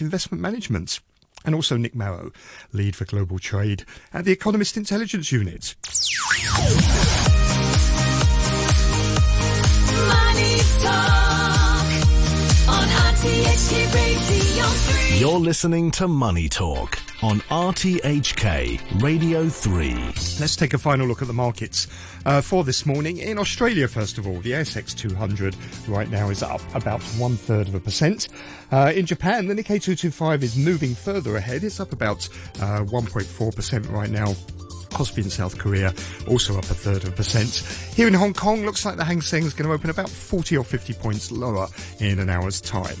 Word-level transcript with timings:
Investment 0.00 0.40
Management. 0.40 1.00
And 1.44 1.54
also 1.54 1.76
Nick 1.76 1.94
Marro, 1.94 2.34
lead 2.72 2.96
for 2.96 3.04
global 3.04 3.38
trade 3.38 3.84
at 4.12 4.24
the 4.24 4.32
Economist 4.32 4.76
Intelligence 4.78 5.30
Unit. 5.30 5.74
Money 10.08 10.60
Talk 10.82 11.84
on 12.68 12.88
RTHK 12.88 13.94
Radio 13.94 14.64
3. 14.64 15.18
You're 15.18 15.38
listening 15.38 15.90
to 15.92 16.08
Money 16.08 16.48
Talk 16.48 16.98
on 17.22 17.40
RTHK 17.40 19.02
Radio 19.02 19.48
3. 19.48 19.94
Let's 20.40 20.56
take 20.56 20.74
a 20.74 20.78
final 20.78 21.06
look 21.06 21.22
at 21.22 21.28
the 21.28 21.34
markets 21.34 21.86
uh, 22.26 22.40
for 22.40 22.64
this 22.64 22.84
morning. 22.86 23.18
In 23.18 23.38
Australia, 23.38 23.88
first 23.88 24.18
of 24.18 24.26
all, 24.26 24.40
the 24.40 24.52
ASX 24.52 24.96
200 24.96 25.56
right 25.88 26.10
now 26.10 26.30
is 26.30 26.42
up 26.42 26.60
about 26.74 27.02
one 27.18 27.36
third 27.36 27.68
of 27.68 27.74
a 27.74 27.80
percent. 27.80 28.28
Uh, 28.70 28.92
in 28.94 29.06
Japan, 29.06 29.46
the 29.46 29.54
Nikkei 29.54 29.80
225 29.80 30.42
is 30.42 30.56
moving 30.56 30.94
further 30.94 31.36
ahead. 31.36 31.64
It's 31.64 31.80
up 31.80 31.92
about 31.92 32.28
uh, 32.60 32.84
1.4% 32.84 33.90
right 33.90 34.10
now. 34.10 34.34
Kospi 34.94 35.24
in 35.24 35.30
South 35.30 35.58
Korea 35.58 35.92
also 36.28 36.56
up 36.56 36.64
a 36.64 36.74
third 36.74 37.02
of 37.02 37.08
a 37.08 37.12
percent. 37.12 37.66
Here 37.94 38.06
in 38.06 38.14
Hong 38.14 38.32
Kong, 38.32 38.64
looks 38.64 38.84
like 38.84 38.96
the 38.96 39.04
Hang 39.04 39.20
Seng 39.20 39.42
is 39.42 39.52
going 39.52 39.68
to 39.68 39.74
open 39.74 39.90
about 39.90 40.08
40 40.08 40.56
or 40.56 40.64
50 40.64 40.92
points 40.94 41.32
lower 41.32 41.66
in 41.98 42.20
an 42.20 42.30
hour's 42.30 42.60
time. 42.60 42.96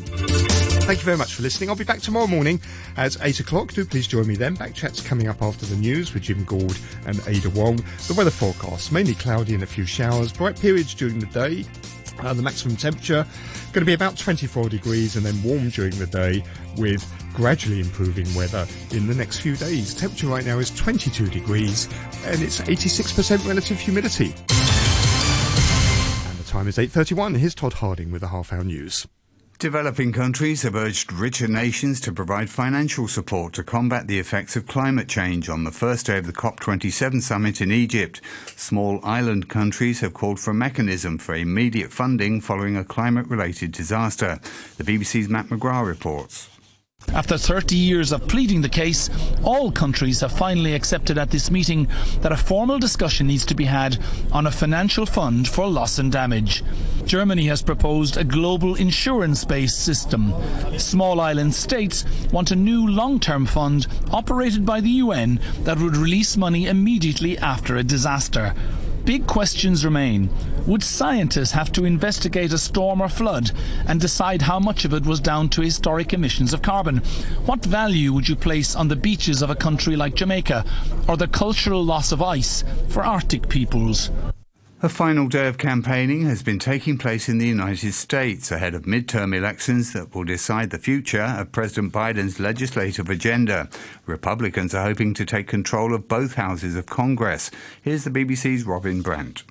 Thank 0.84 0.98
you 0.98 1.06
very 1.06 1.16
much 1.16 1.34
for 1.34 1.42
listening. 1.42 1.70
I'll 1.70 1.76
be 1.76 1.84
back 1.84 2.02
tomorrow 2.02 2.26
morning 2.26 2.60
at 2.98 3.16
8 3.22 3.40
o'clock. 3.40 3.72
Do 3.72 3.86
please 3.86 4.06
join 4.06 4.26
me 4.26 4.36
then. 4.36 4.54
Back 4.54 4.74
chat's 4.74 5.00
coming 5.00 5.28
up 5.28 5.40
after 5.40 5.64
the 5.64 5.76
news 5.76 6.12
with 6.12 6.24
Jim 6.24 6.44
Gould 6.44 6.78
and 7.06 7.18
Ada 7.26 7.48
Wong. 7.48 7.76
The 8.06 8.12
weather 8.14 8.30
forecast, 8.30 8.92
mainly 8.92 9.14
cloudy 9.14 9.54
and 9.54 9.62
a 9.62 9.66
few 9.66 9.86
showers. 9.86 10.30
Bright 10.30 10.60
periods 10.60 10.94
during 10.94 11.18
the 11.20 11.26
day. 11.26 11.64
Uh, 12.18 12.34
the 12.34 12.42
maximum 12.42 12.76
temperature 12.76 13.26
going 13.72 13.80
to 13.80 13.86
be 13.86 13.94
about 13.94 14.18
24 14.18 14.68
degrees 14.68 15.16
and 15.16 15.24
then 15.24 15.42
warm 15.42 15.70
during 15.70 15.98
the 15.98 16.06
day 16.06 16.44
with 16.76 17.02
gradually 17.32 17.80
improving 17.80 18.32
weather 18.34 18.66
in 18.90 19.06
the 19.06 19.14
next 19.14 19.38
few 19.38 19.56
days. 19.56 19.94
Temperature 19.94 20.26
right 20.26 20.44
now 20.44 20.58
is 20.58 20.70
22 20.70 21.28
degrees 21.28 21.88
and 22.26 22.42
it's 22.42 22.60
86% 22.60 23.48
relative 23.48 23.80
humidity. 23.80 24.34
And 26.28 26.38
the 26.38 26.44
time 26.44 26.68
is 26.68 26.76
8.31. 26.76 27.38
Here's 27.38 27.54
Todd 27.54 27.72
Harding 27.72 28.12
with 28.12 28.20
the 28.20 28.28
half 28.28 28.52
hour 28.52 28.64
news. 28.64 29.06
Developing 29.60 30.12
countries 30.12 30.62
have 30.62 30.74
urged 30.74 31.12
richer 31.12 31.46
nations 31.46 32.00
to 32.00 32.12
provide 32.12 32.50
financial 32.50 33.06
support 33.06 33.52
to 33.54 33.62
combat 33.62 34.08
the 34.08 34.18
effects 34.18 34.56
of 34.56 34.66
climate 34.66 35.08
change 35.08 35.48
on 35.48 35.62
the 35.62 35.70
first 35.70 36.06
day 36.06 36.18
of 36.18 36.26
the 36.26 36.32
COP27 36.32 37.22
summit 37.22 37.60
in 37.60 37.70
Egypt. 37.70 38.20
Small 38.56 39.00
island 39.04 39.48
countries 39.48 40.00
have 40.00 40.12
called 40.12 40.40
for 40.40 40.50
a 40.50 40.54
mechanism 40.54 41.18
for 41.18 41.36
immediate 41.36 41.92
funding 41.92 42.40
following 42.40 42.76
a 42.76 42.84
climate 42.84 43.28
related 43.28 43.70
disaster. 43.70 44.40
The 44.76 44.84
BBC's 44.84 45.28
Matt 45.28 45.46
McGrath 45.46 45.86
reports. 45.86 46.48
After 47.12 47.36
30 47.38 47.76
years 47.76 48.12
of 48.12 48.26
pleading 48.26 48.62
the 48.62 48.68
case, 48.68 49.10
all 49.42 49.70
countries 49.70 50.20
have 50.20 50.32
finally 50.32 50.74
accepted 50.74 51.18
at 51.18 51.30
this 51.30 51.50
meeting 51.50 51.88
that 52.22 52.32
a 52.32 52.36
formal 52.36 52.78
discussion 52.78 53.26
needs 53.26 53.44
to 53.46 53.54
be 53.54 53.64
had 53.64 53.98
on 54.32 54.46
a 54.46 54.50
financial 54.50 55.06
fund 55.06 55.46
for 55.46 55.66
loss 55.66 55.98
and 55.98 56.10
damage. 56.10 56.62
Germany 57.04 57.46
has 57.46 57.62
proposed 57.62 58.16
a 58.16 58.24
global 58.24 58.74
insurance 58.74 59.44
based 59.44 59.84
system. 59.84 60.34
Small 60.78 61.20
island 61.20 61.54
states 61.54 62.04
want 62.32 62.50
a 62.50 62.56
new 62.56 62.88
long 62.88 63.20
term 63.20 63.46
fund 63.46 63.86
operated 64.10 64.64
by 64.64 64.80
the 64.80 64.90
UN 65.04 65.38
that 65.62 65.78
would 65.78 65.96
release 65.96 66.36
money 66.36 66.66
immediately 66.66 67.38
after 67.38 67.76
a 67.76 67.84
disaster. 67.84 68.54
Big 69.04 69.26
questions 69.26 69.84
remain. 69.84 70.30
Would 70.66 70.82
scientists 70.82 71.52
have 71.52 71.70
to 71.72 71.84
investigate 71.84 72.54
a 72.54 72.58
storm 72.58 73.02
or 73.02 73.08
flood 73.10 73.50
and 73.86 74.00
decide 74.00 74.40
how 74.40 74.58
much 74.58 74.86
of 74.86 74.94
it 74.94 75.04
was 75.04 75.20
down 75.20 75.50
to 75.50 75.60
historic 75.60 76.14
emissions 76.14 76.54
of 76.54 76.62
carbon? 76.62 76.98
What 77.44 77.62
value 77.62 78.14
would 78.14 78.30
you 78.30 78.36
place 78.36 78.74
on 78.74 78.88
the 78.88 78.96
beaches 78.96 79.42
of 79.42 79.50
a 79.50 79.54
country 79.54 79.94
like 79.94 80.14
Jamaica 80.14 80.64
or 81.06 81.18
the 81.18 81.28
cultural 81.28 81.84
loss 81.84 82.12
of 82.12 82.22
ice 82.22 82.64
for 82.88 83.04
Arctic 83.04 83.50
peoples? 83.50 84.10
A 84.84 84.88
final 84.90 85.28
day 85.28 85.48
of 85.48 85.56
campaigning 85.56 86.26
has 86.26 86.42
been 86.42 86.58
taking 86.58 86.98
place 86.98 87.26
in 87.30 87.38
the 87.38 87.46
United 87.46 87.94
States 87.94 88.52
ahead 88.52 88.74
of 88.74 88.82
midterm 88.82 89.34
elections 89.34 89.94
that 89.94 90.14
will 90.14 90.24
decide 90.24 90.68
the 90.68 90.78
future 90.78 91.22
of 91.22 91.52
President 91.52 91.90
Biden's 91.90 92.38
legislative 92.38 93.08
agenda. 93.08 93.70
Republicans 94.04 94.74
are 94.74 94.84
hoping 94.84 95.14
to 95.14 95.24
take 95.24 95.48
control 95.48 95.94
of 95.94 96.06
both 96.06 96.34
houses 96.34 96.76
of 96.76 96.84
Congress. 96.84 97.50
Here's 97.80 98.04
the 98.04 98.10
BBC's 98.10 98.64
Robin 98.64 99.00
Brandt. 99.00 99.44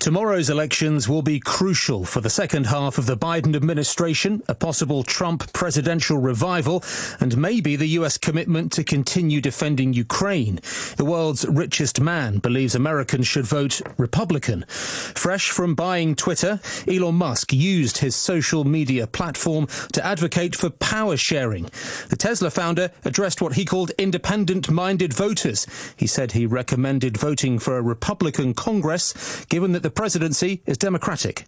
Tomorrow's 0.00 0.48
elections 0.48 1.10
will 1.10 1.20
be 1.20 1.38
crucial 1.38 2.06
for 2.06 2.22
the 2.22 2.30
second 2.30 2.64
half 2.64 2.96
of 2.96 3.04
the 3.04 3.18
Biden 3.18 3.54
administration, 3.54 4.42
a 4.48 4.54
possible 4.54 5.02
Trump 5.02 5.52
presidential 5.52 6.16
revival, 6.16 6.82
and 7.20 7.36
maybe 7.36 7.76
the 7.76 7.88
US 7.98 8.16
commitment 8.16 8.72
to 8.72 8.82
continue 8.82 9.42
defending 9.42 9.92
Ukraine. 9.92 10.58
The 10.96 11.04
world's 11.04 11.44
richest 11.44 12.00
man 12.00 12.38
believes 12.38 12.74
Americans 12.74 13.26
should 13.26 13.44
vote 13.44 13.82
Republican. 13.98 14.64
Fresh 14.70 15.50
from 15.50 15.74
buying 15.74 16.14
Twitter, 16.14 16.60
Elon 16.88 17.16
Musk 17.16 17.52
used 17.52 17.98
his 17.98 18.16
social 18.16 18.64
media 18.64 19.06
platform 19.06 19.66
to 19.92 20.04
advocate 20.04 20.56
for 20.56 20.70
power 20.70 21.18
sharing. 21.18 21.68
The 22.08 22.16
Tesla 22.16 22.50
founder 22.50 22.90
addressed 23.04 23.42
what 23.42 23.52
he 23.52 23.66
called 23.66 23.92
independent 23.98 24.70
minded 24.70 25.12
voters. 25.12 25.66
He 25.98 26.06
said 26.06 26.32
he 26.32 26.46
recommended 26.46 27.18
voting 27.18 27.58
for 27.58 27.76
a 27.76 27.82
Republican 27.82 28.54
Congress, 28.54 29.44
given 29.50 29.72
that 29.72 29.82
the 29.82 29.89
presidency 29.90 30.62
is 30.66 30.78
Democratic. 30.78 31.46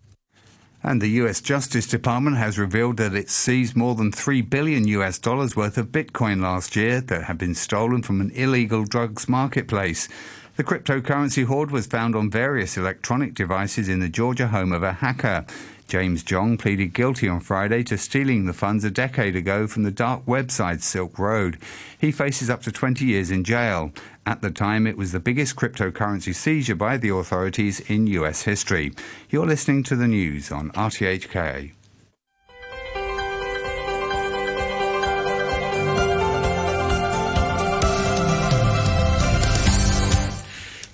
And 0.85 1.01
the 1.01 1.11
US 1.23 1.41
Justice 1.41 1.87
Department 1.87 2.39
has 2.39 2.59
revealed 2.59 2.97
that 2.97 3.15
it 3.15 3.31
seized 3.31 3.77
more 3.77 3.95
than 3.95 4.11
3 4.11 4.43
billion 4.43 4.89
US 4.89 5.19
dollars 5.19 5.55
worth 5.55 5.79
of 5.79 5.93
Bitcoin 5.93 6.43
last 6.43 6.75
year 6.75 7.01
that 7.01 7.25
had 7.25 7.39
been 7.39 7.55
stolen 7.55 8.03
from 8.03 8.21
an 8.21 8.33
illegal 8.33 8.85
drugs 8.85 9.29
marketplace. 9.29 10.09
The 10.57 10.65
cryptocurrency 10.65 11.45
hoard 11.45 11.71
was 11.71 11.87
found 11.87 12.17
on 12.17 12.31
various 12.31 12.77
electronic 12.77 13.35
devices 13.35 13.89
in 13.89 14.01
the 14.01 14.09
Georgia 14.09 14.49
home 14.49 14.73
of 14.73 14.83
a 14.83 14.95
hacker. 14.95 15.47
James 15.93 16.25
Zhong 16.25 16.59
pleaded 16.59 16.95
guilty 16.95 17.29
on 17.29 17.41
Friday 17.41 17.83
to 17.83 17.99
stealing 17.99 18.47
the 18.47 18.55
funds 18.55 18.83
a 18.83 18.91
decade 18.91 19.37
ago 19.37 19.67
from 19.67 19.83
the 19.83 19.91
dark 19.91 20.25
website 20.25 20.81
Silk 20.81 21.19
Road. 21.19 21.59
He 21.99 22.11
faces 22.11 22.49
up 22.49 22.63
to 22.63 22.73
20 22.73 23.05
years 23.05 23.31
in 23.31 23.45
jail. 23.45 23.93
At 24.25 24.41
the 24.41 24.51
time, 24.51 24.87
it 24.87 24.97
was 24.97 25.13
the 25.13 25.21
biggest 25.21 25.55
cryptocurrency 25.55 26.35
seizure 26.35 26.77
by 26.77 26.97
the 26.97 27.11
authorities 27.11 27.81
in 27.91 28.07
US 28.07 28.41
history. 28.45 28.95
You're 29.29 29.45
listening 29.45 29.83
to 29.83 29.95
the 29.95 30.09
news 30.09 30.51
on 30.51 30.71
RTHK. 30.71 31.73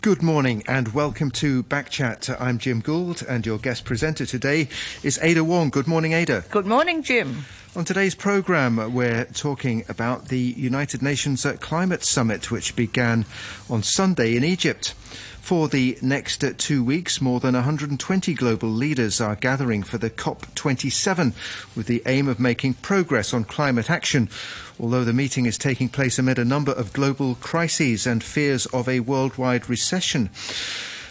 Good 0.08 0.22
morning 0.22 0.62
and 0.66 0.94
welcome 0.94 1.30
to 1.32 1.64
Backchat. 1.64 2.34
I'm 2.41 2.56
Jim 2.56 2.80
Gould 2.80 3.22
and 3.28 3.44
your 3.44 3.58
guest 3.58 3.84
presenter 3.84 4.24
today 4.24 4.70
is 5.02 5.19
Ada 5.20 5.44
Wong. 5.44 5.69
Good 5.69 5.86
morning, 5.86 6.14
Ada. 6.14 6.44
Good 6.48 6.64
morning, 6.64 7.02
Jim. 7.02 7.44
On 7.78 7.84
today's 7.84 8.16
programme, 8.16 8.93
we're 8.93 9.27
talking 9.27 9.84
about 9.89 10.31
the 10.31 10.41
United 10.41 11.00
Nations 11.00 11.47
Climate 11.61 12.03
Summit, 12.03 12.50
which 12.50 12.75
began 12.75 13.25
on 13.71 13.84
Sunday 13.84 14.34
in 14.34 14.43
Egypt. 14.43 14.94
For 15.41 15.69
the 15.69 15.97
next 16.03 16.44
two 16.59 16.83
weeks, 16.83 17.21
more 17.21 17.39
than 17.39 17.55
120 17.55 18.34
global 18.34 18.69
leaders 18.69 19.21
are 19.21 19.37
gathering 19.37 19.84
for 19.84 19.97
the 19.97 20.11
COP27 20.11 21.34
with 21.77 21.87
the 21.87 22.03
aim 22.05 22.27
of 22.27 22.41
making 22.41 22.75
progress 22.75 23.33
on 23.33 23.44
climate 23.44 23.89
action. 23.89 24.28
Although 24.81 25.05
the 25.05 25.12
meeting 25.12 25.47
is 25.47 25.56
taking 25.56 25.89
place 25.89 26.19
amid 26.19 26.41
a 26.41 26.45
number 26.45 26.72
of 26.72 26.93
global 26.93 27.37
crises 27.37 28.09
and 28.09 28.25
fears 28.25 28.66
of 28.66 28.89
a 28.89 28.99
worldwide 28.99 29.71
recession. 29.71 30.31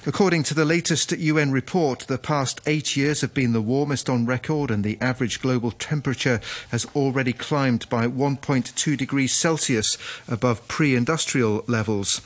According 0.07 0.43
to 0.43 0.53
the 0.53 0.63
latest 0.63 1.11
UN 1.11 1.51
report, 1.51 2.05
the 2.07 2.17
past 2.17 2.61
eight 2.65 2.95
years 2.95 3.19
have 3.19 3.33
been 3.33 3.51
the 3.51 3.59
warmest 3.59 4.09
on 4.09 4.25
record, 4.25 4.71
and 4.71 4.81
the 4.81 4.97
average 5.01 5.41
global 5.41 5.71
temperature 5.71 6.39
has 6.69 6.85
already 6.95 7.33
climbed 7.33 7.89
by 7.89 8.07
1.2 8.07 8.95
degrees 8.95 9.33
Celsius 9.33 9.97
above 10.29 10.65
pre-industrial 10.69 11.65
levels. 11.67 12.21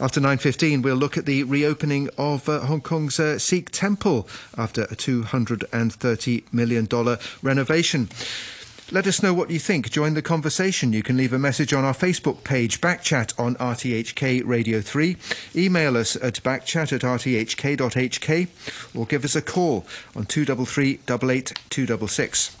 After 0.00 0.20
9.15, 0.20 0.82
we'll 0.82 0.96
look 0.96 1.16
at 1.16 1.24
the 1.24 1.44
reopening 1.44 2.10
of 2.18 2.48
uh, 2.48 2.66
Hong 2.66 2.80
Kong's 2.80 3.20
uh, 3.20 3.38
Sikh 3.38 3.70
temple 3.70 4.28
after 4.56 4.82
a 4.82 4.96
$230 4.96 6.52
million 6.52 6.88
renovation. 7.42 8.08
Let 8.90 9.06
us 9.06 9.22
know 9.22 9.34
what 9.34 9.50
you 9.50 9.58
think. 9.58 9.90
Join 9.90 10.14
the 10.14 10.22
conversation. 10.22 10.94
You 10.94 11.02
can 11.02 11.18
leave 11.18 11.34
a 11.34 11.38
message 11.38 11.74
on 11.74 11.84
our 11.84 11.92
Facebook 11.92 12.42
page, 12.42 12.80
Backchat 12.80 13.38
on 13.38 13.54
RTHK 13.56 14.42
Radio 14.46 14.80
3. 14.80 15.14
Email 15.54 15.94
us 15.98 16.16
at 16.16 16.42
backchat 16.42 16.94
at 16.94 17.02
rthk.hk 17.02 18.48
or 18.98 19.04
give 19.04 19.26
us 19.26 19.36
a 19.36 19.42
call 19.42 19.84
on 20.16 20.24
233 20.24 21.00
266. 21.04 22.56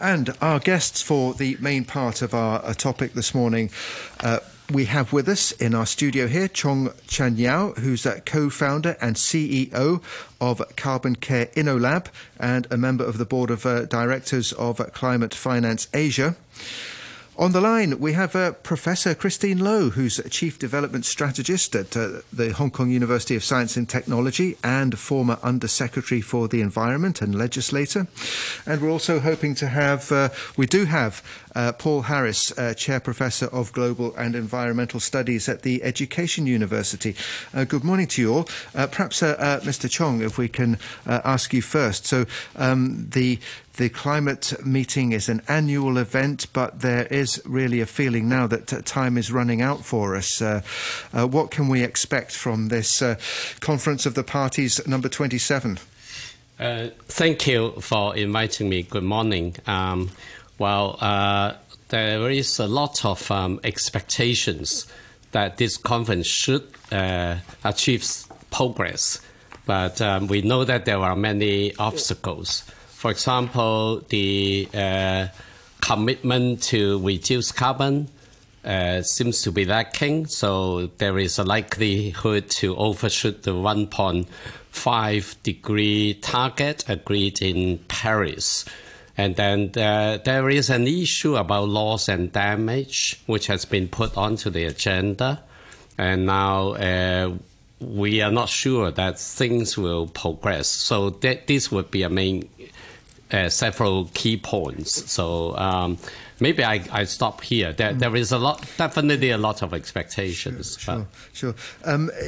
And 0.00 0.36
our 0.40 0.58
guests 0.58 1.00
for 1.00 1.32
the 1.32 1.56
main 1.60 1.84
part 1.84 2.20
of 2.20 2.34
our 2.34 2.64
uh, 2.64 2.74
topic 2.74 3.12
this 3.12 3.32
morning 3.32 3.70
uh, 4.18 4.40
we 4.70 4.84
have 4.84 5.14
with 5.14 5.28
us 5.28 5.52
in 5.52 5.74
our 5.74 5.86
studio 5.86 6.26
here 6.26 6.46
Chong 6.46 6.90
Chan-Yau, 7.06 7.72
who's 7.78 8.04
a 8.04 8.20
co-founder 8.20 8.96
and 9.00 9.16
CEO 9.16 10.02
of 10.40 10.58
CarbonCare 10.76 11.52
InnoLab 11.54 12.06
and 12.38 12.66
a 12.70 12.76
member 12.76 13.04
of 13.04 13.16
the 13.16 13.24
board 13.24 13.50
of 13.50 13.64
uh, 13.64 13.86
directors 13.86 14.52
of 14.52 14.76
Climate 14.92 15.34
Finance 15.34 15.88
Asia. 15.94 16.36
On 17.38 17.52
the 17.52 17.60
line, 17.60 18.00
we 18.00 18.14
have 18.14 18.34
uh, 18.34 18.50
Professor 18.50 19.14
Christine 19.14 19.60
Loh, 19.60 19.90
who's 19.90 20.20
Chief 20.28 20.58
Development 20.58 21.04
Strategist 21.04 21.76
at 21.76 21.96
uh, 21.96 22.22
the 22.32 22.52
Hong 22.52 22.72
Kong 22.72 22.90
University 22.90 23.36
of 23.36 23.44
Science 23.44 23.76
and 23.76 23.88
Technology 23.88 24.56
and 24.64 24.98
former 24.98 25.38
Under 25.40 25.68
Secretary 25.68 26.20
for 26.20 26.48
the 26.48 26.60
Environment 26.60 27.22
and 27.22 27.36
Legislator. 27.36 28.08
And 28.66 28.82
we're 28.82 28.90
also 28.90 29.20
hoping 29.20 29.54
to 29.54 29.68
have, 29.68 30.10
uh, 30.10 30.30
we 30.56 30.66
do 30.66 30.86
have 30.86 31.22
uh, 31.58 31.72
Paul 31.72 32.02
Harris, 32.02 32.56
uh, 32.56 32.72
Chair 32.72 33.00
Professor 33.00 33.46
of 33.46 33.72
Global 33.72 34.14
and 34.14 34.36
Environmental 34.36 35.00
Studies 35.00 35.48
at 35.48 35.62
the 35.62 35.82
Education 35.82 36.46
University. 36.46 37.16
Uh, 37.52 37.64
good 37.64 37.82
morning 37.82 38.06
to 38.06 38.22
you 38.22 38.32
all. 38.32 38.48
Uh, 38.76 38.86
perhaps, 38.86 39.24
uh, 39.24 39.60
Mr. 39.64 39.90
Chong, 39.90 40.22
if 40.22 40.38
we 40.38 40.48
can 40.48 40.78
ask 41.06 41.52
you 41.52 41.60
first. 41.60 42.06
So, 42.06 42.26
um, 42.54 43.08
the 43.10 43.40
the 43.74 43.88
climate 43.88 44.54
meeting 44.66 45.12
is 45.12 45.28
an 45.28 45.40
annual 45.46 45.98
event, 45.98 46.46
but 46.52 46.80
there 46.80 47.06
is 47.06 47.40
really 47.44 47.80
a 47.80 47.86
feeling 47.86 48.28
now 48.28 48.48
that 48.48 48.66
time 48.84 49.16
is 49.16 49.30
running 49.30 49.62
out 49.62 49.84
for 49.84 50.16
us. 50.16 50.42
Uh, 50.42 50.62
uh, 51.12 51.28
what 51.28 51.52
can 51.52 51.68
we 51.68 51.84
expect 51.84 52.32
from 52.32 52.68
this 52.68 53.00
uh, 53.00 53.14
Conference 53.60 54.04
of 54.04 54.14
the 54.14 54.24
Parties 54.24 54.84
number 54.86 55.08
27? 55.08 55.78
Uh, 56.58 56.88
thank 57.06 57.46
you 57.46 57.70
for 57.80 58.16
inviting 58.16 58.68
me. 58.68 58.82
Good 58.82 59.04
morning. 59.04 59.54
Um, 59.64 60.10
well, 60.58 60.98
uh, 61.00 61.54
there 61.88 62.30
is 62.30 62.58
a 62.58 62.66
lot 62.66 63.04
of 63.04 63.30
um, 63.30 63.60
expectations 63.64 64.86
that 65.32 65.56
this 65.56 65.76
conference 65.76 66.26
should 66.26 66.66
uh, 66.90 67.36
achieve 67.64 68.04
progress, 68.50 69.20
but 69.66 70.00
um, 70.00 70.26
we 70.26 70.42
know 70.42 70.64
that 70.64 70.84
there 70.84 70.98
are 70.98 71.16
many 71.16 71.74
obstacles. 71.76 72.62
For 72.88 73.10
example, 73.10 74.00
the 74.08 74.68
uh, 74.74 75.28
commitment 75.80 76.62
to 76.64 76.98
reduce 77.06 77.52
carbon 77.52 78.08
uh, 78.64 79.02
seems 79.02 79.42
to 79.42 79.52
be 79.52 79.64
lacking, 79.64 80.26
so 80.26 80.88
there 80.98 81.18
is 81.18 81.38
a 81.38 81.44
likelihood 81.44 82.50
to 82.50 82.76
overshoot 82.76 83.44
the 83.44 83.52
1.5 83.52 85.42
degree 85.42 86.14
target 86.14 86.84
agreed 86.88 87.40
in 87.40 87.78
Paris. 87.88 88.64
And 89.18 89.34
then 89.34 89.72
uh, 89.76 90.18
there 90.24 90.48
is 90.48 90.70
an 90.70 90.86
issue 90.86 91.36
about 91.36 91.68
loss 91.68 92.08
and 92.08 92.32
damage, 92.32 93.20
which 93.26 93.48
has 93.48 93.64
been 93.64 93.88
put 93.88 94.16
onto 94.16 94.48
the 94.48 94.64
agenda. 94.64 95.42
And 95.98 96.24
now 96.24 96.74
uh, 96.74 97.34
we 97.80 98.22
are 98.22 98.30
not 98.30 98.48
sure 98.48 98.92
that 98.92 99.18
things 99.18 99.76
will 99.76 100.06
progress. 100.06 100.68
So 100.68 101.10
that 101.10 101.48
this 101.48 101.72
would 101.72 101.90
be 101.90 102.04
a 102.04 102.08
main 102.08 102.48
uh, 103.32 103.48
several 103.48 104.06
key 104.14 104.36
points. 104.36 105.10
So 105.10 105.56
um, 105.58 105.98
maybe 106.40 106.62
I, 106.64 106.84
I 106.92 107.04
stop 107.04 107.40
here. 107.42 107.72
There, 107.72 107.92
there 107.92 108.14
is 108.14 108.32
a 108.32 108.38
lot, 108.38 108.64
definitely 108.76 109.30
a 109.30 109.38
lot 109.38 109.62
of 109.62 109.74
expectations. 109.74 110.78
Sure, 110.78 111.06
sure. 111.32 111.54
Um, 111.84 112.10
uh, 112.10 112.24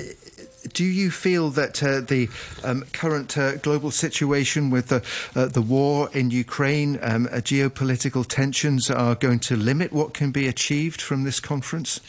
do 0.73 0.85
you 0.85 1.11
feel 1.11 1.51
that 1.51 1.83
uh, 1.83 2.01
the 2.01 2.29
um, 2.63 2.85
current 2.93 3.37
uh, 3.37 3.57
global 3.57 3.91
situation 3.91 4.71
with 4.71 4.89
the, 4.89 5.03
uh, 5.35 5.47
the 5.47 5.63
war 5.63 6.11
in 6.13 6.31
Ukraine, 6.31 6.99
um, 7.03 7.27
uh, 7.27 7.37
geopolitical 7.37 8.27
tensions 8.27 8.91
are 8.91 9.15
going 9.15 9.39
to 9.41 9.57
limit 9.57 9.93
what 9.93 10.15
can 10.15 10.31
be 10.31 10.47
achieved 10.47 11.01
from 11.01 11.25
this 11.25 11.41
conference? 11.41 12.01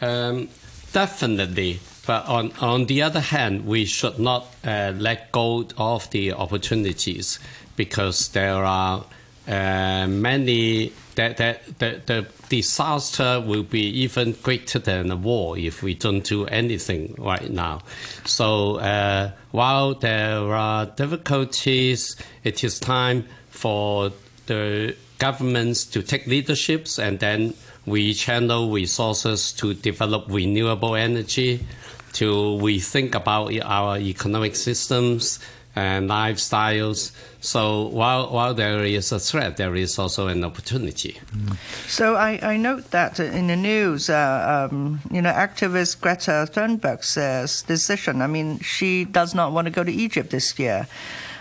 Um, 0.00 0.48
definitely. 0.92 1.80
But 2.06 2.26
on, 2.26 2.52
on 2.60 2.86
the 2.86 3.02
other 3.02 3.20
hand, 3.20 3.66
we 3.66 3.84
should 3.84 4.18
not 4.18 4.46
uh, 4.64 4.92
let 4.96 5.30
go 5.32 5.66
of 5.76 6.10
the 6.10 6.32
opportunities 6.32 7.38
because 7.76 8.28
there 8.28 8.64
are 8.64 9.04
uh, 9.46 10.06
many 10.08 10.92
that, 11.14 11.36
that, 11.36 12.06
the 12.06 12.26
disaster 12.48 13.40
will 13.40 13.62
be 13.62 13.82
even 14.02 14.32
greater 14.42 14.78
than 14.78 15.10
a 15.10 15.16
war 15.16 15.58
if 15.58 15.82
we 15.82 15.94
don't 15.94 16.24
do 16.24 16.46
anything 16.46 17.14
right 17.18 17.50
now. 17.50 17.80
So 18.24 18.76
uh, 18.76 19.32
while 19.50 19.94
there 19.94 20.54
are 20.54 20.86
difficulties, 20.86 22.16
it 22.44 22.64
is 22.64 22.78
time 22.78 23.26
for 23.50 24.12
the 24.46 24.96
governments 25.18 25.84
to 25.84 26.02
take 26.02 26.26
leaderships 26.26 26.98
and 26.98 27.18
then 27.20 27.54
we 27.86 28.14
channel 28.14 28.70
resources 28.70 29.52
to 29.52 29.74
develop 29.74 30.24
renewable 30.28 30.94
energy, 30.94 31.64
to 32.14 32.32
rethink 32.60 33.14
about 33.14 33.52
our 33.62 33.98
economic 33.98 34.56
systems 34.56 35.38
and 35.76 36.10
lifestyles. 36.10 37.12
So 37.40 37.86
while, 37.86 38.30
while 38.32 38.54
there 38.54 38.84
is 38.84 39.12
a 39.12 39.18
threat, 39.18 39.56
there 39.56 39.74
is 39.74 39.98
also 39.98 40.28
an 40.28 40.44
opportunity. 40.44 41.18
So 41.86 42.16
I, 42.16 42.38
I 42.42 42.56
note 42.56 42.90
that 42.90 43.20
in 43.20 43.46
the 43.46 43.56
news, 43.56 44.10
uh, 44.10 44.68
um, 44.70 45.00
you 45.10 45.22
know, 45.22 45.32
activist 45.32 46.00
Greta 46.00 46.48
Thunberg's 46.50 47.62
decision. 47.62 48.20
I 48.20 48.26
mean, 48.26 48.58
she 48.60 49.04
does 49.04 49.34
not 49.34 49.52
want 49.52 49.66
to 49.66 49.70
go 49.70 49.84
to 49.84 49.92
Egypt 49.92 50.30
this 50.30 50.58
year. 50.58 50.86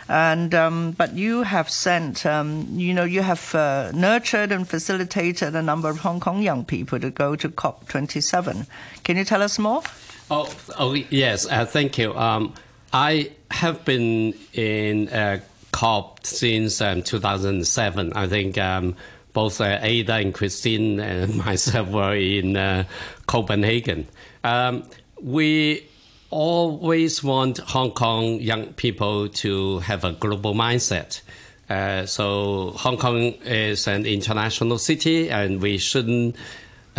And 0.08 0.56
um, 0.56 0.94
but 0.94 1.14
you 1.14 1.44
have 1.44 1.70
sent, 1.70 2.26
um, 2.26 2.68
you 2.72 2.96
know, 2.96 3.04
you 3.04 3.22
have 3.22 3.54
uh, 3.54 3.92
nurtured 3.94 4.52
and 4.52 4.68
facilitated 4.68 5.56
a 5.56 5.62
number 5.62 5.88
of 5.88 6.00
Hong 6.00 6.20
Kong 6.20 6.42
young 6.42 6.66
people 6.66 7.00
to 7.00 7.12
go 7.12 7.36
to 7.36 7.48
COP27. 7.48 8.66
Can 9.04 9.18
you 9.18 9.24
tell 9.24 9.44
us 9.44 9.60
more? 9.60 9.84
Oh, 10.32 10.52
oh 10.80 10.94
yes, 10.96 11.46
uh, 11.48 11.64
thank 11.64 12.00
you. 12.00 12.16
Um, 12.16 12.56
I 12.92 13.30
have 13.52 13.86
been 13.86 14.34
in 14.54 15.10
uh, 15.10 15.40
COP 15.72 16.26
since 16.26 16.82
um, 16.82 17.04
2007. 17.04 18.14
I 18.14 18.28
think 18.28 18.58
um, 18.58 18.96
both 19.34 19.62
uh, 19.62 19.80
Ada 19.82 20.16
and 20.16 20.34
Christine 20.34 21.00
and 21.00 21.38
myself 21.46 21.90
were 21.90 22.16
in 22.16 22.58
uh, 22.58 22.86
Copenhagen. 23.28 24.08
Um, 24.44 24.84
we 25.22 25.88
always 26.30 27.24
want 27.24 27.58
Hong 27.58 27.92
Kong 27.92 28.40
young 28.40 28.74
people 28.74 29.30
to 29.30 29.80
have 29.80 30.04
a 30.04 30.14
global 30.14 30.54
mindset. 30.54 31.22
Uh, 31.70 32.06
so 32.06 32.72
Hong 32.78 32.98
Kong 32.98 33.34
is 33.46 33.88
an 33.88 34.06
international 34.06 34.78
city, 34.78 35.30
and 35.30 35.62
we 35.62 35.78
shouldn't 35.78 36.36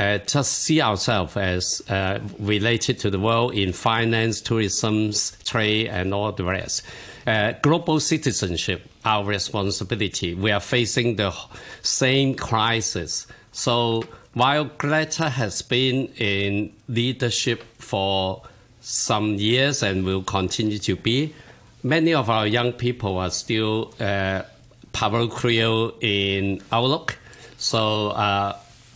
uh, 0.01 0.17
just 0.19 0.61
see 0.61 0.81
ourselves 0.81 1.37
as 1.37 1.83
uh, 1.91 2.19
related 2.39 2.99
to 2.99 3.11
the 3.11 3.19
world 3.19 3.53
in 3.53 3.71
finance, 3.71 4.41
tourism, 4.41 5.13
trade, 5.45 5.89
and 5.89 6.15
all 6.15 6.33
the 6.33 6.43
rest. 6.43 6.83
Uh, 7.27 7.53
global 7.61 8.01
citizenship, 8.01 8.89
our 9.05 9.27
responsibility. 9.27 10.35
We 10.35 10.53
are 10.53 10.61
facing 10.61 11.17
the 11.17 11.35
same 11.83 12.35
crisis. 12.35 13.27
So 13.53 14.05
while 14.33 14.65
Greta 14.65 15.29
has 15.29 15.61
been 15.61 16.07
in 16.17 16.73
leadership 16.89 17.63
for 17.77 18.43
some 18.81 19.35
years 19.35 19.83
and 19.83 20.07
will 20.07 20.23
continue 20.23 20.79
to 20.79 20.97
be, 20.97 21.35
many 21.83 22.15
of 22.15 22.31
our 22.31 22.47
young 22.47 22.73
people 22.73 23.19
are 23.19 23.31
still 23.31 23.93
uh, 24.01 24.45
parochial 24.93 25.93
in 26.01 26.63
outlook. 26.73 27.19
So 27.59 28.13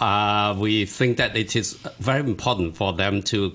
uh, 0.04 0.54
uh, 0.54 0.54
we 0.58 0.84
think 0.84 1.16
that 1.16 1.36
it 1.36 1.56
is 1.56 1.74
very 1.98 2.20
important 2.20 2.76
for 2.76 2.92
them 2.92 3.22
to 3.22 3.52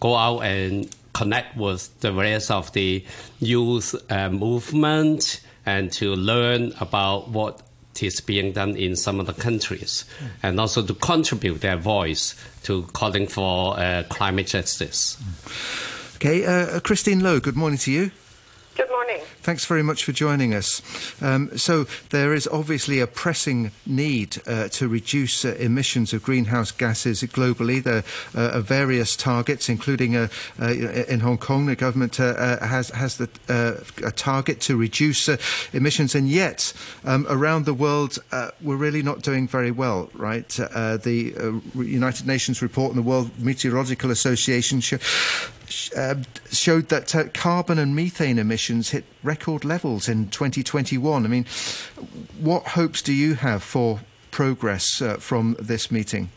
go 0.00 0.14
out 0.14 0.40
and 0.40 0.94
connect 1.12 1.56
with 1.56 1.98
the 2.00 2.12
rest 2.12 2.50
of 2.50 2.72
the 2.72 3.04
youth 3.40 3.94
uh, 4.10 4.28
movement 4.30 5.40
and 5.66 5.92
to 5.92 6.14
learn 6.14 6.72
about 6.80 7.28
what 7.28 7.62
is 8.00 8.20
being 8.20 8.52
done 8.52 8.76
in 8.76 8.94
some 8.94 9.18
of 9.18 9.26
the 9.26 9.32
countries 9.32 10.04
and 10.44 10.60
also 10.60 10.80
to 10.86 10.94
contribute 10.94 11.60
their 11.60 11.76
voice 11.76 12.36
to 12.62 12.84
calling 12.92 13.26
for 13.26 13.76
uh, 13.76 14.04
climate 14.08 14.46
justice. 14.46 15.20
Okay, 16.16 16.46
uh, 16.46 16.78
Christine 16.78 17.20
Loh, 17.20 17.40
good 17.40 17.56
morning 17.56 17.78
to 17.78 17.90
you. 17.90 18.12
Good 18.76 18.88
morning. 18.90 19.20
Thanks 19.42 19.64
very 19.64 19.82
much 19.82 20.04
for 20.04 20.12
joining 20.12 20.52
us. 20.52 20.82
Um, 21.22 21.56
so, 21.56 21.86
there 22.10 22.34
is 22.34 22.46
obviously 22.48 23.00
a 23.00 23.06
pressing 23.06 23.70
need 23.86 24.42
uh, 24.46 24.68
to 24.68 24.88
reduce 24.88 25.44
uh, 25.44 25.56
emissions 25.58 26.12
of 26.12 26.22
greenhouse 26.22 26.70
gases 26.70 27.22
globally. 27.22 27.82
There 27.82 28.04
uh, 28.34 28.58
are 28.58 28.60
various 28.60 29.16
targets, 29.16 29.68
including 29.68 30.16
uh, 30.16 30.28
uh, 30.60 30.66
in 30.66 31.20
Hong 31.20 31.38
Kong, 31.38 31.66
the 31.66 31.76
government 31.76 32.16
has, 32.16 32.90
has 32.90 33.16
the, 33.16 33.28
a 34.04 34.10
target 34.10 34.60
to 34.62 34.76
reduce 34.76 35.28
emissions, 35.72 36.14
and 36.14 36.28
yet 36.28 36.72
um, 37.04 37.26
around 37.30 37.64
the 37.64 37.74
world, 37.74 38.18
we're 38.60 38.76
really 38.76 39.02
not 39.02 39.22
doing 39.22 39.48
very 39.48 39.70
well, 39.70 40.10
right? 40.14 40.48
The 40.48 41.62
United 41.74 42.26
Nations 42.26 42.60
report 42.60 42.90
and 42.90 42.98
the 42.98 43.08
World 43.08 43.30
Meteorological 43.38 44.10
Association 44.10 44.82
uh, 45.96 46.14
showed 46.50 46.88
that 46.88 47.14
uh, 47.14 47.24
carbon 47.34 47.78
and 47.78 47.94
methane 47.94 48.38
emissions 48.38 48.90
hit 48.90 49.04
record 49.28 49.62
levels 49.62 50.08
in 50.08 50.30
2021. 50.30 51.26
I 51.26 51.28
mean, 51.28 51.44
what 52.40 52.68
hopes 52.68 53.02
do 53.02 53.12
you 53.12 53.34
have 53.34 53.62
for 53.62 54.00
progress 54.30 55.02
uh, 55.02 55.18
from 55.18 55.54
this 55.60 55.90
meeting? 55.90 56.30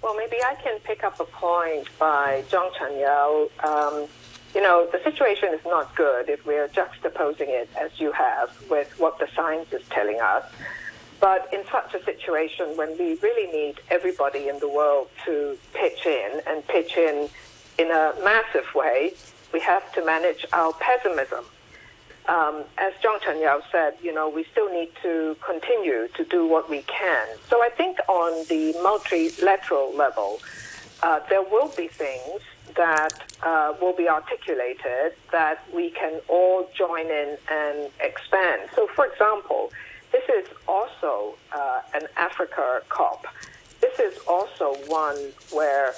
Well, 0.00 0.14
maybe 0.16 0.36
I 0.36 0.54
can 0.62 0.78
pick 0.84 1.02
up 1.02 1.18
a 1.18 1.24
point 1.24 1.88
by 1.98 2.44
Chong 2.50 2.70
Chan-Yau. 2.78 3.48
Um, 3.64 4.06
you 4.54 4.62
know, 4.62 4.88
the 4.92 5.02
situation 5.02 5.48
is 5.52 5.60
not 5.66 5.96
good 5.96 6.28
if 6.28 6.46
we're 6.46 6.68
juxtaposing 6.68 7.48
it 7.62 7.68
as 7.76 7.90
you 7.98 8.12
have 8.12 8.48
with 8.70 8.88
what 9.00 9.18
the 9.18 9.26
science 9.34 9.72
is 9.72 9.82
telling 9.90 10.20
us. 10.20 10.44
But 11.18 11.52
in 11.52 11.64
such 11.72 11.94
a 11.94 12.04
situation, 12.04 12.76
when 12.76 12.96
we 12.96 13.14
really 13.16 13.50
need 13.50 13.80
everybody 13.90 14.48
in 14.48 14.60
the 14.60 14.68
world 14.68 15.08
to 15.26 15.58
pitch 15.74 16.06
in 16.06 16.42
and 16.46 16.64
pitch 16.68 16.96
in 16.96 17.28
in 17.76 17.90
a 17.90 18.14
massive 18.22 18.68
way, 18.74 19.14
we 19.52 19.60
have 19.60 19.92
to 19.94 20.04
manage 20.04 20.46
our 20.52 20.72
pessimism. 20.74 21.44
Um, 22.28 22.64
as 22.76 22.92
Chong 23.02 23.18
Chan-Yau 23.24 23.62
said, 23.72 23.94
you 24.02 24.12
know, 24.12 24.28
we 24.28 24.44
still 24.52 24.70
need 24.70 24.90
to 25.02 25.34
continue 25.44 26.08
to 26.08 26.24
do 26.24 26.46
what 26.46 26.68
we 26.68 26.82
can. 26.82 27.26
So 27.48 27.62
I 27.62 27.70
think 27.70 27.98
on 28.06 28.44
the 28.48 28.74
multilateral 28.82 29.94
level, 29.96 30.38
uh, 31.02 31.20
there 31.30 31.42
will 31.42 31.68
be 31.68 31.88
things 31.88 32.42
that 32.76 33.22
uh, 33.42 33.72
will 33.80 33.94
be 33.94 34.08
articulated 34.08 35.14
that 35.32 35.62
we 35.74 35.90
can 35.90 36.20
all 36.28 36.68
join 36.76 37.06
in 37.06 37.38
and 37.50 37.90
expand. 38.00 38.68
So, 38.74 38.86
for 38.94 39.06
example, 39.06 39.72
this 40.12 40.24
is 40.28 40.46
also 40.66 41.34
uh, 41.52 41.80
an 41.94 42.08
Africa 42.16 42.82
COP. 42.90 43.26
This 43.80 43.98
is 43.98 44.18
also 44.26 44.74
one 44.86 45.16
where 45.50 45.94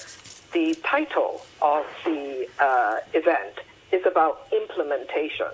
the 0.53 0.77
title 0.85 1.43
of 1.61 1.87
the 2.05 2.47
uh, 2.61 2.99
event 3.15 3.59
is 3.93 4.05
about 4.07 4.47
implementation. 4.53 5.47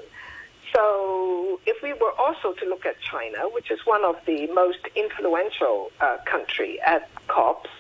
So, 0.77 1.59
if 1.65 1.83
we 1.83 1.95
were 1.95 2.13
also 2.19 2.53
to 2.53 2.67
look 2.67 2.85
at 2.85 3.01
China, 3.01 3.49
which 3.49 3.71
is 3.71 3.81
one 3.87 4.05
of 4.05 4.17
the 4.27 4.47
most 4.49 4.81
influential 4.95 5.91
uh, 6.03 6.19
country 6.27 6.79
at 6.83 7.09
COPs, 7.29 7.71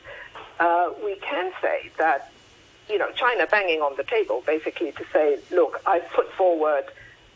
uh, 0.59 0.93
we 1.05 1.17
can 1.17 1.53
say 1.61 1.91
that 1.99 2.33
you 2.88 2.97
know 2.97 3.11
China 3.11 3.47
banging 3.47 3.81
on 3.81 3.97
the 3.99 4.03
table 4.03 4.43
basically 4.47 4.93
to 4.93 5.05
say, 5.12 5.38
look, 5.50 5.83
I've 5.85 6.09
put 6.12 6.33
forward 6.33 6.85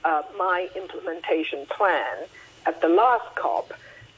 uh, 0.03 0.23
my 0.39 0.71
implementation 0.75 1.67
plan 1.67 2.25
at 2.65 2.81
the 2.81 2.89
last 2.89 3.37
COP, 3.37 3.75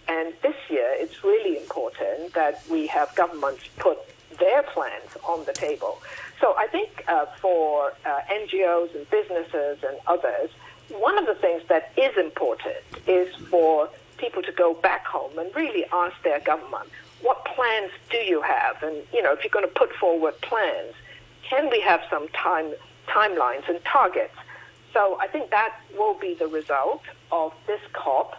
and 0.06 0.32
this 0.42 0.54
year 0.70 0.94
it's 0.94 1.24
really 1.24 1.56
important 1.56 2.34
that 2.34 2.62
we 2.70 2.86
have 2.86 3.12
governments 3.16 3.64
put 3.78 3.98
their 4.38 4.62
plans 4.62 5.10
on 5.24 5.44
the 5.46 5.52
table. 5.52 6.00
So 6.40 6.54
I 6.56 6.68
think 6.68 7.02
uh, 7.08 7.26
for 7.40 7.92
uh, 8.06 8.20
NGOs 8.30 8.94
and 8.94 9.10
businesses 9.10 9.78
and 9.82 9.98
others, 10.06 10.50
one 10.98 11.18
of 11.18 11.26
the 11.26 11.34
things 11.34 11.62
that 11.68 11.92
is 11.96 12.16
important 12.16 12.76
is 13.06 13.34
for 13.50 13.88
people 14.18 14.42
to 14.42 14.52
go 14.52 14.74
back 14.74 15.04
home 15.06 15.38
and 15.38 15.54
really 15.54 15.84
ask 15.92 16.14
their 16.22 16.40
government, 16.40 16.88
what 17.22 17.44
plans 17.44 17.90
do 18.10 18.18
you 18.18 18.42
have? 18.42 18.82
And, 18.82 18.96
you 19.12 19.22
know, 19.22 19.32
if 19.32 19.42
you're 19.42 19.50
going 19.50 19.66
to 19.66 19.74
put 19.74 19.92
forward 19.94 20.40
plans, 20.40 20.94
can 21.48 21.70
we 21.70 21.80
have 21.80 22.00
some 22.10 22.28
time 22.28 22.72
timelines 23.08 23.68
and 23.68 23.84
targets? 23.84 24.34
So 24.92 25.18
I 25.20 25.26
think 25.26 25.50
that 25.50 25.76
will 25.96 26.14
be 26.14 26.34
the 26.34 26.46
result 26.46 27.02
of 27.30 27.52
this 27.66 27.80
COP. 27.92 28.36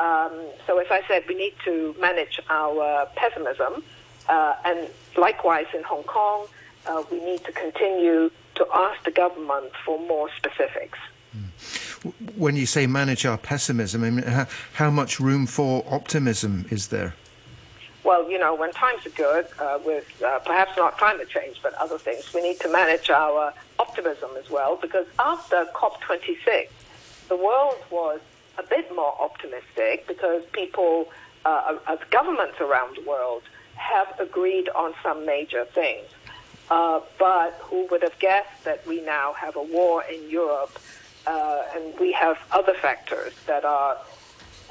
Um, 0.00 0.32
so 0.66 0.78
as 0.78 0.86
I 0.90 1.02
said, 1.06 1.24
we 1.28 1.34
need 1.34 1.54
to 1.64 1.94
manage 2.00 2.40
our 2.50 3.06
pessimism. 3.14 3.84
Uh, 4.28 4.54
and 4.64 4.88
likewise 5.16 5.66
in 5.74 5.82
Hong 5.82 6.04
Kong, 6.04 6.46
uh, 6.86 7.02
we 7.10 7.24
need 7.24 7.44
to 7.44 7.52
continue 7.52 8.30
to 8.56 8.66
ask 8.74 9.02
the 9.04 9.10
government 9.10 9.72
for 9.84 9.98
more 9.98 10.28
specifics. 10.36 10.98
When 12.36 12.56
you 12.56 12.66
say 12.66 12.86
manage 12.86 13.24
our 13.24 13.38
pessimism, 13.38 14.04
I 14.04 14.10
mean, 14.10 14.24
how, 14.24 14.46
how 14.74 14.90
much 14.90 15.20
room 15.20 15.46
for 15.46 15.84
optimism 15.88 16.66
is 16.70 16.88
there? 16.88 17.14
Well, 18.04 18.28
you 18.28 18.38
know, 18.38 18.54
when 18.54 18.72
times 18.72 19.06
are 19.06 19.10
good, 19.10 19.46
uh, 19.60 19.78
with 19.84 20.22
uh, 20.24 20.40
perhaps 20.40 20.76
not 20.76 20.98
climate 20.98 21.28
change, 21.28 21.60
but 21.62 21.72
other 21.74 21.98
things, 21.98 22.34
we 22.34 22.42
need 22.42 22.58
to 22.60 22.68
manage 22.68 23.10
our 23.10 23.54
optimism 23.78 24.30
as 24.36 24.50
well, 24.50 24.76
because 24.76 25.06
after 25.20 25.66
COP26, 25.74 26.68
the 27.28 27.36
world 27.36 27.76
was 27.90 28.20
a 28.58 28.62
bit 28.64 28.92
more 28.94 29.14
optimistic 29.20 30.06
because 30.08 30.44
people, 30.52 31.08
uh, 31.44 31.78
uh, 31.86 31.96
governments 32.10 32.60
around 32.60 32.96
the 32.96 33.08
world 33.08 33.42
have 33.76 34.08
agreed 34.18 34.68
on 34.70 34.94
some 35.02 35.24
major 35.24 35.64
things. 35.66 36.06
Uh, 36.70 37.00
but 37.18 37.52
who 37.60 37.86
would 37.90 38.02
have 38.02 38.18
guessed 38.18 38.64
that 38.64 38.86
we 38.86 39.00
now 39.02 39.32
have 39.34 39.56
a 39.56 39.62
war 39.62 40.02
in 40.04 40.28
Europe 40.30 40.78
uh, 41.26 41.62
and 41.74 41.98
we 41.98 42.12
have 42.12 42.38
other 42.50 42.74
factors 42.74 43.32
that 43.46 43.64
are 43.64 43.98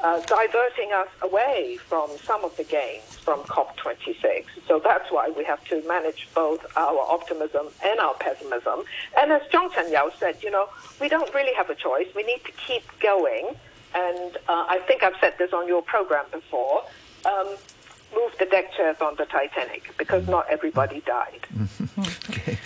uh, 0.04 0.20
diverting 0.22 0.92
us 0.94 1.08
away 1.22 1.78
from 1.88 2.10
some 2.24 2.44
of 2.44 2.56
the 2.58 2.64
gains 2.64 3.18
from 3.20 3.40
COP26. 3.42 4.46
So 4.68 4.82
that's 4.84 5.12
why 5.12 5.30
we 5.30 5.44
have 5.44 5.64
to 5.66 5.82
manage 5.88 6.28
both 6.34 6.66
our 6.76 7.00
optimism 7.00 7.68
and 7.86 8.00
our 8.00 8.16
pessimism. 8.16 8.84
And 9.18 9.32
as 9.32 9.42
Chong 9.52 9.70
Chan-Yau 9.72 10.12
said, 10.20 10.42
you 10.42 10.50
know, 10.50 10.70
we 11.00 11.08
don't 11.08 11.32
really 11.34 11.54
have 11.54 11.70
a 11.70 11.76
choice. 11.76 12.08
We 12.16 12.24
need 12.24 12.44
to 12.46 12.52
keep 12.52 12.84
going. 13.00 13.56
And 13.94 14.38
uh, 14.48 14.66
I 14.68 14.80
think 14.88 15.04
I've 15.04 15.18
said 15.22 15.36
this 15.38 15.54
on 15.54 15.68
your 15.68 15.82
program 15.84 16.26
before. 16.32 16.84
Um, 17.26 17.56
move 18.14 18.32
the 18.40 18.46
deck 18.46 18.74
chairs 18.76 18.98
on 19.02 19.16
the 19.16 19.26
Titanic 19.26 19.94
because 19.98 20.28
not 20.28 20.46
everybody 20.50 21.02
died. 21.02 21.48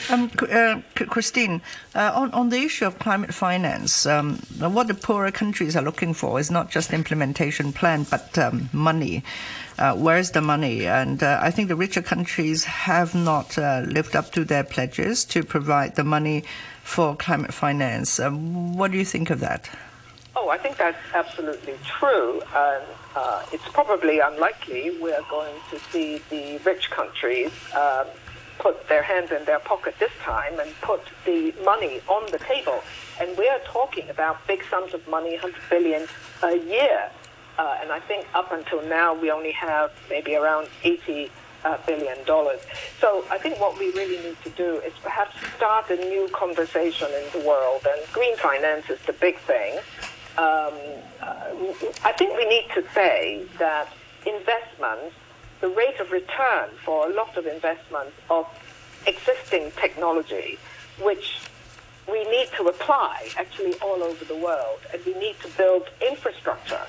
Um, 0.09 0.29
uh, 0.51 0.81
Christine, 0.93 1.61
uh, 1.95 2.11
on, 2.13 2.31
on 2.31 2.49
the 2.49 2.57
issue 2.57 2.85
of 2.85 2.99
climate 2.99 3.33
finance, 3.33 4.05
um, 4.05 4.35
what 4.59 4.87
the 4.87 4.93
poorer 4.93 5.31
countries 5.31 5.75
are 5.75 5.81
looking 5.81 6.13
for 6.13 6.39
is 6.39 6.51
not 6.51 6.69
just 6.69 6.93
implementation 6.93 7.73
plan, 7.73 8.05
but 8.09 8.37
um, 8.37 8.69
money. 8.71 9.23
Uh, 9.79 9.95
where's 9.95 10.31
the 10.31 10.41
money? 10.41 10.85
And 10.85 11.23
uh, 11.23 11.39
I 11.41 11.49
think 11.51 11.69
the 11.69 11.75
richer 11.75 12.01
countries 12.01 12.63
have 12.65 13.15
not 13.15 13.57
uh, 13.57 13.83
lived 13.85 14.15
up 14.15 14.31
to 14.33 14.45
their 14.45 14.63
pledges 14.63 15.25
to 15.25 15.43
provide 15.43 15.95
the 15.95 16.03
money 16.03 16.43
for 16.83 17.15
climate 17.15 17.53
finance. 17.53 18.19
Um, 18.19 18.77
what 18.77 18.91
do 18.91 18.97
you 18.97 19.05
think 19.05 19.29
of 19.31 19.39
that? 19.39 19.69
Oh, 20.37 20.49
I 20.49 20.57
think 20.57 20.77
that's 20.77 20.97
absolutely 21.13 21.75
true. 21.85 22.41
And 22.53 22.83
uh, 23.15 23.45
it's 23.53 23.67
probably 23.69 24.19
unlikely 24.19 24.97
we're 24.99 25.23
going 25.29 25.55
to 25.69 25.79
see 25.91 26.21
the 26.29 26.57
rich 26.65 26.91
countries 26.91 27.51
um, 27.73 28.07
put 28.59 28.87
their 28.89 29.01
hands 29.01 29.31
in 29.31 29.45
their 29.45 29.59
pocket 29.59 29.95
this 29.97 30.11
time 30.21 30.59
and 30.59 30.69
put 30.81 31.01
the 31.25 31.53
money 31.63 32.01
on 32.07 32.29
the 32.31 32.39
table. 32.39 32.83
And 33.19 33.37
we're 33.37 33.59
talking 33.65 34.09
about 34.09 34.45
big 34.45 34.63
sums 34.69 34.93
of 34.93 35.07
money, 35.07 35.31
100 35.31 35.55
billion 35.69 36.05
a 36.43 36.57
year. 36.57 37.09
Uh, 37.57 37.77
and 37.81 37.91
I 37.93 38.01
think 38.01 38.27
up 38.33 38.51
until 38.51 38.81
now 38.87 39.13
we 39.13 39.31
only 39.31 39.53
have 39.53 39.93
maybe 40.09 40.35
around 40.35 40.67
80 40.83 41.31
uh, 41.63 41.77
billion 41.87 42.23
dollars. 42.25 42.59
So 42.99 43.25
I 43.31 43.37
think 43.37 43.59
what 43.59 43.79
we 43.79 43.91
really 43.91 44.21
need 44.23 44.37
to 44.43 44.49
do 44.51 44.79
is 44.79 44.93
perhaps 45.01 45.35
start 45.55 45.89
a 45.89 45.95
new 45.95 46.27
conversation 46.33 47.07
in 47.07 47.39
the 47.39 47.47
world. 47.47 47.87
And 47.89 48.01
green 48.11 48.35
finance 48.37 48.89
is 48.89 48.99
the 49.07 49.13
big 49.13 49.39
thing. 49.39 49.79
Um, 50.37 50.73
uh, 51.21 51.51
I 52.03 52.11
think 52.17 52.35
we 52.37 52.45
need 52.45 52.67
to 52.73 52.83
say 52.93 53.45
that 53.57 53.87
investments, 54.25 55.15
the 55.61 55.69
rate 55.69 55.99
of 55.99 56.11
return 56.11 56.69
for 56.83 57.09
a 57.09 57.13
lot 57.13 57.37
of 57.37 57.45
investments 57.45 58.17
of 58.29 58.45
existing 59.07 59.71
technology, 59.79 60.57
which 61.01 61.39
we 62.11 62.23
need 62.25 62.49
to 62.57 62.63
apply 62.65 63.29
actually 63.37 63.75
all 63.75 64.03
over 64.03 64.25
the 64.25 64.35
world, 64.35 64.79
and 64.93 65.03
we 65.05 65.13
need 65.13 65.39
to 65.41 65.47
build 65.57 65.83
infrastructure 66.07 66.85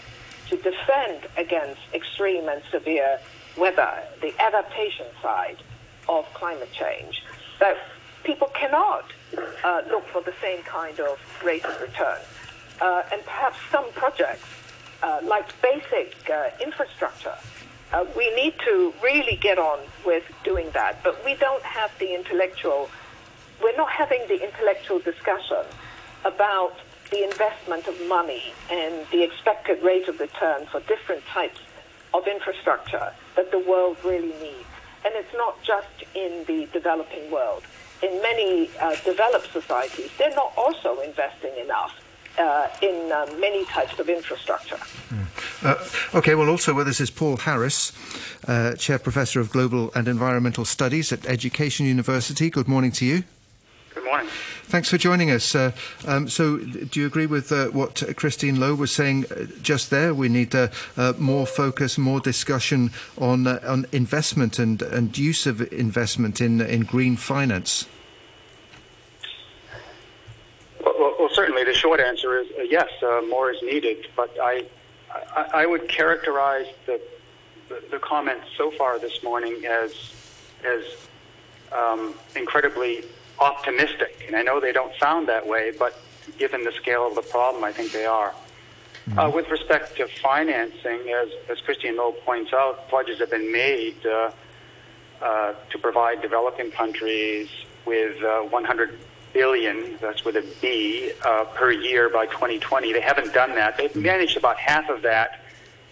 to 0.48 0.56
defend 0.56 1.26
against 1.36 1.80
extreme 1.94 2.48
and 2.48 2.62
severe 2.70 3.18
weather, 3.56 4.02
the 4.20 4.32
adaptation 4.40 5.06
side 5.22 5.56
of 6.08 6.24
climate 6.34 6.70
change, 6.72 7.22
that 7.60 7.76
people 8.24 8.48
cannot 8.48 9.04
uh, 9.64 9.82
look 9.88 10.04
for 10.06 10.20
the 10.22 10.34
same 10.42 10.62
kind 10.64 10.98
of 11.00 11.18
rate 11.44 11.64
of 11.64 11.80
return. 11.80 12.18
Uh, 12.80 13.02
and 13.12 13.24
perhaps 13.24 13.56
some 13.70 13.90
projects, 13.92 14.44
uh, 15.02 15.20
like 15.24 15.48
basic 15.62 16.14
uh, 16.30 16.50
infrastructure, 16.62 17.34
uh, 17.92 18.04
we 18.16 18.34
need 18.34 18.54
to 18.64 18.92
really 19.02 19.36
get 19.36 19.58
on 19.58 19.78
with 20.04 20.24
doing 20.44 20.70
that. 20.72 21.02
But 21.02 21.24
we 21.24 21.34
don't 21.34 21.62
have 21.62 21.90
the 21.98 22.14
intellectual, 22.14 22.90
we're 23.62 23.76
not 23.76 23.90
having 23.90 24.26
the 24.28 24.42
intellectual 24.42 24.98
discussion 24.98 25.64
about 26.24 26.74
the 27.10 27.24
investment 27.24 27.86
of 27.86 27.94
money 28.08 28.42
and 28.70 29.06
the 29.12 29.22
expected 29.22 29.82
rate 29.82 30.08
of 30.08 30.18
return 30.18 30.66
for 30.66 30.80
different 30.80 31.24
types 31.26 31.60
of 32.12 32.26
infrastructure 32.26 33.12
that 33.36 33.50
the 33.50 33.60
world 33.60 33.96
really 34.04 34.34
needs. 34.42 34.68
And 35.04 35.14
it's 35.14 35.32
not 35.34 35.62
just 35.62 36.04
in 36.14 36.44
the 36.46 36.68
developing 36.72 37.30
world. 37.30 37.62
In 38.02 38.20
many 38.20 38.68
uh, 38.80 38.96
developed 39.04 39.52
societies, 39.52 40.10
they're 40.18 40.34
not 40.34 40.52
also 40.56 41.00
investing 41.00 41.56
enough 41.56 41.94
uh, 42.38 42.68
in 42.82 43.12
uh, 43.12 43.26
many 43.38 43.64
types 43.66 43.98
of 43.98 44.08
infrastructure. 44.08 44.78
Uh, 45.62 45.76
okay, 46.14 46.34
well, 46.34 46.48
also 46.48 46.74
with 46.74 46.88
us 46.88 47.00
is 47.00 47.10
Paul 47.10 47.38
Harris, 47.38 47.92
uh, 48.46 48.74
Chair 48.74 48.98
Professor 48.98 49.40
of 49.40 49.50
Global 49.50 49.90
and 49.94 50.08
Environmental 50.08 50.64
Studies 50.64 51.12
at 51.12 51.26
Education 51.26 51.86
University. 51.86 52.50
Good 52.50 52.68
morning 52.68 52.92
to 52.92 53.04
you. 53.04 53.24
Good 53.94 54.04
morning. 54.04 54.28
Thanks 54.64 54.90
for 54.90 54.98
joining 54.98 55.30
us. 55.30 55.54
Uh, 55.54 55.72
um, 56.06 56.28
so, 56.28 56.58
do 56.58 57.00
you 57.00 57.06
agree 57.06 57.26
with 57.26 57.50
uh, 57.52 57.68
what 57.68 58.02
Christine 58.16 58.60
Loh 58.60 58.74
was 58.74 58.92
saying 58.92 59.24
uh, 59.26 59.46
just 59.62 59.90
there? 59.90 60.12
We 60.12 60.28
need 60.28 60.54
uh, 60.54 60.68
uh, 60.96 61.14
more 61.18 61.46
focus, 61.46 61.96
more 61.96 62.20
discussion 62.20 62.90
on 63.16 63.46
uh, 63.46 63.60
on 63.66 63.86
investment 63.92 64.58
and, 64.58 64.82
and 64.82 65.16
use 65.16 65.46
of 65.46 65.72
investment 65.72 66.40
in 66.40 66.60
in 66.60 66.82
green 66.82 67.16
finance. 67.16 67.86
Well, 70.84 70.94
well, 70.98 71.14
well 71.18 71.28
certainly 71.56 71.72
the 71.72 71.78
short 71.78 72.00
answer 72.00 72.38
is 72.38 72.46
uh, 72.58 72.62
yes, 72.62 72.88
uh, 73.02 73.22
more 73.28 73.50
is 73.50 73.62
needed. 73.62 74.08
But 74.16 74.36
I, 74.40 74.64
I, 75.34 75.62
I 75.62 75.66
would 75.66 75.88
characterize 75.88 76.66
the, 76.86 77.00
the 77.68 77.82
the 77.90 77.98
comments 77.98 78.46
so 78.56 78.70
far 78.72 78.98
this 78.98 79.22
morning 79.22 79.64
as 79.66 79.94
as 80.64 80.84
um, 81.72 82.14
incredibly 82.34 83.04
optimistic. 83.38 84.24
And 84.26 84.36
I 84.36 84.42
know 84.42 84.60
they 84.60 84.72
don't 84.72 84.94
sound 84.98 85.28
that 85.28 85.46
way, 85.46 85.72
but 85.78 85.98
given 86.38 86.64
the 86.64 86.72
scale 86.72 87.06
of 87.06 87.14
the 87.14 87.22
problem, 87.22 87.64
I 87.64 87.72
think 87.72 87.92
they 87.92 88.06
are. 88.06 88.34
Uh, 89.16 89.30
with 89.32 89.48
respect 89.50 89.96
to 89.96 90.08
financing, 90.20 91.00
as, 91.10 91.28
as 91.48 91.60
Christian 91.60 91.96
Loh 91.96 92.10
points 92.10 92.52
out, 92.52 92.88
pledges 92.88 93.20
have 93.20 93.30
been 93.30 93.52
made 93.52 94.04
uh, 94.04 94.32
uh, 95.22 95.54
to 95.70 95.78
provide 95.78 96.22
developing 96.22 96.72
countries 96.72 97.48
with 97.84 98.20
uh, 98.24 98.40
100 98.40 98.98
billion, 99.36 99.98
that's 100.00 100.24
with 100.24 100.34
a 100.36 100.44
B, 100.62 101.12
uh, 101.22 101.44
per 101.54 101.70
year 101.70 102.08
by 102.08 102.24
2020. 102.24 102.94
They 102.94 103.02
haven't 103.02 103.34
done 103.34 103.54
that. 103.56 103.76
They've 103.76 103.94
managed 103.94 104.38
about 104.38 104.56
half 104.56 104.88
of 104.88 105.02
that 105.02 105.42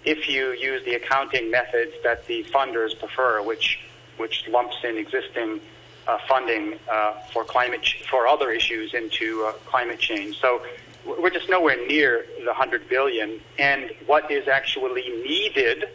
if 0.07 0.29
you 0.31 0.53
use 0.53 0.83
the 0.87 0.95
accounting 0.95 1.51
methods 1.51 1.93
that 2.05 2.27
the 2.27 2.45
funders 2.45 2.99
prefer, 2.99 3.43
which 3.43 3.81
which 4.17 4.47
lumps 4.49 4.77
in 4.83 4.97
existing 4.97 5.61
uh, 6.07 6.19
funding 6.27 6.79
uh, 6.91 7.13
for 7.33 7.45
climate 7.45 7.83
ch- 7.83 8.03
for 8.09 8.27
other 8.27 8.51
issues 8.51 8.95
into 8.95 9.45
uh, 9.45 9.53
climate 9.67 9.99
change. 9.99 10.41
So 10.41 10.63
we're 11.05 11.31
just 11.31 11.51
nowhere 11.51 11.77
near 11.87 12.25
the 12.39 12.47
100 12.47 12.89
billion. 12.89 13.41
And 13.59 13.91
what 14.07 14.31
is 14.31 14.49
actually 14.49 15.09
needed 15.23 15.89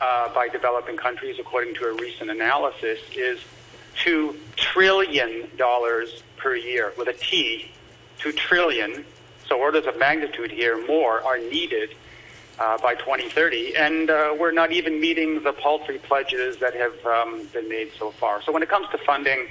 uh, 0.00 0.34
by 0.34 0.48
developing 0.48 0.96
countries, 0.96 1.36
according 1.38 1.74
to 1.76 1.84
a 1.86 1.92
recent 1.94 2.30
analysis, 2.30 2.98
is 3.16 3.38
two 4.02 4.36
trillion 4.56 5.48
dollars 5.56 6.22
per 6.40 6.56
year 6.56 6.92
with 6.96 7.08
a 7.08 7.12
T, 7.12 7.70
two 8.18 8.32
trillion. 8.32 9.04
So 9.48 9.58
orders 9.58 9.86
of 9.86 9.98
magnitude 9.98 10.50
here 10.50 10.84
more 10.86 11.22
are 11.22 11.38
needed 11.38 11.90
uh, 12.58 12.78
by 12.78 12.94
2030, 12.94 13.76
and 13.76 14.10
uh, 14.10 14.34
we're 14.38 14.52
not 14.52 14.70
even 14.70 15.00
meeting 15.00 15.42
the 15.42 15.52
paltry 15.52 15.98
pledges 15.98 16.58
that 16.58 16.74
have 16.74 17.04
um, 17.06 17.46
been 17.52 17.68
made 17.68 17.90
so 17.98 18.10
far. 18.12 18.42
So 18.42 18.52
when 18.52 18.62
it 18.62 18.68
comes 18.68 18.86
to 18.90 18.98
funding, 18.98 19.48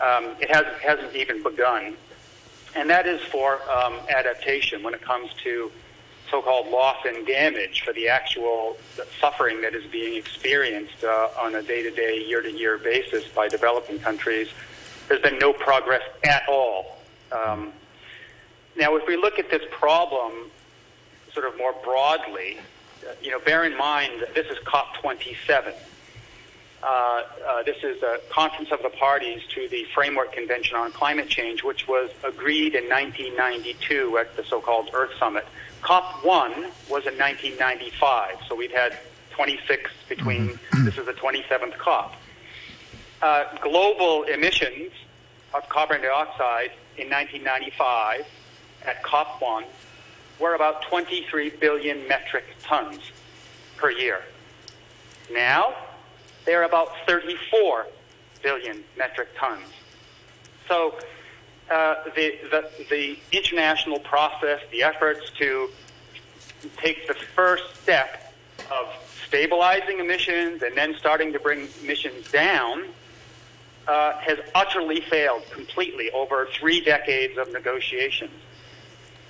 um, 0.00 0.36
it 0.40 0.54
has, 0.54 0.64
hasn't 0.80 1.14
even 1.16 1.42
begun, 1.42 1.96
and 2.76 2.88
that 2.90 3.06
is 3.06 3.20
for 3.22 3.60
um, 3.70 3.94
adaptation 4.08 4.82
when 4.82 4.94
it 4.94 5.02
comes 5.02 5.30
to 5.42 5.70
so-called 6.30 6.68
loss 6.68 6.96
and 7.04 7.26
damage 7.26 7.82
for 7.82 7.92
the 7.92 8.08
actual 8.08 8.76
suffering 9.20 9.60
that 9.60 9.74
is 9.74 9.84
being 9.90 10.16
experienced 10.16 11.04
uh, 11.04 11.28
on 11.40 11.54
a 11.54 11.62
day-to-day, 11.62 12.24
year-to-year 12.26 12.78
basis 12.78 13.28
by 13.28 13.48
developing 13.48 13.98
countries. 13.98 14.48
There's 15.08 15.20
been 15.20 15.38
no 15.38 15.52
progress 15.52 16.02
at 16.24 16.48
all. 16.48 16.98
Um, 17.32 17.72
now, 18.76 18.96
if 18.96 19.06
we 19.06 19.16
look 19.16 19.38
at 19.38 19.50
this 19.50 19.62
problem 19.70 20.50
sort 21.32 21.46
of 21.46 21.56
more 21.58 21.74
broadly, 21.84 22.58
uh, 23.06 23.12
you 23.22 23.30
know, 23.30 23.40
bear 23.40 23.64
in 23.64 23.76
mind 23.76 24.12
that 24.20 24.34
this 24.34 24.46
is 24.46 24.58
COP27. 24.64 25.74
Uh, 26.82 26.86
uh, 26.86 27.62
this 27.62 27.82
is 27.82 28.02
a 28.02 28.20
conference 28.30 28.70
of 28.70 28.82
the 28.82 28.90
parties 28.90 29.40
to 29.48 29.68
the 29.68 29.84
Framework 29.94 30.32
Convention 30.32 30.76
on 30.76 30.92
Climate 30.92 31.28
Change, 31.28 31.64
which 31.64 31.88
was 31.88 32.10
agreed 32.22 32.74
in 32.74 32.84
1992 32.88 34.18
at 34.18 34.36
the 34.36 34.44
so-called 34.44 34.90
Earth 34.92 35.12
Summit. 35.18 35.46
COP1 35.82 36.52
was 36.88 37.06
in 37.06 37.16
1995, 37.18 38.36
so 38.48 38.54
we've 38.54 38.72
had 38.72 38.96
26 39.30 39.90
between, 40.08 40.58
this 40.84 40.98
is 40.98 41.06
the 41.06 41.12
27th 41.12 41.76
COP. 41.78 42.14
Uh, 43.24 43.42
global 43.62 44.24
emissions 44.24 44.92
of 45.54 45.66
carbon 45.70 46.02
dioxide 46.02 46.70
in 46.98 47.08
1995 47.08 48.26
at 48.84 49.02
COP1 49.02 49.64
were 50.38 50.54
about 50.54 50.82
23 50.82 51.48
billion 51.58 52.06
metric 52.06 52.44
tons 52.62 53.00
per 53.78 53.90
year. 53.90 54.20
Now, 55.32 55.74
they're 56.44 56.64
about 56.64 56.90
34 57.06 57.86
billion 58.42 58.84
metric 58.98 59.28
tons. 59.38 59.68
So, 60.68 60.98
uh, 61.70 61.94
the, 62.14 62.34
the, 62.50 62.70
the 62.90 63.18
international 63.32 64.00
process, 64.00 64.60
the 64.70 64.82
efforts 64.82 65.30
to 65.38 65.70
take 66.76 67.08
the 67.08 67.14
first 67.14 67.74
step 67.82 68.34
of 68.70 68.86
stabilizing 69.26 69.98
emissions 69.98 70.62
and 70.62 70.76
then 70.76 70.94
starting 70.98 71.32
to 71.32 71.40
bring 71.40 71.68
emissions 71.82 72.30
down 72.30 72.84
uh, 73.86 74.12
has 74.18 74.38
utterly 74.54 75.00
failed 75.00 75.42
completely 75.50 76.10
over 76.12 76.46
three 76.58 76.80
decades 76.80 77.36
of 77.38 77.52
negotiations. 77.52 78.30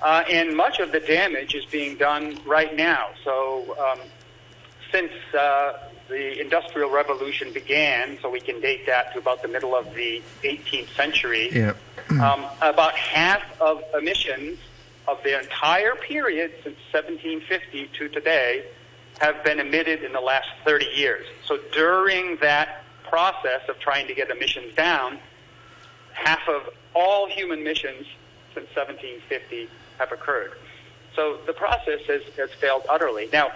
Uh, 0.03 0.23
and 0.31 0.57
much 0.57 0.81
of 0.81 0.93
the 0.93 1.01
damage 1.01 1.55
is 1.55 1.65
being 1.67 1.97
done 1.97 2.39
right 2.45 2.77
now. 2.77 3.09
So, 3.25 3.77
um, 3.79 3.99
since 4.93 5.13
uh, 5.37 5.79
the 6.09 6.41
Industrial 6.41 6.91
Revolution 6.91 7.53
began, 7.53 8.19
so 8.21 8.31
we 8.31 8.41
can 8.41 8.61
date 8.61 8.87
that 8.87 9.13
to 9.15 9.19
about 9.19 9.43
the 9.43 9.49
middle 9.49 9.75
of 9.75 9.95
the 9.95 10.23
18th 10.43 10.95
century, 10.95 11.49
Yeah. 11.51 11.73
um, 12.11 12.45
about 12.61 12.95
half 12.95 13.43
of 13.61 13.83
emissions 13.99 14.59
of 15.09 15.23
the 15.23 15.39
entire 15.41 15.95
period 15.95 16.53
since 16.63 16.77
1750 16.93 17.89
to 17.99 18.09
today 18.09 18.65
have 19.21 19.43
been 19.45 19.61
emitted 19.61 20.03
in 20.03 20.13
the 20.13 20.21
last 20.21 20.49
30 20.65 20.87
years. 20.95 21.27
So 21.47 21.59
during 21.73 22.37
that 22.37 22.84
process 23.15 23.61
of 23.69 23.79
trying 23.79 24.09
to 24.09 24.13
get 24.13 24.29
emissions 24.29 24.75
down, 24.75 25.17
half 26.15 26.49
of 26.49 26.69
all 26.95 27.29
human 27.29 27.61
emissions 27.61 28.09
since 28.55 28.67
1750 28.75 29.71
have 29.99 30.11
occurred. 30.11 30.55
So 31.15 31.39
the 31.47 31.53
process 31.53 32.01
has, 32.09 32.23
has 32.37 32.51
failed 32.55 32.83
utterly. 32.89 33.29
Now, 33.33 33.53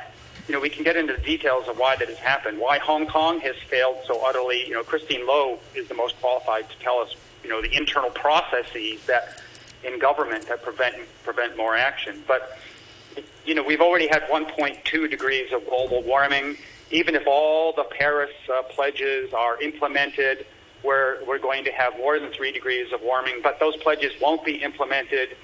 you 0.46 0.54
know, 0.54 0.60
we 0.60 0.70
can 0.70 0.84
get 0.84 0.96
into 0.96 1.12
the 1.12 1.22
details 1.22 1.66
of 1.66 1.76
why 1.76 1.96
that 1.96 2.06
has 2.06 2.18
happened, 2.18 2.60
why 2.60 2.78
Hong 2.78 3.08
Kong 3.08 3.40
has 3.40 3.56
failed 3.68 3.96
so 4.06 4.24
utterly. 4.24 4.64
You 4.64 4.74
know, 4.74 4.84
Christine 4.84 5.26
Loh 5.26 5.58
is 5.74 5.88
the 5.88 5.94
most 5.94 6.14
qualified 6.20 6.70
to 6.70 6.78
tell 6.78 7.00
us, 7.00 7.16
you 7.42 7.50
know, 7.50 7.60
the 7.60 7.76
internal 7.76 8.10
processes 8.10 9.04
that 9.06 9.42
in 9.82 9.98
government 9.98 10.46
that 10.46 10.62
prevent 10.62 10.94
prevent 11.24 11.56
more 11.56 11.76
action. 11.76 12.22
But 12.28 12.56
you 13.44 13.56
know, 13.56 13.64
we've 13.64 13.80
already 13.80 14.06
had 14.06 14.22
1.2 14.28 15.10
degrees 15.10 15.52
of 15.52 15.66
global 15.66 16.00
warming. 16.04 16.56
Even 16.90 17.14
if 17.14 17.26
all 17.26 17.72
the 17.72 17.84
Paris 17.84 18.30
uh, 18.52 18.62
pledges 18.62 19.32
are 19.34 19.60
implemented, 19.60 20.46
we're, 20.82 21.24
we're 21.26 21.38
going 21.38 21.64
to 21.64 21.72
have 21.72 21.96
more 21.96 22.18
than 22.18 22.32
three 22.32 22.52
degrees 22.52 22.92
of 22.92 23.02
warming, 23.02 23.40
but 23.42 23.58
those 23.60 23.76
pledges 23.76 24.12
won't 24.20 24.44
be 24.44 24.62
implemented. 24.62 25.36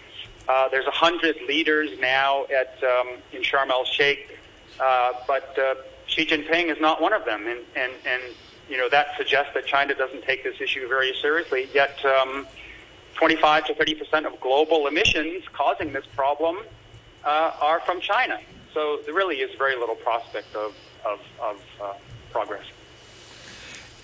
Uh, 0.49 0.69
there's 0.69 0.87
100 0.87 1.37
leaders 1.49 1.91
now 2.01 2.45
at 2.45 2.79
um, 2.85 3.09
in 3.33 3.43
Sharm 3.43 3.71
el 3.71 3.85
Sheikh, 3.85 4.39
uh, 4.81 5.13
but 5.27 5.59
uh, 5.59 5.75
Xi 6.07 6.27
Jinping 6.27 6.71
is 6.71 6.81
not 6.81 7.01
one 7.01 7.13
of 7.13 7.25
them, 7.25 7.47
and, 7.47 7.61
and, 7.77 7.93
and 8.07 8.23
you 8.69 8.77
know 8.77 8.89
that 8.91 9.09
suggests 9.17 9.53
that 9.55 9.67
China 9.67 9.95
doesn't 9.95 10.23
take 10.25 10.45
this 10.45 10.61
issue 10.61 10.89
very 10.89 11.15
seriously. 11.21 11.69
Yet, 11.75 12.03
um, 12.05 12.47
25 13.15 13.67
to 13.67 13.75
30 13.75 13.95
percent 13.95 14.27
of 14.27 14.39
global 14.41 14.87
emissions 14.87 15.45
causing 15.53 15.93
this 15.93 16.05
problem 16.15 16.59
uh, 17.25 17.53
are 17.61 17.81
from 17.81 18.01
China. 18.01 18.39
So 18.73 19.01
there 19.05 19.15
really 19.15 19.37
is 19.37 19.57
very 19.57 19.77
little 19.77 19.95
prospect 19.95 20.55
of 20.55 20.75
of, 21.05 21.21
of 21.41 21.63
uh, 21.83 21.95
progress. 22.31 22.65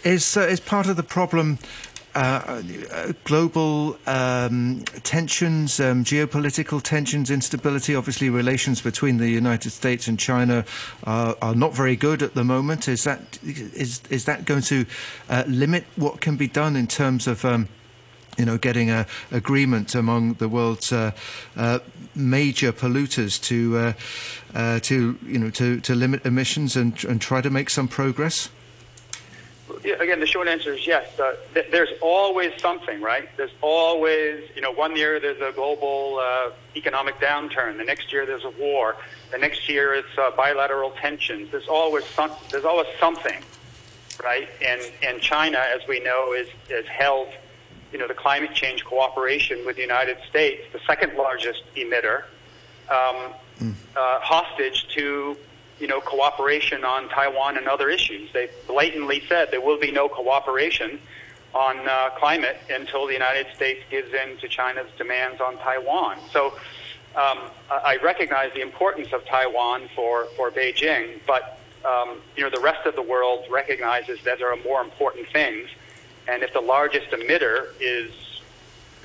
Is 0.03 0.37
uh, 0.37 0.43
is 0.43 0.61
part 0.61 0.89
of 0.89 0.97
the 0.97 1.03
problem 1.03 1.59
uh, 2.15 2.63
uh, 2.91 3.13
global 3.25 3.97
um, 4.07 4.83
tensions, 5.03 5.79
um, 5.79 6.05
geopolitical 6.05 6.83
tensions, 6.83 7.31
instability? 7.31 7.95
Obviously, 7.95 8.31
relations 8.31 8.81
between 8.81 9.19
the 9.19 9.29
United 9.29 9.71
States 9.71 10.09
and 10.09 10.19
China 10.19 10.65
are, 11.05 11.37
are 11.43 11.55
not 11.55 11.75
very 11.75 11.97
good 11.97 12.23
at 12.23 12.35
the 12.35 12.45
moment. 12.45 12.89
Is 12.89 13.05
that 13.05 13.39
is 13.45 14.01
is 14.09 14.25
that 14.25 14.45
going 14.45 14.63
to 14.63 14.87
uh, 15.29 15.45
limit 15.47 15.85
what 15.97 16.21
can 16.21 16.37
be 16.37 16.49
done 16.49 16.77
in 16.77 16.87
terms 16.87 17.27
of? 17.27 17.45
Um, 17.45 17.69
you 18.40 18.46
know, 18.46 18.57
getting 18.57 18.90
a 18.90 19.07
agreement 19.31 19.94
among 19.94 20.35
the 20.35 20.48
world's 20.48 20.92
uh, 20.92 21.11
uh, 21.57 21.79
major 22.14 22.72
polluters 22.72 23.38
to 23.42 23.76
uh, 23.76 23.92
uh, 24.55 24.81
to 24.81 25.18
you 25.26 25.38
know 25.38 25.50
to, 25.50 25.79
to 25.81 25.94
limit 25.94 26.24
emissions 26.24 26.74
and 26.74 27.05
and 27.05 27.20
try 27.20 27.42
to 27.42 27.50
make 27.50 27.68
some 27.68 27.87
progress. 27.87 28.48
Yeah, 29.85 30.03
again, 30.03 30.20
the 30.20 30.26
short 30.26 30.48
answer 30.48 30.72
is 30.72 30.87
yes. 30.87 31.07
Th- 31.55 31.66
there's 31.70 31.90
always 32.00 32.53
something, 32.61 33.00
right? 33.00 33.29
There's 33.37 33.53
always, 33.61 34.42
you 34.57 34.62
know, 34.62 34.72
one 34.72 34.96
year 34.96 35.20
there's 35.20 35.40
a 35.40 35.53
global 35.53 36.18
uh, 36.18 36.50
economic 36.74 37.20
downturn. 37.20 37.76
The 37.76 37.85
next 37.85 38.12
year 38.12 38.26
there's 38.26 38.44
a 38.44 38.50
war. 38.50 38.96
The 39.31 39.38
next 39.38 39.68
year 39.68 39.94
it's 39.94 40.18
uh, 40.18 40.33
bilateral 40.33 40.90
tensions. 40.92 41.50
There's 41.50 41.68
always 41.68 42.05
some, 42.07 42.33
there's 42.50 42.64
always 42.64 42.88
something, 42.98 43.42
right? 44.24 44.48
And 44.61 44.81
and 45.03 45.20
China, 45.20 45.59
as 45.59 45.87
we 45.87 46.00
know, 46.00 46.33
is 46.33 46.48
is 46.68 46.87
held 46.88 47.29
you 47.92 47.98
know, 47.98 48.07
the 48.07 48.14
climate 48.14 48.55
change 48.55 48.85
cooperation 48.85 49.64
with 49.66 49.76
the 49.76 49.83
United 49.83 50.18
States, 50.29 50.62
the 50.72 50.81
second 50.87 51.14
largest 51.16 51.62
emitter, 51.76 52.24
um, 52.88 53.35
uh, 53.61 54.20
hostage 54.20 54.88
to 54.94 55.37
you 55.79 55.87
know 55.87 56.00
cooperation 56.00 56.85
on 56.85 57.09
Taiwan 57.09 57.57
and 57.57 57.66
other 57.66 57.88
issues. 57.88 58.33
They 58.33 58.50
blatantly 58.66 59.22
said 59.29 59.50
there 59.50 59.61
will 59.61 59.79
be 59.79 59.90
no 59.90 60.09
cooperation 60.09 61.00
on 61.55 61.88
uh, 61.88 62.11
climate 62.11 62.59
until 62.70 63.07
the 63.07 63.12
United 63.12 63.46
States 63.55 63.81
gives 63.90 64.12
in 64.12 64.37
to 64.38 64.48
China's 64.48 64.90
demands 64.96 65.40
on 65.40 65.57
Taiwan. 65.59 66.18
So. 66.33 66.55
Um, 67.16 67.50
I 67.68 67.81
I 67.85 67.96
recognize 68.05 68.53
the 68.53 68.61
importance 68.61 69.12
of 69.12 69.24
Taiwan 69.24 69.88
for, 69.96 70.26
for 70.37 70.53
Beijing, 70.53 71.18
but 71.26 71.59
um, 71.85 72.20
you 72.37 72.44
know 72.44 72.50
the 72.50 72.61
rest 72.61 72.87
of 72.87 72.94
the 72.94 73.03
world 73.03 73.46
recognizes 73.50 74.22
that 74.22 74.38
there 74.38 74.53
are 74.53 74.62
more 74.62 74.81
important 74.81 75.26
things, 75.29 75.68
and 76.31 76.45
if 76.45 76.53
the 76.53 76.61
largest 76.61 77.11
emitter 77.11 77.66
is 77.81 78.12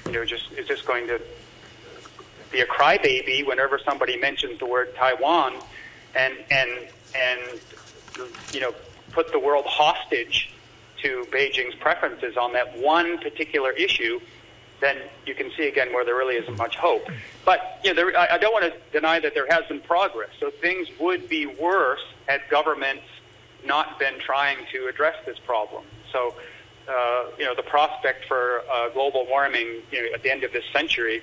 you 0.05 0.13
know 0.13 0.23
just 0.23 0.51
is 0.53 0.67
just 0.67 0.85
going 0.85 1.07
to 1.07 1.19
be 2.51 2.61
a 2.61 2.65
crybaby 2.65 3.45
whenever 3.45 3.79
somebody 3.79 4.17
mentions 4.17 4.59
the 4.59 4.65
word 4.65 4.95
Taiwan, 4.95 5.55
and 6.15 6.33
and 6.51 6.69
and 7.15 7.59
you 8.53 8.59
know 8.59 8.73
put 9.11 9.31
the 9.31 9.39
world 9.39 9.65
hostage 9.65 10.53
to 11.01 11.25
Beijing's 11.31 11.75
preferences 11.75 12.37
on 12.37 12.53
that 12.53 12.77
one 12.77 13.17
particular 13.19 13.71
issue, 13.71 14.19
then 14.79 14.97
you 15.25 15.35
can 15.35 15.51
see 15.57 15.67
again 15.67 15.93
where 15.93 16.05
there 16.05 16.15
really 16.15 16.35
isn't 16.35 16.57
much 16.57 16.77
hope. 16.77 17.07
But 17.43 17.79
you 17.83 17.93
know, 17.93 17.95
there, 17.95 18.17
I, 18.17 18.35
I 18.35 18.37
don't 18.37 18.53
want 18.53 18.71
to 18.71 18.79
deny 18.91 19.19
that 19.19 19.33
there 19.33 19.47
has 19.49 19.65
been 19.65 19.81
progress. 19.81 20.29
So 20.39 20.51
things 20.51 20.87
would 20.99 21.27
be 21.27 21.45
worse 21.47 22.05
had 22.27 22.41
governments 22.49 23.03
not 23.65 23.97
been 23.99 24.19
trying 24.19 24.59
to 24.71 24.87
address 24.87 25.15
this 25.25 25.39
problem. 25.39 25.83
So. 26.11 26.35
Uh, 26.87 27.25
you 27.39 27.45
know, 27.45 27.55
the 27.55 27.63
prospect 27.63 28.25
for 28.25 28.61
uh, 28.71 28.89
global 28.89 29.25
warming 29.27 29.81
you 29.91 30.03
know, 30.03 30.13
at 30.13 30.21
the 30.21 30.31
end 30.31 30.43
of 30.43 30.51
this 30.51 30.63
century 30.71 31.21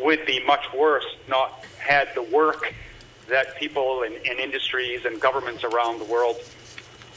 would 0.00 0.24
be 0.26 0.44
much 0.44 0.72
worse 0.72 1.06
not 1.28 1.64
had 1.78 2.08
the 2.14 2.22
work 2.22 2.72
that 3.28 3.56
people 3.56 4.02
and, 4.02 4.14
and 4.14 4.38
industries 4.38 5.04
and 5.04 5.20
governments 5.20 5.64
around 5.64 5.98
the 5.98 6.04
world 6.04 6.36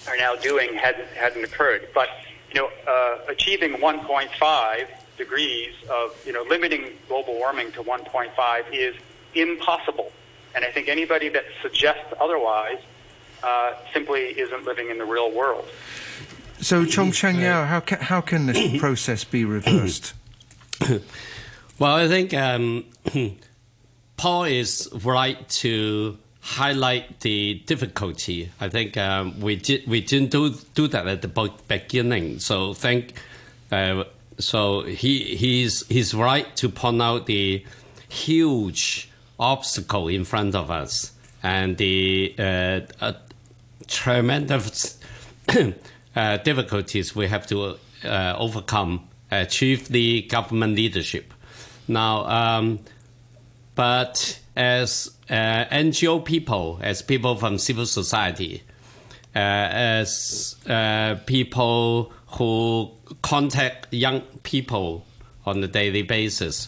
are 0.07 0.17
now 0.17 0.35
doing 0.35 0.73
hadn't 0.73 1.07
hadn't 1.09 1.43
occurred. 1.43 1.87
But 1.93 2.09
you 2.51 2.61
know, 2.61 2.69
uh, 2.87 3.19
achieving 3.27 3.73
1.5 3.73 4.87
degrees 5.17 5.75
of 5.89 6.19
you 6.25 6.33
know 6.33 6.43
limiting 6.49 6.93
global 7.07 7.35
warming 7.35 7.71
to 7.73 7.83
1.5 7.83 8.63
is 8.73 8.95
impossible. 9.35 10.11
And 10.55 10.65
I 10.65 10.71
think 10.71 10.87
anybody 10.87 11.29
that 11.29 11.43
suggests 11.61 12.11
otherwise 12.19 12.79
uh, 13.43 13.73
simply 13.93 14.39
isn't 14.39 14.65
living 14.65 14.89
in 14.89 14.97
the 14.97 15.05
real 15.05 15.31
world. 15.31 15.67
So, 16.61 16.85
Chong 16.85 17.11
Chan-Yau, 17.11 17.65
how 17.65 17.79
can, 17.79 17.99
how 17.99 18.21
can 18.21 18.45
this 18.47 18.79
process 18.79 19.23
be 19.23 19.45
reversed? 19.45 20.13
Well, 21.79 21.95
I 21.95 22.09
think 22.09 22.33
um, 22.33 22.83
Paul 24.17 24.43
is 24.43 24.89
right 25.05 25.47
to 25.63 26.17
highlight 26.41 27.21
the 27.21 27.53
difficulty. 27.65 28.51
I 28.59 28.67
think 28.67 28.97
um, 28.97 29.39
we 29.39 29.55
did 29.55 29.87
we 29.87 30.01
didn't 30.01 30.31
do 30.31 30.55
do 30.75 30.89
that 30.89 31.07
at 31.07 31.21
the 31.21 31.51
beginning. 31.69 32.39
So 32.39 32.73
think, 32.73 33.13
uh, 33.71 34.03
so 34.39 34.81
he 34.81 35.37
he's 35.37 35.87
he's 35.87 36.13
right 36.13 36.53
to 36.57 36.67
point 36.67 37.01
out 37.01 37.27
the 37.27 37.65
huge 38.09 39.09
obstacle 39.39 40.09
in 40.09 40.25
front 40.25 40.55
of 40.55 40.69
us 40.69 41.13
and 41.41 41.77
the 41.77 42.35
uh, 42.37 42.81
uh, 42.99 43.13
tremendous 43.87 44.99
uh, 46.15 46.37
difficulties 46.37 47.15
we 47.15 47.27
have 47.27 47.47
to 47.47 47.77
uh, 48.03 48.35
overcome, 48.37 49.07
achieve 49.31 49.87
the 49.89 50.23
government 50.23 50.75
leadership. 50.75 51.33
Now, 51.87 52.25
um, 52.25 52.79
but 53.75 54.39
as 54.55 55.11
uh, 55.29 55.65
NGO 55.65 56.23
people, 56.23 56.79
as 56.81 57.01
people 57.01 57.35
from 57.35 57.57
civil 57.57 57.85
society, 57.85 58.63
uh, 59.35 59.39
as 59.39 60.55
uh, 60.67 61.15
people 61.25 62.11
who 62.27 62.91
contact 63.21 63.87
young 63.93 64.21
people 64.43 65.05
on 65.45 65.63
a 65.63 65.67
daily 65.67 66.01
basis, 66.01 66.67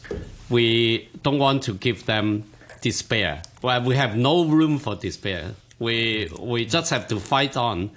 we 0.50 1.10
don't 1.24 1.40
want 1.40 1.64
to 1.64 1.74
give 1.74 2.06
them 2.06 2.44
despair. 2.82 3.42
Well, 3.62 3.84
we 3.84 3.96
have 3.96 4.16
no 4.16 4.46
room 4.46 4.80
for 4.80 4.96
despair. 4.96 5.52
We 5.80 6.30
we 6.40 6.66
just 6.66 6.90
have 6.92 7.08
to 7.08 7.20
fight 7.20 7.58
on. 7.58 7.92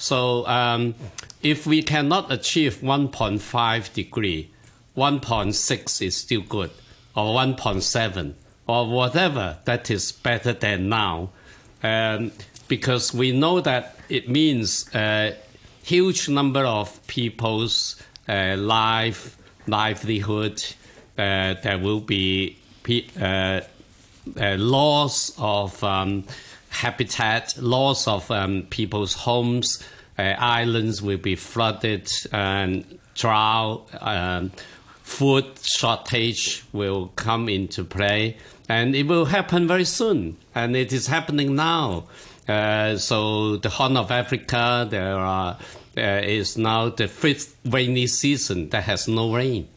So 0.00 0.46
um, 0.46 0.94
if 1.42 1.66
we 1.66 1.82
cannot 1.82 2.32
achieve 2.32 2.76
1.5 2.76 3.92
degree, 3.92 4.50
1.6 4.96 6.02
is 6.02 6.16
still 6.16 6.40
good, 6.40 6.70
or 7.14 7.34
1.7, 7.34 8.32
or 8.66 8.88
whatever 8.88 9.58
that 9.66 9.90
is 9.90 10.10
better 10.10 10.54
than 10.54 10.88
now, 10.88 11.28
um, 11.82 12.32
because 12.66 13.12
we 13.12 13.32
know 13.32 13.60
that 13.60 13.98
it 14.08 14.26
means 14.26 14.88
a 14.94 15.36
huge 15.82 16.30
number 16.30 16.64
of 16.64 17.06
people's 17.06 18.02
uh, 18.26 18.56
life, 18.56 19.36
livelihood, 19.66 20.64
uh, 21.18 21.54
there 21.62 21.78
will 21.78 22.00
be 22.00 22.56
uh, 23.20 23.60
uh, 24.40 24.56
loss 24.56 25.34
of 25.36 25.84
um, 25.84 26.24
habitat, 26.70 27.56
loss 27.58 28.08
of 28.08 28.30
um, 28.30 28.66
people's 28.70 29.14
homes, 29.14 29.84
uh, 30.18 30.34
islands 30.38 31.02
will 31.02 31.18
be 31.18 31.36
flooded 31.36 32.10
and 32.32 32.98
drought, 33.14 33.88
um, 34.00 34.50
food 35.02 35.44
shortage 35.62 36.64
will 36.72 37.08
come 37.16 37.48
into 37.48 37.84
play, 37.84 38.36
and 38.68 38.94
it 38.94 39.06
will 39.06 39.26
happen 39.26 39.66
very 39.66 39.84
soon, 39.84 40.36
and 40.54 40.76
it 40.76 40.92
is 40.92 41.06
happening 41.08 41.54
now. 41.54 42.04
Uh, 42.48 42.96
so 42.96 43.56
the 43.56 43.68
Horn 43.68 43.96
of 43.96 44.10
Africa, 44.10 44.86
there 44.88 45.16
are, 45.16 45.58
uh, 45.96 46.00
is 46.00 46.56
now 46.56 46.88
the 46.88 47.08
fifth 47.08 47.56
rainy 47.64 48.06
season 48.06 48.68
that 48.70 48.84
has 48.84 49.08
no 49.08 49.34
rain. 49.34 49.68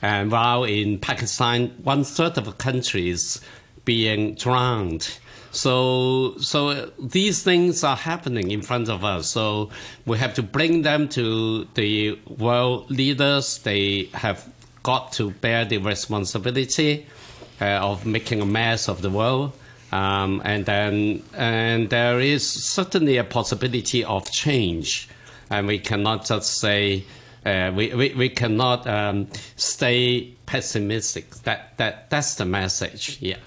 And 0.00 0.30
while 0.30 0.64
in 0.64 0.98
Pakistan, 0.98 1.70
one 1.82 2.04
third 2.04 2.38
of 2.38 2.44
the 2.44 2.52
country 2.52 3.08
is 3.08 3.40
being 3.84 4.34
drowned. 4.34 5.18
So, 5.50 6.36
so 6.38 6.90
these 6.98 7.42
things 7.42 7.82
are 7.84 7.96
happening 7.96 8.50
in 8.50 8.62
front 8.62 8.88
of 8.88 9.04
us. 9.04 9.28
So 9.28 9.70
we 10.06 10.18
have 10.18 10.34
to 10.34 10.42
bring 10.42 10.82
them 10.82 11.08
to 11.10 11.64
the 11.74 12.18
world 12.26 12.90
leaders. 12.90 13.58
They 13.58 14.10
have 14.14 14.46
got 14.82 15.12
to 15.12 15.30
bear 15.30 15.64
the 15.64 15.78
responsibility 15.78 17.06
uh, 17.60 17.64
of 17.64 18.06
making 18.06 18.40
a 18.40 18.46
mess 18.46 18.88
of 18.88 19.02
the 19.02 19.10
world. 19.10 19.52
Um, 19.90 20.42
and 20.44 20.66
then, 20.66 21.22
and 21.34 21.88
there 21.88 22.20
is 22.20 22.46
certainly 22.46 23.16
a 23.16 23.24
possibility 23.24 24.04
of 24.04 24.30
change, 24.30 25.08
and 25.48 25.66
we 25.66 25.78
cannot 25.78 26.26
just 26.26 26.58
say 26.58 27.04
uh, 27.46 27.72
we, 27.74 27.94
we, 27.94 28.12
we 28.14 28.28
cannot 28.28 28.86
um, 28.86 29.28
stay 29.56 30.34
pessimistic. 30.44 31.30
That 31.44 31.76
that 31.78 32.10
that's 32.10 32.34
the 32.34 32.44
message. 32.44 33.16
Yeah. 33.20 33.38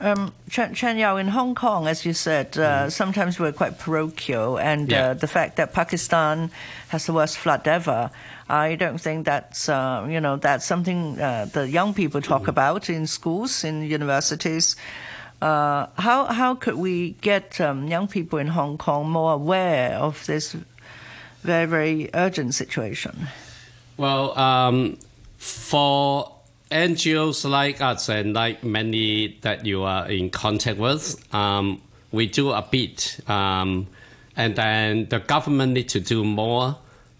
Um, 0.00 0.32
Chen, 0.50 0.74
Chan-Yau, 0.74 1.16
in 1.16 1.28
Hong 1.28 1.54
Kong, 1.54 1.86
as 1.86 2.04
you 2.04 2.12
said, 2.14 2.58
uh, 2.58 2.90
sometimes 2.90 3.38
we're 3.38 3.52
quite 3.52 3.78
parochial, 3.78 4.58
and 4.58 4.90
Yeah. 4.90 5.10
uh, 5.10 5.14
the 5.14 5.28
fact 5.28 5.56
that 5.56 5.72
Pakistan 5.72 6.50
has 6.88 7.06
the 7.06 7.12
worst 7.12 7.38
flood 7.38 7.66
ever, 7.68 8.10
I 8.50 8.74
don't 8.74 8.98
think 9.00 9.24
that's 9.24 9.68
uh, 9.68 10.04
you 10.10 10.20
know 10.20 10.36
that's 10.36 10.66
something 10.66 11.18
uh, 11.20 11.46
the 11.52 11.68
young 11.68 11.94
people 11.94 12.20
talk 12.20 12.48
about 12.48 12.90
in 12.90 13.06
schools, 13.06 13.64
in 13.64 13.82
universities. 13.82 14.76
Uh, 15.40 15.86
how 15.96 16.26
how 16.26 16.54
could 16.56 16.74
we 16.74 17.14
get 17.22 17.60
um, 17.60 17.86
young 17.88 18.08
people 18.08 18.38
in 18.40 18.48
Hong 18.48 18.76
Kong 18.76 19.08
more 19.08 19.32
aware 19.32 19.94
of 19.96 20.26
this 20.26 20.56
very 21.42 21.66
very 21.66 22.10
urgent 22.14 22.54
situation? 22.54 23.28
Well, 23.96 24.36
um, 24.36 24.98
for 25.38 26.33
NGOs 26.74 27.48
like 27.48 27.80
us 27.80 28.08
and 28.08 28.34
like 28.34 28.64
many 28.64 29.38
that 29.42 29.64
you 29.64 29.84
are 29.84 30.10
in 30.10 30.28
contact 30.30 30.78
with, 30.78 31.32
um, 31.32 31.80
we 32.12 32.26
do 32.26 32.50
a 32.50 32.62
bit, 32.62 33.20
um, 33.28 33.86
and 34.36 34.56
then 34.56 35.08
the 35.08 35.20
government 35.20 35.72
need 35.72 35.88
to 35.90 36.00
do 36.00 36.24
more. 36.24 36.76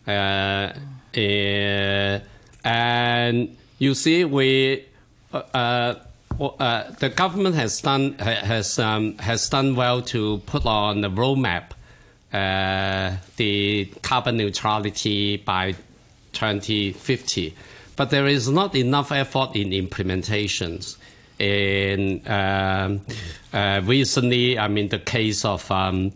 Uh, 0.06 0.72
uh, 1.16 2.20
and 2.64 3.56
you 3.78 3.94
see, 3.94 4.24
we 4.24 4.84
uh, 5.32 5.42
uh, 5.54 5.94
uh, 6.40 6.90
the 6.98 7.08
government 7.08 7.54
has 7.54 7.80
done 7.80 8.14
has 8.18 8.78
um, 8.78 9.16
has 9.18 9.48
done 9.48 9.76
well 9.76 10.02
to 10.02 10.38
put 10.46 10.66
on 10.66 11.00
the 11.00 11.10
roadmap 11.10 11.70
uh, 12.34 13.16
the 13.36 13.84
carbon 14.02 14.36
neutrality 14.36 15.36
by 15.36 15.72
2050, 16.32 17.54
but 17.96 18.10
there 18.10 18.26
is 18.26 18.48
not 18.48 18.74
enough 18.74 19.12
effort 19.12 19.54
in 19.54 19.70
implementations. 19.70 20.96
And 21.38 22.26
um, 22.28 23.00
uh, 23.52 23.80
recently, 23.84 24.58
I 24.58 24.68
mean, 24.68 24.88
the 24.88 24.98
case 24.98 25.44
of 25.44 25.68
um, 25.70 26.12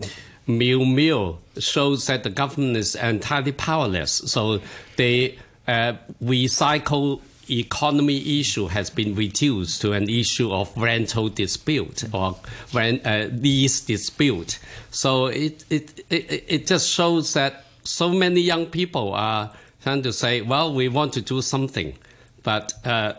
Miu 0.46 1.36
shows 1.58 2.06
that 2.06 2.22
the 2.22 2.30
government 2.30 2.76
is 2.76 2.94
entirely 2.94 3.52
powerless. 3.52 4.12
So 4.12 4.60
they 4.96 5.38
uh, 5.66 5.94
recycle 6.22 7.20
economy 7.50 8.40
issue 8.40 8.66
has 8.66 8.90
been 8.90 9.14
reduced 9.14 9.80
to 9.80 9.92
an 9.92 10.08
issue 10.08 10.52
of 10.52 10.74
rental 10.76 11.28
dispute 11.28 12.04
or 12.12 12.36
rent, 12.72 13.06
uh, 13.06 13.28
lease 13.32 13.80
dispute. 13.80 14.58
So 14.90 15.26
it, 15.26 15.64
it, 15.70 16.00
it, 16.10 16.44
it 16.46 16.66
just 16.66 16.90
shows 16.90 17.34
that 17.34 17.64
so 17.84 18.10
many 18.10 18.40
young 18.40 18.66
people 18.66 19.14
are 19.14 19.50
trying 19.82 20.02
to 20.02 20.12
say, 20.12 20.40
well, 20.40 20.74
we 20.74 20.88
want 20.88 21.12
to 21.14 21.20
do 21.20 21.42
something, 21.42 21.96
but 22.42 22.72
uh, 22.84 23.14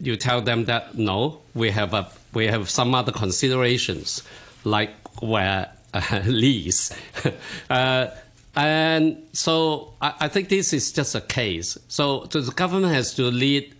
you 0.00 0.16
tell 0.16 0.40
them 0.40 0.64
that 0.66 0.96
no, 0.96 1.40
we 1.54 1.70
have 1.70 1.94
a 1.94 2.08
we 2.34 2.46
have 2.46 2.68
some 2.68 2.94
other 2.94 3.12
considerations 3.12 4.22
like 4.64 4.90
where 5.20 5.72
uh, 5.94 6.20
lease. 6.26 6.92
uh, 7.70 8.06
and 8.54 9.22
so 9.32 9.94
I, 10.00 10.14
I, 10.20 10.28
think 10.28 10.48
this 10.48 10.72
is 10.72 10.92
just 10.92 11.14
a 11.14 11.20
case. 11.20 11.78
So, 11.88 12.26
so 12.30 12.40
the 12.40 12.52
government 12.52 12.92
has 12.92 13.14
to 13.14 13.24
lead 13.24 13.74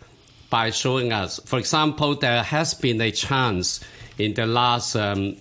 by 0.50 0.70
showing 0.70 1.12
us. 1.12 1.40
For 1.44 1.58
example, 1.58 2.14
there 2.14 2.42
has 2.42 2.74
been 2.74 3.00
a 3.00 3.10
chance 3.10 3.80
in 4.18 4.34
the 4.34 4.46
last 4.46 4.96
um, 4.96 5.36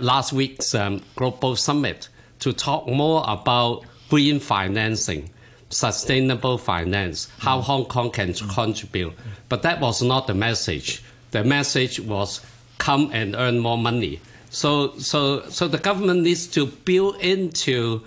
last 0.00 0.32
week's 0.32 0.74
um, 0.74 1.02
global 1.14 1.56
summit 1.56 2.08
to 2.40 2.52
talk 2.52 2.86
more 2.86 3.24
about 3.26 3.84
green 4.08 4.40
financing, 4.40 5.30
sustainable 5.70 6.58
finance, 6.58 7.28
how 7.38 7.60
Hong 7.60 7.84
Kong 7.86 8.10
can 8.10 8.32
contribute. 8.34 9.12
But 9.48 9.62
that 9.62 9.80
was 9.80 10.02
not 10.02 10.26
the 10.26 10.34
message. 10.34 11.02
The 11.32 11.44
message 11.44 12.00
was 12.00 12.40
come 12.78 13.10
and 13.12 13.34
earn 13.34 13.58
more 13.58 13.78
money. 13.78 14.20
So, 14.50 14.96
so, 14.98 15.48
so 15.48 15.68
the 15.68 15.78
government 15.78 16.22
needs 16.22 16.46
to 16.48 16.66
build 16.66 17.16
into 17.20 18.02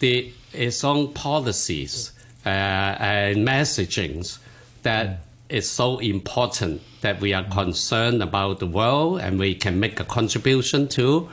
the, 0.00 0.32
its 0.52 0.84
own 0.84 1.12
policies 1.12 2.12
uh, 2.44 2.48
and 2.48 3.46
messagings 3.46 4.38
that 4.82 5.20
is 5.48 5.70
so 5.70 5.98
important 5.98 6.82
that 7.02 7.20
we 7.20 7.32
are 7.32 7.44
concerned 7.44 8.22
about 8.22 8.58
the 8.58 8.66
world 8.66 9.20
and 9.20 9.38
we 9.38 9.54
can 9.54 9.78
make 9.78 10.00
a 10.00 10.04
contribution 10.04 10.88
to. 10.88 11.28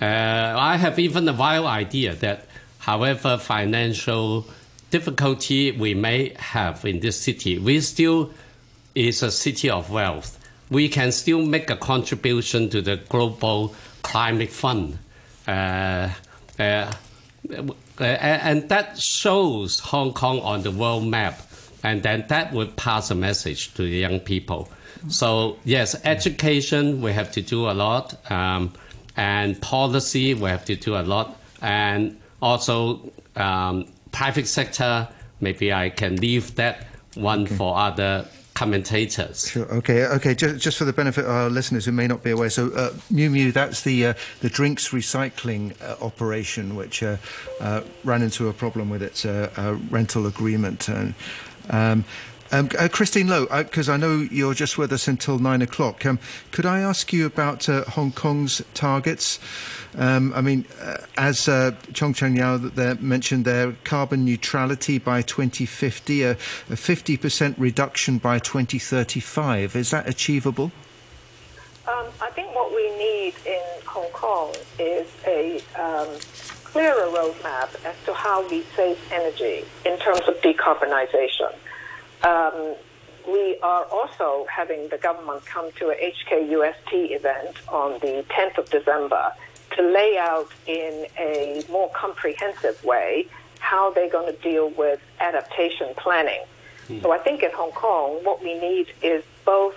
Uh, 0.00 0.04
I 0.04 0.76
have 0.76 0.98
even 0.98 1.28
a 1.28 1.32
wild 1.32 1.66
idea 1.66 2.14
that, 2.16 2.46
however 2.78 3.36
financial 3.36 4.46
difficulty 4.90 5.72
we 5.72 5.94
may 5.94 6.34
have 6.38 6.84
in 6.84 7.00
this 7.00 7.20
city, 7.20 7.58
we 7.58 7.80
still 7.80 8.30
is 8.94 9.22
a 9.22 9.30
city 9.30 9.70
of 9.70 9.90
wealth. 9.90 10.38
We 10.70 10.88
can 10.88 11.12
still 11.12 11.44
make 11.44 11.70
a 11.70 11.76
contribution 11.76 12.68
to 12.70 12.82
the 12.82 12.96
global 12.96 13.74
climate 14.02 14.50
fund. 14.50 14.98
Uh, 15.46 16.10
uh, 16.58 16.92
and 17.98 18.68
that 18.68 18.98
shows 18.98 19.78
Hong 19.80 20.12
Kong 20.12 20.40
on 20.40 20.62
the 20.62 20.70
world 20.70 21.06
map. 21.06 21.40
And 21.82 22.02
then 22.02 22.24
that 22.28 22.52
would 22.52 22.76
pass 22.76 23.10
a 23.10 23.14
message 23.14 23.72
to 23.74 23.82
the 23.82 23.88
young 23.88 24.20
people. 24.20 24.68
So, 25.08 25.58
yes, 25.64 25.94
education, 26.04 27.00
we 27.00 27.12
have 27.12 27.30
to 27.32 27.40
do 27.40 27.70
a 27.70 27.72
lot. 27.72 28.30
Um, 28.30 28.72
and 29.16 29.60
policy, 29.60 30.34
we 30.34 30.50
have 30.50 30.64
to 30.66 30.76
do 30.76 30.96
a 30.96 31.02
lot. 31.02 31.40
And 31.62 32.18
also, 32.42 33.10
um, 33.36 33.86
private 34.12 34.46
sector, 34.46 35.08
maybe 35.40 35.72
I 35.72 35.90
can 35.90 36.16
leave 36.16 36.54
that 36.56 36.86
one 37.14 37.42
okay. 37.42 37.54
for 37.54 37.76
other 37.76 38.26
commentators. 38.54 39.48
Sure. 39.48 39.72
Okay. 39.72 40.04
Okay. 40.04 40.34
Just, 40.34 40.60
just 40.60 40.78
for 40.78 40.84
the 40.84 40.92
benefit 40.92 41.24
of 41.24 41.30
our 41.30 41.48
listeners 41.48 41.84
who 41.84 41.92
may 41.92 42.08
not 42.08 42.24
be 42.24 42.30
aware, 42.30 42.50
so 42.50 42.72
uh, 42.72 42.92
Mil 43.08 43.30
Mill, 43.30 43.52
that's 43.52 43.82
the 43.82 44.06
uh, 44.06 44.14
the 44.40 44.48
drinks 44.50 44.88
recycling 44.88 45.80
uh, 45.80 46.04
operation 46.04 46.74
which 46.74 47.02
uh, 47.02 47.18
uh, 47.60 47.82
ran 48.02 48.22
into 48.22 48.48
a 48.48 48.52
problem 48.52 48.90
with 48.90 49.02
its 49.02 49.24
uh, 49.24 49.78
rental 49.90 50.26
agreement. 50.26 50.88
And, 50.88 51.14
um, 51.70 52.04
um, 52.50 52.70
uh, 52.78 52.88
Christine 52.88 53.28
Loh, 53.28 53.46
because 53.46 53.88
uh, 53.88 53.92
I 53.92 53.96
know 53.96 54.26
you're 54.30 54.54
just 54.54 54.78
with 54.78 54.92
us 54.92 55.06
until 55.06 55.38
nine 55.38 55.60
o'clock, 55.62 56.06
um, 56.06 56.18
could 56.50 56.64
I 56.64 56.80
ask 56.80 57.12
you 57.12 57.26
about 57.26 57.68
uh, 57.68 57.84
Hong 57.84 58.10
Kong's 58.10 58.62
targets? 58.74 59.38
Um, 59.98 60.32
I 60.32 60.40
mean, 60.42 60.64
uh, 60.80 60.98
as 61.16 61.48
uh, 61.48 61.72
Chong 61.92 62.14
Chan-Yau 62.14 62.70
mentioned 63.00 63.44
there, 63.44 63.72
carbon 63.82 64.24
neutrality 64.24 64.98
by 64.98 65.22
2050, 65.22 66.22
a, 66.22 66.30
a 66.30 66.34
50% 66.36 67.54
reduction 67.58 68.18
by 68.18 68.38
2035. 68.38 69.74
Is 69.74 69.90
that 69.90 70.08
achievable? 70.08 70.70
Um, 71.88 72.06
I 72.20 72.30
think 72.30 72.54
what 72.54 72.70
we 72.70 72.88
need 72.96 73.34
in 73.44 73.62
Hong 73.86 74.08
Kong 74.12 74.54
is 74.78 75.08
a 75.26 75.60
um, 75.74 76.08
clearer 76.62 77.10
roadmap 77.10 77.74
as 77.84 77.96
to 78.04 78.14
how 78.14 78.48
we 78.48 78.62
save 78.76 78.98
energy 79.10 79.64
in 79.84 79.98
terms 79.98 80.20
of 80.28 80.36
decarbonization. 80.42 81.52
Um, 82.22 82.76
we 83.26 83.58
are 83.62 83.84
also 83.86 84.46
having 84.48 84.88
the 84.88 84.98
government 84.98 85.44
come 85.44 85.72
to 85.72 85.90
a 85.90 85.94
HKUST 85.94 87.10
event 87.10 87.56
on 87.68 87.94
the 87.94 88.24
10th 88.30 88.58
of 88.58 88.70
December 88.70 89.32
to 89.78 89.84
lay 89.84 90.18
out 90.18 90.50
in 90.66 91.06
a 91.16 91.62
more 91.70 91.88
comprehensive 91.90 92.82
way 92.84 93.26
how 93.60 93.90
they're 93.92 94.10
going 94.10 94.32
to 94.32 94.40
deal 94.42 94.70
with 94.70 95.00
adaptation 95.20 95.88
planning. 95.96 96.42
Mm. 96.88 97.02
So 97.02 97.12
I 97.12 97.18
think 97.18 97.42
in 97.42 97.52
Hong 97.52 97.70
Kong, 97.72 98.18
what 98.24 98.42
we 98.42 98.58
need 98.58 98.88
is 99.02 99.22
both 99.44 99.76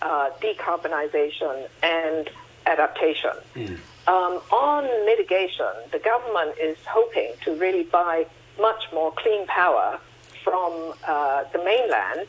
uh, 0.00 0.30
decarbonization 0.40 1.68
and 1.82 2.30
adaptation. 2.66 3.32
Mm. 3.56 3.78
Um, 4.06 4.40
on 4.50 4.84
mitigation, 5.06 5.74
the 5.90 5.98
government 5.98 6.56
is 6.60 6.76
hoping 6.86 7.32
to 7.44 7.54
really 7.56 7.84
buy 7.84 8.26
much 8.60 8.84
more 8.92 9.12
clean 9.12 9.46
power 9.46 9.98
from 10.44 10.94
uh, 11.06 11.44
the 11.52 11.58
mainland 11.58 12.28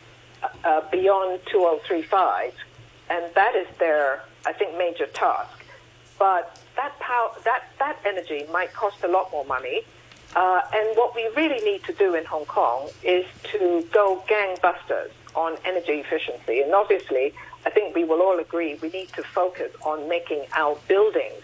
uh, 0.63 0.81
beyond 0.91 1.41
2035, 1.51 2.53
and 3.09 3.23
that 3.35 3.55
is 3.55 3.67
their, 3.77 4.23
I 4.45 4.53
think, 4.53 4.77
major 4.77 5.07
task. 5.07 5.62
But 6.23 6.57
that 6.77 6.97
power, 7.01 7.31
that 7.43 7.63
that 7.79 7.97
energy 8.05 8.45
might 8.49 8.71
cost 8.73 9.03
a 9.03 9.09
lot 9.09 9.29
more 9.33 9.43
money. 9.43 9.81
Uh, 10.33 10.61
and 10.73 10.95
what 10.95 11.13
we 11.13 11.27
really 11.35 11.61
need 11.65 11.83
to 11.83 11.91
do 11.91 12.15
in 12.15 12.23
Hong 12.23 12.45
Kong 12.45 12.87
is 13.03 13.25
to 13.51 13.85
go 13.91 14.23
gangbusters 14.29 15.11
on 15.35 15.57
energy 15.65 15.97
efficiency. 16.05 16.61
And 16.61 16.73
obviously, 16.73 17.33
I 17.65 17.71
think 17.71 17.93
we 17.93 18.05
will 18.05 18.21
all 18.21 18.39
agree 18.39 18.75
we 18.75 18.87
need 18.87 19.09
to 19.19 19.23
focus 19.23 19.73
on 19.81 20.07
making 20.07 20.45
our 20.53 20.77
buildings 20.87 21.43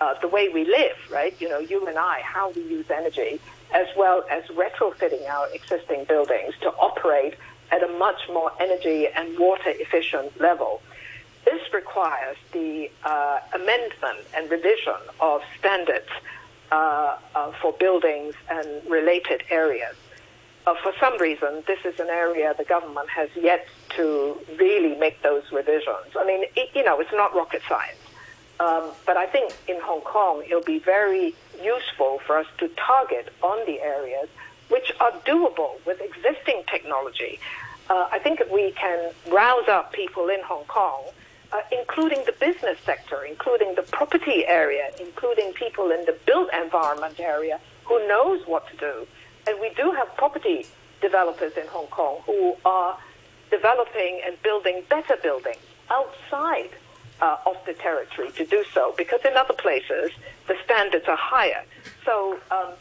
uh, 0.00 0.14
the 0.20 0.26
way 0.26 0.48
we 0.48 0.64
live, 0.64 0.96
right? 1.08 1.40
You 1.40 1.48
know, 1.48 1.60
you 1.60 1.86
and 1.86 1.96
I, 1.96 2.20
how 2.24 2.50
we 2.50 2.62
use 2.62 2.90
energy, 2.90 3.38
as 3.72 3.86
well 3.96 4.24
as 4.28 4.42
retrofitting 4.46 5.24
our 5.28 5.46
existing 5.54 6.02
buildings 6.02 6.54
to 6.62 6.70
operate 6.70 7.34
at 7.70 7.80
a 7.84 7.88
much 7.96 8.22
more 8.28 8.50
energy 8.58 9.06
and 9.06 9.38
water 9.38 9.70
efficient 9.70 10.40
level. 10.40 10.82
This 11.46 11.72
requires 11.72 12.36
the 12.52 12.90
uh, 13.04 13.38
amendment 13.54 14.26
and 14.36 14.50
revision 14.50 15.00
of 15.20 15.40
standards 15.58 16.10
uh, 16.72 17.16
uh, 17.36 17.52
for 17.62 17.72
buildings 17.72 18.34
and 18.50 18.68
related 18.90 19.44
areas. 19.50 19.94
For 20.82 20.92
some 20.98 21.16
reason, 21.18 21.62
this 21.68 21.78
is 21.84 22.00
an 22.00 22.08
area 22.08 22.52
the 22.58 22.64
government 22.64 23.08
has 23.08 23.28
yet 23.36 23.68
to 23.90 24.36
really 24.58 24.96
make 24.96 25.22
those 25.22 25.44
revisions. 25.52 26.08
I 26.18 26.26
mean, 26.26 26.42
it, 26.56 26.70
you 26.74 26.82
know, 26.82 26.98
it's 26.98 27.12
not 27.12 27.32
rocket 27.36 27.62
science. 27.68 28.00
Um, 28.58 28.90
but 29.06 29.16
I 29.16 29.26
think 29.26 29.54
in 29.68 29.78
Hong 29.80 30.00
Kong, 30.00 30.42
it'll 30.44 30.62
be 30.62 30.80
very 30.80 31.36
useful 31.62 32.18
for 32.26 32.36
us 32.36 32.46
to 32.58 32.68
target 32.70 33.32
on 33.42 33.64
the 33.66 33.80
areas 33.80 34.28
which 34.68 34.90
are 34.98 35.12
doable 35.24 35.74
with 35.86 36.00
existing 36.00 36.64
technology. 36.68 37.38
Uh, 37.88 38.08
I 38.10 38.18
think 38.18 38.40
if 38.40 38.50
we 38.50 38.72
can 38.72 39.12
rouse 39.28 39.68
up 39.68 39.92
people 39.92 40.28
in 40.28 40.40
Hong 40.42 40.64
Kong 40.64 41.04
uh, 41.52 41.60
including 41.72 42.22
the 42.26 42.32
business 42.32 42.78
sector, 42.84 43.24
including 43.24 43.74
the 43.74 43.82
property 43.82 44.46
area, 44.46 44.90
including 45.00 45.52
people 45.52 45.90
in 45.90 46.04
the 46.04 46.16
built 46.26 46.48
environment 46.52 47.20
area 47.20 47.60
who 47.84 48.06
knows 48.08 48.46
what 48.46 48.68
to 48.70 48.76
do. 48.76 49.06
And 49.46 49.60
we 49.60 49.70
do 49.70 49.92
have 49.92 50.14
property 50.16 50.66
developers 51.00 51.52
in 51.56 51.66
Hong 51.68 51.86
Kong 51.86 52.20
who 52.26 52.56
are 52.64 52.98
developing 53.50 54.20
and 54.26 54.40
building 54.42 54.82
better 54.88 55.16
buildings 55.22 55.62
outside 55.90 56.70
uh, 57.20 57.36
of 57.46 57.56
the 57.64 57.74
territory 57.74 58.30
to 58.32 58.44
do 58.44 58.64
so, 58.74 58.92
because 58.96 59.20
in 59.24 59.36
other 59.36 59.54
places 59.54 60.10
the 60.48 60.56
standards 60.64 61.06
are 61.06 61.16
higher. 61.16 61.64
So 62.04 62.38
um, 62.50 62.72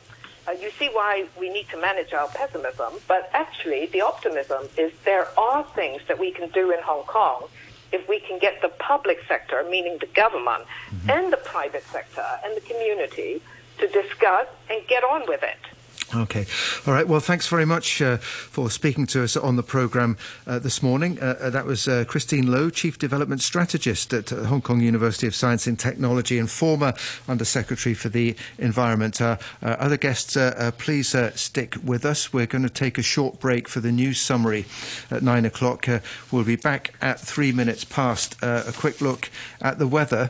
uh, 0.47 0.51
you 0.51 0.71
see 0.71 0.89
why 0.89 1.25
we 1.39 1.49
need 1.49 1.69
to 1.69 1.77
manage 1.77 2.13
our 2.13 2.27
pessimism, 2.29 2.93
but 3.07 3.29
actually 3.33 3.85
the 3.87 4.01
optimism 4.01 4.67
is 4.77 4.91
there 5.05 5.27
are 5.39 5.63
things 5.75 6.01
that 6.07 6.19
we 6.19 6.31
can 6.31 6.49
do 6.49 6.71
in 6.71 6.79
Hong 6.81 7.03
Kong 7.03 7.47
if 7.95 8.07
we 8.09 8.19
can 8.19 8.37
get 8.39 8.61
the 8.61 8.69
public 8.69 9.19
sector, 9.27 9.65
meaning 9.69 9.97
the 9.99 10.07
government, 10.07 10.63
mm-hmm. 10.65 11.09
and 11.09 11.33
the 11.33 11.37
private 11.37 11.83
sector 11.83 12.25
and 12.43 12.55
the 12.55 12.61
community 12.61 13.41
to 13.79 13.87
discuss 13.87 14.47
and 14.69 14.85
get 14.87 15.03
on 15.03 15.23
with 15.27 15.43
it. 15.43 15.74
Okay. 16.15 16.45
All 16.87 16.93
right. 16.93 17.07
Well, 17.07 17.19
thanks 17.19 17.47
very 17.47 17.65
much 17.65 18.01
uh, 18.01 18.17
for 18.17 18.69
speaking 18.69 19.05
to 19.07 19.23
us 19.23 19.35
on 19.35 19.57
the 19.57 19.63
programme 19.63 20.17
uh, 20.47 20.59
this 20.59 20.81
morning. 20.81 21.19
Uh, 21.21 21.35
uh, 21.41 21.49
that 21.49 21.65
was 21.65 21.89
uh, 21.89 22.05
Christine 22.07 22.49
Loh, 22.49 22.69
Chief 22.69 22.97
Development 22.97 23.41
Strategist 23.41 24.13
at 24.13 24.31
uh, 24.31 24.45
Hong 24.45 24.61
Kong 24.61 24.79
University 24.79 25.27
of 25.27 25.35
Science 25.35 25.67
and 25.67 25.77
Technology 25.77 26.39
and 26.39 26.49
former 26.49 26.93
Under 27.27 27.43
Secretary 27.43 27.93
for 27.93 28.07
the 28.07 28.35
Environment. 28.57 29.19
Other 29.61 29.97
guests, 29.97 30.37
please 30.77 31.15
stick 31.35 31.75
with 31.83 32.05
us. 32.05 32.31
We're 32.31 32.45
going 32.45 32.63
to 32.63 32.69
take 32.69 32.97
a 32.97 33.03
short 33.03 33.39
break 33.39 33.67
for 33.67 33.81
the 33.81 33.91
news 33.91 34.19
summary 34.19 34.65
at 35.11 35.21
nine 35.21 35.43
o'clock. 35.45 35.87
We'll 36.31 36.43
be 36.43 36.55
back 36.55 36.93
at 37.01 37.19
three 37.19 37.51
minutes 37.51 37.83
past. 37.83 38.37
A 38.41 38.73
quick 38.75 39.01
look 39.01 39.29
at 39.61 39.79
the 39.79 39.87
weather. 39.87 40.29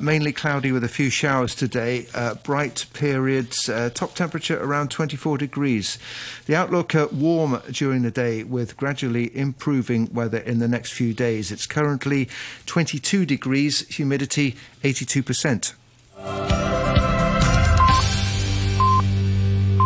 Mainly 0.00 0.32
cloudy 0.32 0.72
with 0.72 0.84
a 0.84 0.88
few 0.88 1.10
showers 1.10 1.54
today. 1.54 2.06
Bright 2.42 2.86
periods. 2.94 3.68
Top 3.94 4.14
temperature 4.14 4.62
around 4.62 4.90
24 4.90 5.25
degrees. 5.34 5.98
The 6.44 6.54
outlook 6.54 6.94
uh, 6.94 7.08
warm 7.10 7.60
during 7.72 8.02
the 8.02 8.10
day 8.10 8.44
with 8.44 8.76
gradually 8.76 9.36
improving 9.36 10.08
weather 10.12 10.38
in 10.38 10.58
the 10.58 10.68
next 10.68 10.92
few 10.92 11.12
days. 11.12 11.50
It's 11.50 11.66
currently 11.66 12.28
22 12.66 13.26
degrees, 13.26 13.88
humidity 13.88 14.54
82%. 14.84 15.72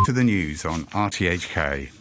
To 0.05 0.11
the 0.11 0.23
news 0.23 0.65
on 0.65 0.85
RTHK. 0.85 1.91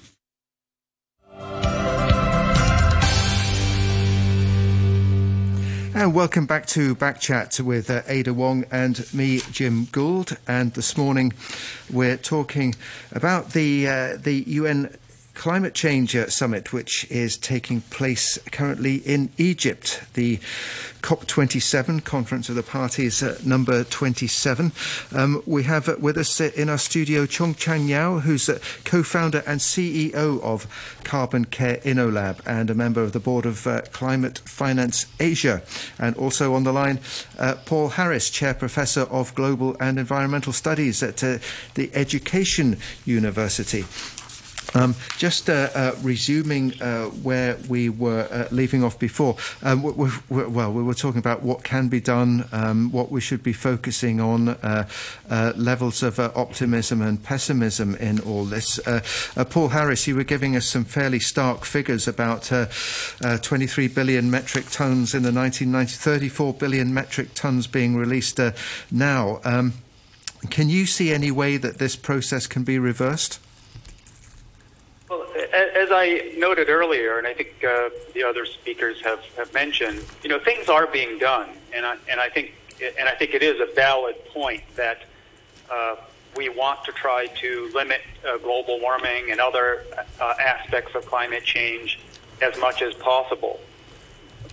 And 5.93 6.15
welcome 6.15 6.47
back 6.47 6.67
to 6.67 6.95
Backchat 6.95 7.61
with 7.61 7.91
uh, 7.91 8.03
Ada 8.07 8.33
Wong 8.33 8.65
and 8.71 9.13
me, 9.13 9.41
Jim 9.51 9.89
Gould. 9.91 10.37
And 10.47 10.73
this 10.75 10.97
morning 10.97 11.33
we're 11.91 12.17
talking 12.17 12.77
about 13.11 13.51
the 13.51 13.89
uh, 13.89 14.17
the 14.17 14.45
UN 14.47 14.97
Climate 15.35 15.75
Change 15.75 16.17
uh, 16.17 16.29
Summit, 16.29 16.73
which 16.73 17.11
is 17.11 17.37
taking 17.37 17.81
place 17.83 18.39
currently 18.51 18.97
in 18.97 19.31
Egypt. 19.39 20.03
The 20.15 20.39
COP27 21.03 22.05
Conference 22.05 22.49
of 22.49 22.57
the 22.57 22.63
Parties, 22.63 23.23
uh, 23.23 23.39
number 23.45 23.85
27. 23.85 24.73
Um, 25.15 25.43
we 25.47 25.63
have 25.63 25.89
uh, 25.89 25.97
with 25.99 26.19
us 26.19 26.41
uh, 26.41 26.51
in 26.55 26.69
our 26.69 26.79
studio 26.79 27.27
Chong 27.27 27.55
Chan-Yau, 27.55 28.19
who's 28.19 28.49
uh, 28.49 28.59
co-founder 28.85 29.43
and 29.47 29.61
CEO 29.61 30.43
of 30.43 30.67
CarbonCare 31.05 31.83
InnoLab 31.83 32.41
and 32.45 32.69
a 32.69 32.75
member 32.75 33.03
of 33.03 33.13
the 33.13 33.21
board 33.21 33.47
of 33.47 33.67
uh, 33.67 33.83
Climate 33.93 34.39
Finance 34.41 35.07
Asia. 35.19 35.63
And 35.99 36.17
also 36.17 36.55
on 36.55 36.65
the 36.65 36.73
line, 36.73 37.01
uh, 37.39 37.55
Paul 37.65 37.91
Harris, 37.91 38.31
Chair 38.31 38.53
Professor 38.53 39.03
of 39.03 39.35
Global 39.35 39.77
and 39.81 39.99
Environmental 39.99 40.53
Studies 40.53 41.03
at 41.03 41.19
the 41.19 41.91
Education 41.95 42.79
University. 43.07 43.85
Um, 44.75 44.95
just 45.17 45.51
uh, 45.51 45.69
uh, 45.75 45.95
resuming 46.03 46.81
uh, 46.81 47.07
where 47.07 47.57
we 47.69 47.89
were 47.89 48.29
uh, 48.31 48.49
leaving 48.55 48.85
off 48.85 48.99
before, 48.99 49.37
um, 49.63 49.83
we, 49.83 49.93
we, 49.93 50.11
we- 50.29 50.45
well, 50.47 50.73
we 50.73 50.83
were 50.83 50.95
talking 50.95 51.19
about 51.19 51.43
what 51.43 51.65
can 51.65 51.89
be 51.89 52.01
done, 52.01 52.49
um, 52.53 52.93
what 52.93 53.11
we 53.11 53.21
should 53.21 53.43
be 53.43 53.53
focusing 53.53 54.21
on, 54.21 54.49
uh, 54.51 54.87
uh, 55.29 55.53
levels 55.57 56.03
of 56.03 56.19
optimism 56.21 57.03
and 57.03 57.23
pessimism 57.23 57.95
in 57.97 58.21
all 58.21 58.45
this. 58.45 58.79
Paul 59.51 59.69
Harris, 59.69 60.07
you 60.07 60.17
were 60.17 60.25
giving 60.25 60.57
us 60.57 60.67
some 60.67 60.85
fairly 60.85 61.19
stark 61.21 61.65
figures 61.65 62.07
about 62.07 62.53
uh, 62.53 62.67
uh, 63.23 63.39
23 63.39 63.89
billion 63.89 64.31
metric 64.31 64.67
tons 64.71 65.15
in 65.15 65.23
the 65.23 65.31
1990s, 65.31 65.97
34 65.97 66.55
billion 66.55 66.95
metric 66.95 67.29
tons 67.35 67.67
being 67.67 67.97
released 67.97 68.39
now. 68.91 69.41
Um, 69.45 69.75
can 70.49 70.69
you 70.71 70.87
see 70.87 71.13
any 71.13 71.31
way 71.31 71.57
that 71.57 71.79
this 71.79 71.97
process 71.97 72.47
can 72.47 72.63
be 72.65 72.79
reversed? 72.79 73.39
As 75.91 75.97
I 75.97 76.35
noted 76.37 76.69
earlier, 76.69 77.19
and 77.19 77.27
I 77.27 77.35
think 77.35 77.65
uh, 77.65 77.91
the 78.15 78.23
other 78.23 78.47
speakers 78.47 79.01
have, 79.03 79.25
have 79.37 79.53
mentioned, 79.53 80.01
you 80.23 80.29
know, 80.29 80.39
things 80.39 80.69
are 80.69 80.87
being 80.87 81.19
done, 81.19 81.49
and 81.75 81.85
I, 81.85 81.97
and 82.09 82.21
I 82.21 82.29
think 82.29 82.55
and 82.97 83.09
I 83.09 83.17
think 83.17 83.35
it 83.35 83.43
is 83.43 83.61
a 83.61 83.75
valid 83.75 84.15
point 84.27 84.63
that 84.77 85.03
uh, 85.69 85.97
we 86.37 86.49
want 86.49 86.85
to 86.85 86.93
try 86.93 87.27
to 87.41 87.73
limit 87.75 88.03
uh, 88.25 88.39
global 88.39 88.79
warming 88.79 89.33
and 89.33 89.41
other 89.41 89.85
uh, 90.21 90.35
aspects 90.41 90.95
of 90.95 91.07
climate 91.07 91.43
change 91.43 91.99
as 92.41 92.57
much 92.59 92.83
as 92.83 92.95
possible. 92.95 93.59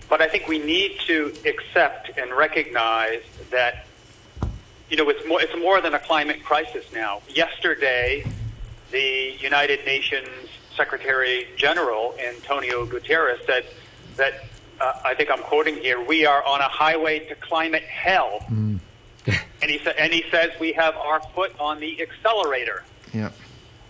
But 0.08 0.20
I 0.20 0.26
think 0.26 0.48
we 0.48 0.58
need 0.58 0.98
to 1.06 1.32
accept 1.46 2.18
and 2.18 2.32
recognize 2.32 3.22
that 3.50 3.86
you 4.90 4.96
know 4.96 5.08
it's 5.08 5.24
more 5.24 5.40
it's 5.40 5.56
more 5.56 5.80
than 5.80 5.94
a 5.94 6.00
climate 6.00 6.42
crisis 6.42 6.84
now. 6.92 7.22
Yesterday, 7.28 8.26
the 8.90 9.36
United 9.38 9.84
Nations 9.84 10.48
Secretary 10.78 11.48
General 11.56 12.14
Antonio 12.24 12.86
Guterres 12.86 13.44
said 13.44 13.66
that 14.16 14.44
uh, 14.80 14.92
I 15.04 15.14
think 15.14 15.28
I'm 15.30 15.42
quoting 15.42 15.74
here: 15.76 16.00
"We 16.00 16.24
are 16.24 16.42
on 16.44 16.60
a 16.60 16.68
highway 16.68 17.18
to 17.28 17.34
climate 17.34 17.82
hell," 17.82 18.46
and 18.48 18.80
he 19.60 19.78
sa- 19.84 19.96
and 19.98 20.12
he 20.12 20.24
says 20.30 20.50
we 20.60 20.72
have 20.72 20.94
our 20.96 21.20
foot 21.34 21.52
on 21.58 21.80
the 21.80 22.00
accelerator. 22.00 22.84
Yeah. 23.12 23.30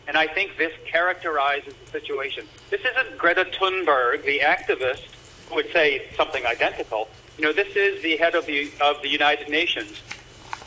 And 0.08 0.16
I 0.16 0.26
think 0.26 0.56
this 0.56 0.72
characterizes 0.90 1.74
the 1.84 1.90
situation. 1.90 2.46
This 2.70 2.80
isn't 2.80 3.18
Greta 3.18 3.44
Thunberg, 3.44 4.24
the 4.24 4.38
activist, 4.40 5.04
who 5.48 5.56
would 5.56 5.70
say 5.70 6.06
something 6.16 6.46
identical. 6.46 7.08
You 7.36 7.44
know, 7.44 7.52
this 7.52 7.76
is 7.76 8.02
the 8.02 8.16
head 8.16 8.34
of 8.34 8.46
the 8.46 8.70
of 8.80 9.02
the 9.02 9.10
United 9.10 9.50
Nations. 9.50 10.00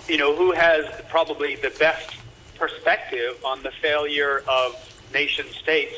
You 0.08 0.18
know, 0.18 0.36
who 0.36 0.52
has 0.52 0.86
probably 1.10 1.56
the 1.56 1.72
best 1.80 2.16
perspective 2.60 3.44
on 3.44 3.64
the 3.64 3.72
failure 3.72 4.44
of 4.48 4.76
nation 5.12 5.48
states 5.64 5.98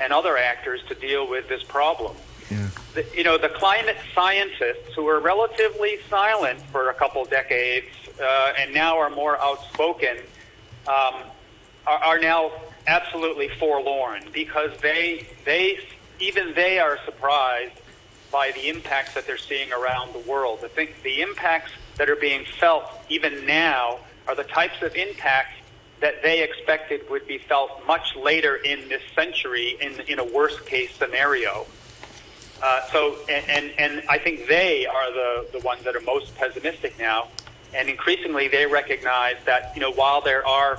and 0.00 0.12
other 0.12 0.36
actors 0.36 0.80
to 0.88 0.94
deal 0.94 1.28
with 1.28 1.48
this 1.48 1.62
problem. 1.62 2.16
Yeah. 2.50 2.68
The, 2.94 3.06
you 3.14 3.24
know, 3.24 3.38
the 3.38 3.48
climate 3.48 3.96
scientists 4.14 4.94
who 4.94 5.04
were 5.04 5.20
relatively 5.20 5.98
silent 6.08 6.60
for 6.72 6.90
a 6.90 6.94
couple 6.94 7.24
decades 7.24 7.88
uh, 8.20 8.52
and 8.58 8.72
now 8.72 8.98
are 8.98 9.10
more 9.10 9.38
outspoken 9.40 10.18
um, 10.86 11.14
are, 11.86 11.98
are 12.04 12.18
now 12.18 12.52
absolutely 12.86 13.48
forlorn 13.48 14.22
because 14.32 14.70
they 14.80 15.26
they 15.44 15.78
even 16.20 16.54
they 16.54 16.78
are 16.78 16.98
surprised 17.04 17.72
by 18.30 18.52
the 18.52 18.68
impacts 18.68 19.14
that 19.14 19.26
they're 19.26 19.36
seeing 19.36 19.72
around 19.72 20.12
the 20.12 20.18
world. 20.30 20.60
I 20.64 20.68
think 20.68 21.02
the 21.02 21.20
impacts 21.20 21.72
that 21.96 22.08
are 22.08 22.16
being 22.16 22.44
felt 22.44 22.84
even 23.08 23.46
now 23.46 23.98
are 24.28 24.34
the 24.34 24.44
types 24.44 24.82
of 24.82 24.94
impacts 24.94 25.54
that 26.00 26.22
they 26.22 26.42
expected 26.42 27.08
would 27.08 27.26
be 27.26 27.38
felt 27.38 27.70
much 27.86 28.14
later 28.16 28.56
in 28.56 28.88
this 28.88 29.02
century 29.14 29.76
in, 29.80 30.00
in 30.08 30.18
a 30.18 30.24
worst 30.24 30.66
case 30.66 30.94
scenario. 30.94 31.66
Uh, 32.62 32.80
so, 32.90 33.16
and, 33.28 33.44
and, 33.48 33.72
and 33.78 34.08
I 34.08 34.18
think 34.18 34.46
they 34.46 34.86
are 34.86 35.12
the, 35.12 35.46
the 35.52 35.60
ones 35.60 35.84
that 35.84 35.94
are 35.94 36.00
most 36.00 36.34
pessimistic 36.36 36.98
now. 36.98 37.28
And 37.74 37.88
increasingly, 37.88 38.48
they 38.48 38.66
recognize 38.66 39.36
that, 39.44 39.72
you 39.74 39.80
know, 39.80 39.92
while 39.92 40.20
there 40.20 40.46
are 40.46 40.78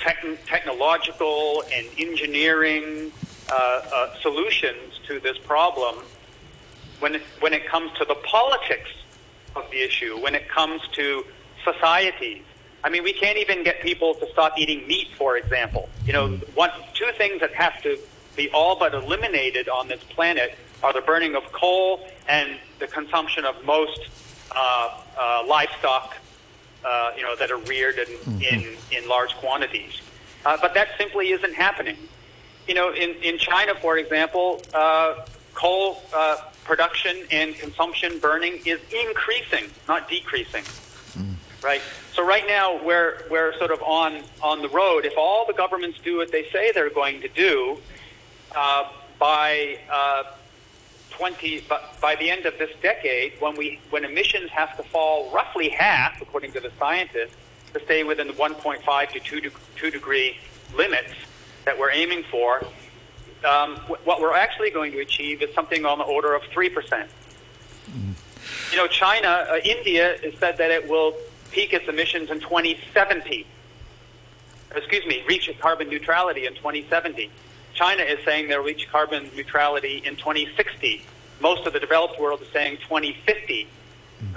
techn 0.00 0.38
technological 0.46 1.62
and 1.72 1.86
engineering 1.98 3.12
uh, 3.50 3.54
uh, 3.54 4.14
solutions 4.20 5.00
to 5.06 5.20
this 5.20 5.38
problem, 5.38 5.96
when 7.00 7.16
it, 7.16 7.22
when 7.40 7.52
it 7.52 7.66
comes 7.66 7.92
to 7.98 8.04
the 8.04 8.16
politics 8.16 8.90
of 9.54 9.70
the 9.70 9.80
issue, 9.84 10.18
when 10.20 10.34
it 10.34 10.48
comes 10.48 10.80
to 10.92 11.24
societies, 11.62 12.42
I 12.84 12.90
mean, 12.90 13.02
we 13.02 13.14
can't 13.14 13.38
even 13.38 13.64
get 13.64 13.80
people 13.80 14.14
to 14.16 14.30
stop 14.30 14.58
eating 14.58 14.86
meat, 14.86 15.08
for 15.16 15.38
example. 15.38 15.88
You 16.04 16.12
know, 16.12 16.28
one, 16.54 16.70
two 16.92 17.10
things 17.16 17.40
that 17.40 17.54
have 17.54 17.82
to 17.82 17.98
be 18.36 18.50
all 18.50 18.78
but 18.78 18.92
eliminated 18.92 19.70
on 19.70 19.88
this 19.88 20.04
planet 20.04 20.54
are 20.82 20.92
the 20.92 21.00
burning 21.00 21.34
of 21.34 21.50
coal 21.50 22.06
and 22.28 22.58
the 22.80 22.86
consumption 22.86 23.46
of 23.46 23.64
most 23.64 23.98
uh, 24.54 25.00
uh, 25.18 25.44
livestock, 25.48 26.16
uh, 26.84 27.12
you 27.16 27.22
know, 27.22 27.34
that 27.36 27.50
are 27.50 27.56
reared 27.58 27.98
in, 27.98 28.42
in, 28.42 28.76
in 28.90 29.08
large 29.08 29.34
quantities. 29.36 30.02
Uh, 30.44 30.58
but 30.60 30.74
that 30.74 30.88
simply 30.98 31.30
isn't 31.30 31.54
happening. 31.54 31.96
You 32.68 32.74
know, 32.74 32.92
in, 32.92 33.10
in 33.22 33.38
China, 33.38 33.74
for 33.76 33.96
example, 33.96 34.60
uh, 34.74 35.24
coal 35.54 36.02
uh, 36.14 36.36
production 36.64 37.24
and 37.30 37.54
consumption 37.54 38.18
burning 38.18 38.60
is 38.66 38.80
increasing, 38.92 39.70
not 39.88 40.06
decreasing 40.06 40.64
right? 41.64 41.82
So 42.14 42.24
right 42.24 42.46
now 42.46 42.80
we're 42.84 43.24
we're 43.28 43.56
sort 43.58 43.72
of 43.72 43.82
on 43.82 44.22
on 44.40 44.62
the 44.62 44.68
road. 44.68 45.04
If 45.04 45.14
all 45.18 45.46
the 45.46 45.52
governments 45.52 45.98
do 46.02 46.16
what 46.18 46.30
they 46.30 46.44
say 46.50 46.70
they're 46.72 46.90
going 46.90 47.20
to 47.22 47.28
do, 47.28 47.78
uh, 48.54 48.88
by 49.18 49.78
uh, 49.90 50.24
20 51.10 51.60
by, 51.68 51.80
by 52.00 52.14
the 52.14 52.30
end 52.30 52.46
of 52.46 52.56
this 52.58 52.70
decade, 52.82 53.32
when 53.40 53.56
we 53.56 53.80
when 53.90 54.04
emissions 54.04 54.50
have 54.50 54.76
to 54.76 54.84
fall 54.84 55.30
roughly 55.32 55.68
half, 55.70 56.22
according 56.22 56.52
to 56.52 56.60
the 56.60 56.70
scientists, 56.78 57.34
to 57.72 57.80
stay 57.84 58.04
within 58.04 58.28
the 58.28 58.32
1.5 58.34 59.10
to 59.10 59.20
2 59.20 59.40
de- 59.40 59.50
2 59.76 59.90
degree 59.90 60.36
limits 60.76 61.12
that 61.64 61.76
we're 61.76 61.90
aiming 61.90 62.22
for, 62.30 62.64
um, 63.44 63.76
wh- 63.88 64.06
what 64.06 64.20
we're 64.20 64.34
actually 64.34 64.70
going 64.70 64.92
to 64.92 65.00
achieve 65.00 65.42
is 65.42 65.52
something 65.54 65.84
on 65.84 65.98
the 65.98 66.04
order 66.04 66.32
of 66.34 66.42
three 66.52 66.68
percent. 66.68 67.10
You 68.70 68.76
know, 68.76 68.86
China, 68.86 69.46
uh, 69.50 69.56
India 69.64 70.16
has 70.22 70.34
said 70.38 70.58
that 70.58 70.70
it 70.70 70.88
will 70.88 71.14
peak 71.54 71.72
its 71.72 71.88
emissions 71.88 72.30
in 72.30 72.40
2070. 72.40 73.46
excuse 74.74 75.06
me, 75.06 75.22
reach 75.28 75.48
its 75.48 75.60
carbon 75.60 75.88
neutrality 75.88 76.46
in 76.46 76.54
2070. 76.54 77.30
China 77.74 78.02
is 78.02 78.18
saying 78.24 78.48
they'll 78.48 78.62
reach 78.62 78.88
carbon 78.90 79.30
neutrality 79.36 80.02
in 80.04 80.16
2060. 80.16 81.02
Most 81.40 81.64
of 81.66 81.72
the 81.72 81.78
developed 81.78 82.18
world 82.18 82.42
is 82.42 82.48
saying 82.48 82.78
2050. 82.78 83.68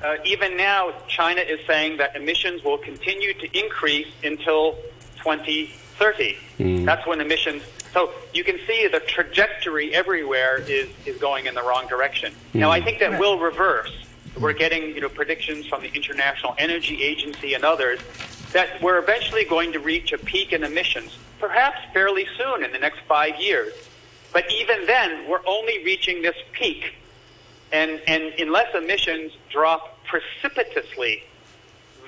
Uh, 0.04 0.18
even 0.26 0.58
now, 0.58 0.94
China 1.08 1.42
is 1.42 1.60
saying 1.66 1.98
that 1.98 2.16
emissions 2.16 2.64
will 2.64 2.78
continue 2.78 3.34
to 3.34 3.58
increase 3.58 4.08
until 4.24 4.74
2030. 5.18 6.38
That's 6.86 7.06
when 7.08 7.20
emissions. 7.20 7.64
So 7.94 8.12
you 8.34 8.44
can 8.44 8.60
see 8.68 8.88
the 8.88 9.00
trajectory 9.00 9.96
everywhere 9.96 10.58
is, 10.58 10.90
is 11.08 11.18
going 11.18 11.48
in 11.48 11.56
the 11.56 11.64
wrong 11.64 11.88
direction. 11.88 12.34
Now, 12.54 12.70
I 12.70 12.80
think 12.82 13.00
that 13.00 13.20
will 13.20 13.40
reverse. 13.40 13.92
We're 14.40 14.54
getting 14.54 14.96
you 14.96 15.02
know 15.02 15.10
predictions 15.10 15.66
from 15.66 15.82
the 15.82 15.92
International 15.94 16.56
Energy 16.58 17.04
Agency 17.04 17.54
and 17.54 17.64
others 17.64 18.00
that 18.54 18.82
we're 18.82 19.00
eventually 19.00 19.46
going 19.46 19.74
to 19.74 19.80
reach 19.80 20.14
a 20.14 20.18
peak 20.18 20.54
in 20.54 20.64
emissions, 20.64 21.18
perhaps 21.40 21.80
fairly 21.94 22.28
soon 22.38 22.64
in 22.64 22.72
the 22.72 22.80
next 22.80 23.00
five 23.08 23.40
years. 23.40 23.74
But 24.32 24.46
even 24.52 24.86
then, 24.86 25.28
we're 25.30 25.46
only 25.46 25.84
reaching 25.84 26.22
this 26.22 26.36
peak 26.54 26.96
and, 27.72 28.02
and 28.08 28.34
unless 28.40 28.74
emissions 28.76 29.34
drop 29.50 30.04
precipitously, 30.06 31.24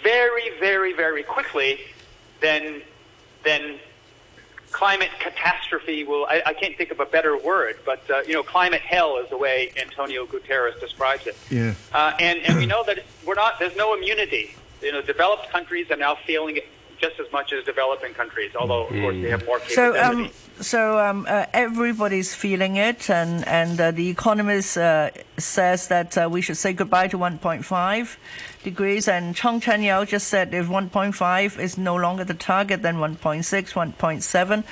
very, 0.02 0.58
very, 0.60 0.94
very 0.94 1.24
quickly, 1.24 1.80
then, 2.40 2.82
then 3.44 3.80
climate 4.72 5.10
catastrophe 5.20 6.04
will, 6.04 6.26
I, 6.26 6.42
I 6.46 6.54
can't 6.54 6.78
think 6.78 6.92
of 6.92 7.00
a 7.00 7.06
better 7.06 7.38
word, 7.38 7.78
but, 7.86 8.10
uh, 8.10 8.22
you 8.22 8.34
know, 8.34 8.44
climate 8.44 8.82
hell 8.82 9.18
is 9.18 9.30
the 9.30 9.38
way 9.38 9.72
Antonio 9.82 10.26
Guterres 10.26 10.80
describes 10.80 11.28
it. 11.28 11.38
Yeah. 11.50 11.74
Uh, 11.94 12.14
and, 12.20 12.40
and 12.40 12.58
we 12.58 12.66
know 12.66 12.84
that 12.86 13.04
we're 13.26 13.36
not, 13.36 13.60
there's 13.60 13.76
no 13.76 13.96
immunity. 13.96 14.56
You 14.82 14.92
know, 14.92 15.02
developed 15.02 15.50
countries 15.50 15.92
are 15.92 15.98
now 15.98 16.16
feeling 16.26 16.58
it 16.58 16.68
just 17.00 17.20
as 17.20 17.32
much 17.32 17.54
as 17.54 17.64
developing 17.64 18.14
countries, 18.14 18.56
although, 18.56 18.84
of 18.84 18.90
course, 18.90 19.16
they 19.16 19.30
have 19.30 19.46
more 19.46 19.60
So, 19.68 20.02
um, 20.02 20.30
so 20.60 21.00
um, 21.00 21.26
uh, 21.30 21.46
everybody's 21.54 22.36
feeling 22.36 22.76
it, 22.76 23.10
and 23.10 23.48
and 23.48 23.80
uh, 23.80 23.92
the 23.92 24.10
economist 24.10 24.78
uh, 24.78 25.12
says 25.38 25.88
that 25.88 26.18
uh, 26.18 26.28
we 26.30 26.42
should 26.42 26.58
say 26.58 26.74
goodbye 26.74 27.08
to 27.08 27.18
1.5 27.18 28.18
degrees. 28.64 29.08
And 29.08 29.36
Chong 29.36 29.60
Chan-Yau 29.60 30.06
just 30.06 30.28
said 30.28 30.54
if 30.54 30.68
1.5 30.68 31.60
is 31.60 31.78
no 31.78 31.96
longer 31.96 32.24
the 32.24 32.34
target, 32.34 32.82
then 32.82 32.96
1.6, 32.98 33.44
1.7. 33.74 34.64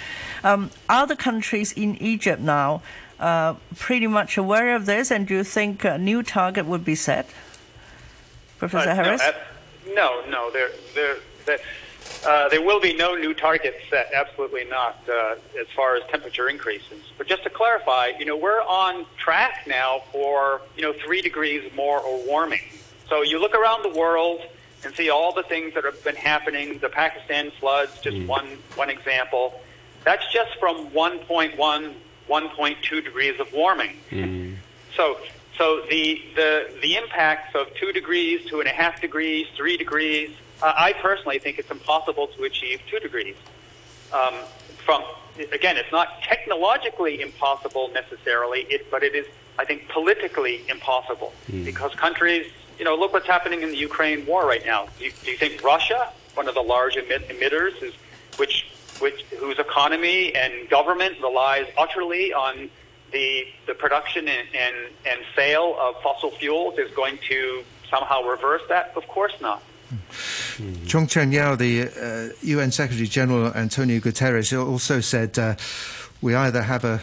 Um, 0.43 0.71
are 0.89 1.07
the 1.07 1.15
countries 1.15 1.71
in 1.73 1.95
Egypt 2.01 2.41
now 2.41 2.81
uh, 3.19 3.55
pretty 3.75 4.07
much 4.07 4.38
aware 4.38 4.75
of 4.75 4.85
this? 4.85 5.11
And 5.11 5.27
do 5.27 5.35
you 5.35 5.43
think 5.43 5.83
a 5.83 5.97
new 5.97 6.23
target 6.23 6.65
would 6.65 6.85
be 6.85 6.95
set, 6.95 7.29
Professor 8.57 8.89
Uh, 8.89 8.95
Harris? 8.95 9.21
No, 9.88 9.93
no, 9.93 10.29
no, 10.29 10.51
there, 10.51 10.69
there, 10.93 11.15
there, 11.45 11.59
uh, 12.25 12.49
there 12.49 12.61
will 12.61 12.79
be 12.79 12.93
no 12.93 13.15
new 13.15 13.33
targets 13.33 13.77
set. 13.89 14.11
Absolutely 14.13 14.65
not, 14.65 15.01
uh, 15.09 15.35
as 15.59 15.67
far 15.75 15.95
as 15.95 16.03
temperature 16.09 16.49
increases. 16.49 17.01
But 17.17 17.27
just 17.27 17.43
to 17.43 17.49
clarify, 17.49 18.11
you 18.19 18.25
know, 18.25 18.35
we're 18.35 18.61
on 18.61 19.05
track 19.17 19.65
now 19.67 20.03
for 20.11 20.61
you 20.75 20.81
know 20.83 20.93
three 20.93 21.21
degrees 21.21 21.71
more 21.75 21.99
or 21.99 22.25
warming. 22.25 22.61
So 23.10 23.22
you 23.22 23.39
look 23.39 23.53
around 23.55 23.84
the 23.84 23.97
world 23.97 24.41
and 24.84 24.93
see 24.95 25.10
all 25.10 25.34
the 25.34 25.43
things 25.43 25.74
that 25.74 25.84
have 25.84 26.03
been 26.03 26.16
happening. 26.16 26.80
The 26.80 26.89
Pakistan 26.89 27.51
floods, 27.60 27.99
just 28.01 28.18
one 28.28 28.45
one 28.76 28.89
example. 28.89 29.60
That's 30.03 30.32
just 30.32 30.58
from 30.58 30.89
1.1, 30.91 31.58
1.2 31.58 33.03
degrees 33.03 33.39
of 33.41 33.51
warming. 33.51 33.97
So, 34.95 35.18
so 35.58 35.82
the, 35.89 36.22
the, 36.36 36.70
the 36.82 36.95
impacts 36.95 37.55
of 37.55 37.74
two 37.76 37.91
degrees, 37.91 38.45
two 38.45 38.62
and 38.62 38.70
a 38.70 38.72
half 38.72 39.01
degrees, 39.01 39.47
three 39.58 39.76
degrees, 39.76 40.32
uh, 40.62 40.72
I 40.76 40.93
personally 40.93 41.39
think 41.39 41.60
it's 41.60 41.72
impossible 41.72 42.28
to 42.28 42.43
achieve 42.43 42.80
two 42.89 42.99
degrees. 42.99 43.36
Um, 44.14 44.34
from 44.86 45.03
again, 45.51 45.76
it's 45.78 45.91
not 45.91 46.22
technologically 46.24 47.22
impossible 47.22 47.89
necessarily, 47.93 48.62
it, 48.70 48.89
but 48.89 49.03
it 49.03 49.14
is, 49.14 49.26
I 49.60 49.66
think, 49.66 49.89
politically 49.89 50.62
impossible 50.70 51.34
because 51.66 51.93
countries, 51.95 52.49
you 52.78 52.86
know, 52.86 52.95
look 52.95 53.13
what's 53.13 53.28
happening 53.28 53.61
in 53.61 53.69
the 53.69 53.78
Ukraine 53.78 54.25
war 54.25 54.45
right 54.47 54.65
now. 54.65 54.88
Do 54.97 55.05
you, 55.05 55.11
do 55.23 55.32
you 55.32 55.38
think 55.38 55.63
Russia, 55.63 56.11
one 56.36 56.47
of 56.47 56.55
the 56.55 56.61
large 56.61 56.95
emit- 56.95 57.28
emitters, 57.30 57.82
is 57.82 57.93
which 58.38 58.67
which 58.99 59.23
whose 59.38 59.59
economy 59.59 60.34
and 60.34 60.67
government 60.69 61.21
relies 61.21 61.67
utterly 61.78 62.34
on 62.34 62.69
the 63.11 63.47
the 63.67 63.73
production 63.73 64.28
and, 64.28 64.47
and, 64.55 64.75
and 65.05 65.19
sale 65.36 65.78
of 65.80 66.01
fossil 66.01 66.32
fuels 66.32 66.78
is 66.78 66.91
going 66.95 67.19
to 67.30 67.63
somehow 67.89 68.21
reverse 68.23 68.61
that? 68.69 68.93
Of 68.95 69.07
course 69.07 69.34
not. 69.41 69.61
Chong 70.86 71.07
Chan-Yau, 71.07 71.55
the 71.55 71.84
uh, 71.84 72.36
UN 72.41 72.71
Secretary 72.71 73.07
General 73.07 73.53
Antonio 73.53 73.99
Guterres, 73.99 74.51
also 74.51 74.99
said 74.99 75.39
uh, 75.39 75.55
we 76.21 76.36
either 76.36 76.63
have 76.63 76.84
a, 76.84 77.01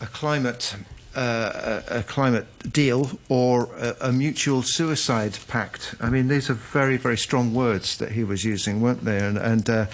a 0.00 0.06
climate 0.06 0.74
a, 1.22 1.98
a 1.98 2.02
climate 2.02 2.46
deal 2.72 3.10
or 3.28 3.68
a, 3.76 4.08
a 4.08 4.12
mutual 4.12 4.62
suicide 4.62 5.38
pact. 5.48 5.94
I 6.00 6.08
mean, 6.10 6.28
these 6.28 6.50
are 6.50 6.54
very 6.54 6.96
very 6.96 7.16
strong 7.16 7.54
words 7.54 7.96
that 7.98 8.12
he 8.12 8.24
was 8.24 8.44
using, 8.44 8.80
weren't 8.80 9.04
they? 9.04 9.18
And, 9.18 9.38
and 9.38 9.68
uh, 9.68 9.86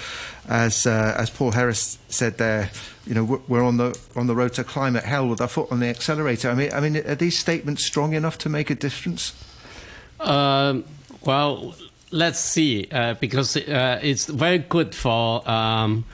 as 0.48 0.86
uh, 0.86 1.14
as 1.18 1.30
Paul 1.30 1.52
Harris 1.52 1.98
said 2.08 2.38
there, 2.38 2.70
you 3.06 3.14
know, 3.14 3.24
we're- 3.24 3.42
we're 3.48 3.64
on 3.64 3.76
the 3.76 3.98
on 4.14 4.26
the 4.26 4.34
road 4.34 4.52
to 4.54 4.64
climate 4.64 5.04
hell 5.04 5.28
with 5.28 5.40
our 5.40 5.48
foot 5.48 5.68
on 5.70 5.80
the 5.80 5.88
accelerator. 5.88 6.50
I 6.50 6.54
mean, 6.54 6.70
I 6.72 6.80
mean, 6.80 6.96
are 6.96 7.14
these 7.16 7.38
statements 7.38 7.84
strong 7.84 8.14
enough 8.14 8.38
to 8.38 8.48
make 8.48 8.70
a 8.70 8.74
difference? 8.74 9.32
Um, 10.20 10.84
well, 11.24 11.74
let's 12.10 12.38
see, 12.38 12.88
uh, 12.90 13.14
because 13.20 13.56
uh, 13.56 14.00
it's 14.02 14.26
very 14.26 14.58
good 14.58 14.94
for 14.94 15.48
um, 15.48 16.04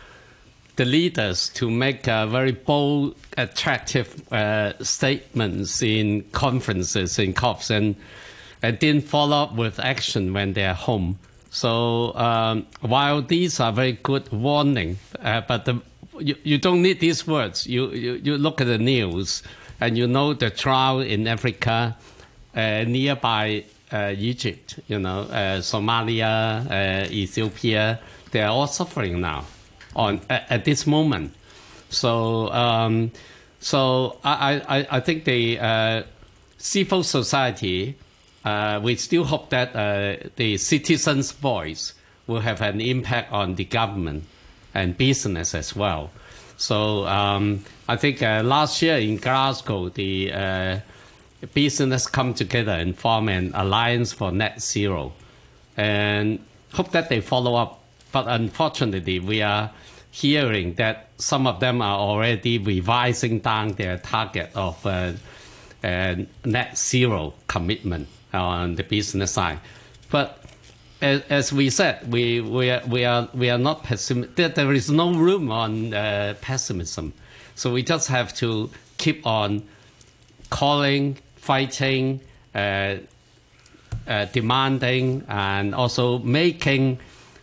the 0.77 0.85
leaders 0.85 1.49
to 1.51 1.71
make 1.71 2.09
uh, 2.09 2.27
very 2.27 2.53
bold, 2.53 3.15
attractive 3.37 4.33
uh, 4.33 4.73
statements 4.83 5.83
in 5.83 6.23
conferences, 6.33 7.19
in 7.19 7.35
COPs, 7.35 7.71
and, 7.71 7.95
and 8.63 8.79
then 8.81 9.01
follow 9.01 9.37
up 9.37 9.55
with 9.55 9.79
action 9.79 10.33
when 10.33 10.55
they're 10.55 10.75
home. 10.75 11.19
So 11.51 12.15
um, 12.17 12.67
while 12.81 13.21
these 13.21 13.61
are 13.61 13.73
very 13.73 13.93
good 13.93 14.33
warning, 14.33 14.99
uh, 15.21 15.43
but 15.47 15.67
the, 15.67 15.83
you, 16.19 16.37
you 16.43 16.57
don't 16.57 16.81
need 16.81 17.01
these 17.01 17.27
words. 17.27 17.67
You, 17.67 17.91
you, 17.91 18.13
you 18.15 18.39
look 18.39 18.61
at 18.63 18.67
the 18.67 18.79
news 18.79 19.43
and 19.81 19.99
you 19.99 20.07
know 20.07 20.33
the 20.33 20.49
trial 20.49 21.01
in 21.01 21.27
Africa, 21.29 21.97
uh, 22.55 22.85
nearby 22.87 23.65
uh, 23.93 24.15
Egypt, 24.17 24.81
you 24.89 24.99
know, 24.99 25.21
uh, 25.23 25.59
Somalia, 25.61 27.11
Ethiopia, 27.11 28.01
they 28.31 28.41
are 28.41 28.49
all 28.49 28.67
suffering 28.67 29.21
now 29.21 29.45
on 29.95 30.21
at, 30.29 30.47
at 30.51 30.65
this 30.65 30.87
moment. 30.87 31.35
So, 31.91 32.49
um, 32.51 33.13
so 33.61 34.19
I, 34.25 34.63
I, 34.67 34.87
I 34.97 35.01
think 35.01 35.25
the 35.25 35.59
uh, 35.59 36.03
civil 36.59 37.03
society, 37.03 37.97
uh, 38.45 38.81
we 38.83 38.97
still 38.97 39.25
hope 39.25 39.51
that 39.51 39.77
uh, 39.77 40.29
the 40.37 40.57
citizens' 40.57 41.33
voice 41.33 41.95
will 42.27 42.41
have 42.41 42.61
an 42.61 42.81
impact 42.81 43.33
on 43.33 43.57
the 43.57 43.65
government 43.65 44.25
and 44.75 44.97
business 44.97 45.55
as 45.55 45.77
well. 45.77 46.11
So 46.57 47.07
um, 47.07 47.65
I 47.89 47.97
think 47.97 48.23
uh, 48.23 48.43
last 48.45 48.81
year 48.83 48.97
in 48.97 49.17
Glasgow, 49.17 49.89
the 49.89 50.33
uh, 50.33 50.79
business 51.55 52.07
come 52.07 52.35
together 52.35 52.73
and 52.73 52.97
form 52.97 53.29
an 53.29 53.53
alliance 53.55 54.13
for 54.13 54.31
net 54.31 54.63
zero, 54.63 55.13
and 55.77 56.39
hope 56.73 56.93
that 56.93 57.09
they 57.09 57.21
follow 57.21 57.57
up. 57.57 57.82
But 58.13 58.29
unfortunately, 58.29 59.19
we 59.19 59.43
are 59.43 59.71
hearing 60.11 60.75
that 60.75 61.09
some 61.17 61.47
of 61.47 61.59
them 61.61 61.81
are 61.81 61.99
already 61.99 62.59
revising 62.59 63.41
down 63.41 63.73
their 63.73 63.97
target 63.99 64.51
of 64.55 64.85
uh, 64.87 65.13
uh, 65.83 66.17
net 66.45 66.77
zero 66.77 67.33
commitment 67.49 68.09
on 68.33 68.77
the 68.77 68.85
business 68.85 69.33
side. 69.33 69.59
But 70.11 70.39
as, 71.01 71.23
as 71.31 71.53
we 71.53 71.71
said, 71.71 72.13
we, 72.13 72.41
we, 72.41 72.71
are, 72.71 72.83
we, 72.87 73.05
are, 73.05 73.29
we 73.35 73.51
are 73.51 73.59
not 73.59 73.83
pessimistic. 73.83 74.37
There, 74.37 74.49
there 74.51 74.73
is 74.73 74.91
no 74.91 75.15
room 75.15 75.51
on 75.51 75.95
uh, 75.95 76.35
pessimism. 76.41 77.15
So 77.55 77.73
we 77.73 77.83
just 77.83 78.09
have 78.09 78.35
to 78.37 78.71
keep 78.99 79.27
on 79.27 79.63
calling, 80.51 81.17
fighting, 81.37 82.21
uh, 82.55 82.97
uh, 84.07 84.27
demanding, 84.27 85.25
and 85.29 85.75
also 85.75 86.19
making 86.19 86.99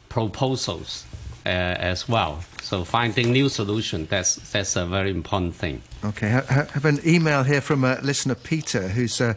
proposals 0.09 1.05
uh, 1.45 1.49
as 1.49 2.07
well. 2.09 2.39
So 2.61 2.83
finding 2.83 3.31
new 3.31 3.49
solution, 3.49 4.05
that's, 4.05 4.35
that's 4.51 4.75
a 4.75 4.85
very 4.85 5.09
important 5.09 5.55
thing. 5.55 5.81
Okay, 6.03 6.27
I 6.27 6.39
I 6.39 6.63
have 6.73 6.85
an 6.85 6.99
email 7.05 7.43
here 7.43 7.61
from 7.61 7.83
a 7.83 7.99
listener, 8.01 8.35
Peter, 8.35 8.89
who 8.89 9.03
uh, 9.23 9.33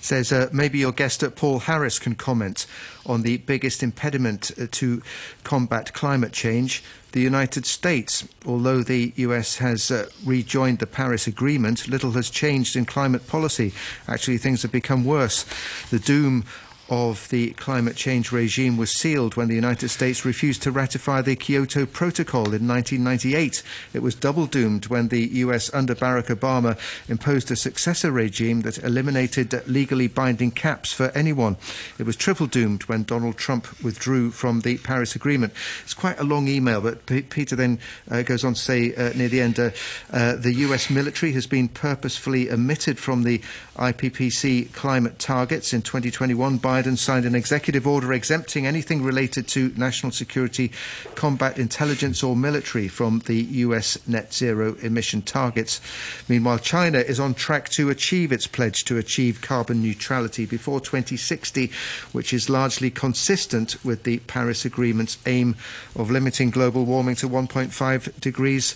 says 0.00 0.32
uh, 0.32 0.48
maybe 0.52 0.78
your 0.78 0.92
guest 0.92 1.22
at 1.22 1.34
Paul 1.34 1.60
Harris 1.60 1.98
can 1.98 2.14
comment 2.14 2.66
on 3.06 3.22
the 3.22 3.38
biggest 3.38 3.82
impediment 3.82 4.50
uh, 4.60 4.66
to 4.72 5.02
combat 5.42 5.92
climate 5.92 6.32
change. 6.32 6.84
The 7.12 7.20
United 7.20 7.64
States, 7.64 8.28
although 8.44 8.82
the 8.82 9.12
US 9.16 9.56
has 9.58 9.90
uh, 9.90 10.08
rejoined 10.24 10.78
the 10.80 10.86
Paris 10.86 11.26
Agreement, 11.26 11.88
little 11.88 12.12
has 12.12 12.30
changed 12.30 12.76
in 12.76 12.84
climate 12.84 13.26
policy. 13.26 13.72
Actually, 14.06 14.38
things 14.38 14.62
have 14.62 14.72
become 14.72 15.04
worse. 15.04 15.44
The 15.90 15.98
doom 15.98 16.44
of 16.90 17.28
the 17.30 17.50
climate 17.52 17.96
change 17.96 18.30
regime 18.30 18.76
was 18.76 18.90
sealed 18.90 19.36
when 19.36 19.48
the 19.48 19.54
United 19.54 19.88
States 19.88 20.24
refused 20.24 20.62
to 20.62 20.70
ratify 20.70 21.22
the 21.22 21.36
Kyoto 21.36 21.86
Protocol 21.86 22.52
in 22.52 22.68
1998. 22.68 23.62
It 23.92 24.02
was 24.02 24.14
double 24.14 24.46
doomed 24.46 24.86
when 24.86 25.08
the 25.08 25.26
US, 25.38 25.72
under 25.72 25.94
Barack 25.94 26.26
Obama, 26.26 26.78
imposed 27.08 27.50
a 27.50 27.56
successor 27.56 28.10
regime 28.10 28.62
that 28.62 28.78
eliminated 28.84 29.66
legally 29.66 30.08
binding 30.08 30.50
caps 30.50 30.92
for 30.92 31.10
anyone. 31.10 31.56
It 31.98 32.04
was 32.04 32.16
triple 32.16 32.46
doomed 32.46 32.82
when 32.84 33.04
Donald 33.04 33.38
Trump 33.38 33.82
withdrew 33.82 34.30
from 34.30 34.60
the 34.60 34.78
Paris 34.78 35.16
Agreement. 35.16 35.54
It's 35.84 35.94
quite 35.94 36.20
a 36.20 36.24
long 36.24 36.48
email, 36.48 36.80
but 36.80 37.06
P- 37.06 37.22
Peter 37.22 37.56
then 37.56 37.78
uh, 38.10 38.22
goes 38.22 38.44
on 38.44 38.54
to 38.54 38.60
say 38.60 38.94
uh, 38.94 39.12
near 39.14 39.28
the 39.28 39.40
end 39.40 39.58
uh, 39.58 39.70
uh, 40.10 40.36
the 40.36 40.52
US 40.54 40.90
military 40.90 41.32
has 41.32 41.46
been 41.46 41.68
purposefully 41.68 42.50
omitted 42.50 42.98
from 42.98 43.22
the 43.22 43.40
IPPC 43.76 44.72
climate 44.72 45.18
targets. 45.18 45.72
In 45.72 45.82
2021, 45.82 46.58
Biden 46.74 46.98
signed 46.98 47.24
an 47.24 47.36
executive 47.36 47.86
order 47.86 48.12
exempting 48.12 48.66
anything 48.66 49.00
related 49.00 49.46
to 49.46 49.72
national 49.76 50.10
security, 50.10 50.72
combat 51.14 51.56
intelligence, 51.56 52.20
or 52.20 52.34
military 52.34 52.88
from 52.88 53.20
the 53.26 53.36
US 53.62 53.96
net 54.08 54.34
zero 54.34 54.74
emission 54.82 55.22
targets. 55.22 55.80
Meanwhile, 56.28 56.58
China 56.58 56.98
is 56.98 57.20
on 57.20 57.34
track 57.34 57.68
to 57.68 57.90
achieve 57.90 58.32
its 58.32 58.48
pledge 58.48 58.84
to 58.86 58.98
achieve 58.98 59.40
carbon 59.40 59.82
neutrality 59.82 60.46
before 60.46 60.80
2060, 60.80 61.70
which 62.10 62.32
is 62.32 62.50
largely 62.50 62.90
consistent 62.90 63.76
with 63.84 64.02
the 64.02 64.18
Paris 64.26 64.64
Agreement's 64.64 65.16
aim 65.26 65.54
of 65.94 66.10
limiting 66.10 66.50
global 66.50 66.84
warming 66.84 67.14
to 67.14 67.28
1.5 67.28 68.20
degrees 68.20 68.74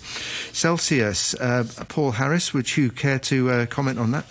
Celsius. 0.53 1.33
Uh, 1.33 1.65
Paul 1.89 2.11
Harris, 2.11 2.53
would 2.53 2.77
you 2.77 2.91
care 2.91 3.19
to 3.19 3.49
uh, 3.49 3.65
comment 3.65 3.99
on 3.99 4.11
that? 4.11 4.25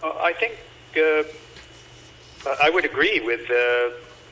Uh, 0.00 0.12
I 0.20 0.32
think 0.34 0.52
uh, 0.52 0.60
I 2.60 2.70
would 2.70 2.84
agree 2.84 3.20
with 3.20 3.50
uh, 3.50 3.90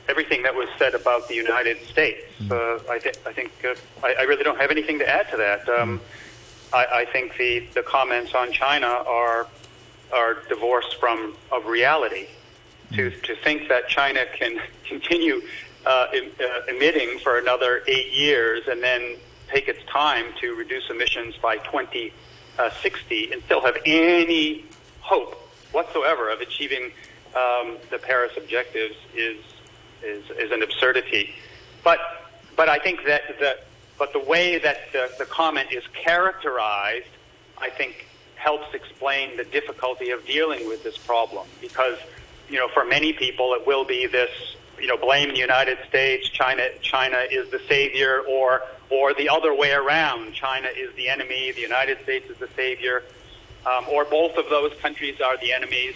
everything 0.09 0.43
that 0.43 0.55
was 0.55 0.69
said 0.79 0.95
about 0.95 1.29
the 1.29 1.35
United 1.35 1.83
States. 1.87 2.23
Uh, 2.51 2.79
I, 2.91 2.99
th- 2.99 3.17
I 3.27 3.33
think 3.33 3.53
uh, 3.65 3.75
I, 4.03 4.15
I 4.21 4.23
really 4.23 4.45
don't 4.45 4.61
have 4.61 4.71
anything 4.71 4.99
to 4.99 5.09
add 5.09 5.31
to 5.31 5.37
that. 5.39 5.69
Um, 5.69 6.01
I, 6.73 6.87
I 6.93 7.05
think 7.07 7.37
the, 7.37 7.61
the 7.75 7.83
comments 7.83 8.35
on 8.35 8.53
China 8.53 8.87
are 8.87 9.47
are 10.13 10.35
divorced 10.49 10.97
from 11.01 11.35
of 11.51 11.67
reality. 11.67 12.27
To 12.93 13.11
to 13.11 13.37
think 13.37 13.69
that 13.69 13.89
China 13.89 14.27
can 14.39 14.61
continue 14.85 15.41
uh, 15.87 16.07
em, 16.13 16.31
uh, 16.39 16.61
emitting 16.69 17.19
for 17.21 17.39
another 17.39 17.83
eight 17.89 18.13
years 18.13 18.69
and 18.69 18.83
then 18.83 19.17
take 19.49 19.69
its 19.69 19.83
time 19.87 20.27
to 20.41 20.55
reduce 20.55 20.91
emissions 20.91 21.37
by 21.41 21.57
2060 21.59 23.33
and 23.33 23.43
still 23.45 23.61
have 23.63 23.77
any 23.87 24.65
hope 25.01 25.42
whatsoever 25.73 26.31
of 26.31 26.41
achieving 26.41 26.93
um, 27.35 27.77
the 27.91 27.99
Paris 27.99 28.33
objectives 28.37 28.95
is, 29.15 29.39
is 30.03 30.25
is 30.31 30.51
an 30.51 30.63
absurdity. 30.63 31.35
But 31.83 31.99
but 32.57 32.69
I 32.69 32.79
think 32.79 33.05
that 33.07 33.23
the 33.39 33.59
but 33.99 34.13
the 34.13 34.21
way 34.21 34.59
that 34.59 34.93
the, 34.93 35.11
the 35.19 35.27
comment 35.27 35.69
is 35.73 35.85
characterized, 35.93 37.07
I 37.59 37.71
think, 37.71 38.07
helps 38.35 38.75
explain 38.75 39.37
the 39.37 39.45
difficulty 39.45 40.11
of 40.11 40.27
dealing 40.27 40.67
with 40.67 40.83
this 40.83 40.99
problem. 40.99 41.47
Because 41.61 41.99
you 42.49 42.59
know 42.59 42.69
for 42.69 42.85
many 42.85 43.13
people 43.13 43.55
it 43.55 43.67
will 43.67 43.85
be 43.85 44.07
this 44.07 44.31
you 44.79 44.87
know 44.87 44.97
blame 44.97 45.31
the 45.31 45.39
United 45.39 45.79
States, 45.89 46.29
China 46.29 46.65
China 46.83 47.19
is 47.31 47.51
the 47.51 47.61
savior, 47.69 48.21
or 48.29 48.63
or 48.91 49.15
the 49.15 49.29
other 49.29 49.55
way 49.55 49.73
around, 49.73 50.35
China 50.35 50.69
is 50.77 50.95
the 50.97 51.09
enemy, 51.09 51.53
the 51.53 51.63
United 51.63 52.03
States 52.03 52.29
is 52.29 52.37
the 52.37 52.49
savior, 52.55 53.03
um, 53.67 53.87
or 53.91 54.05
both 54.05 54.37
of 54.37 54.49
those 54.51 54.73
countries 54.81 55.21
are 55.21 55.37
the 55.39 55.53
enemies. 55.53 55.95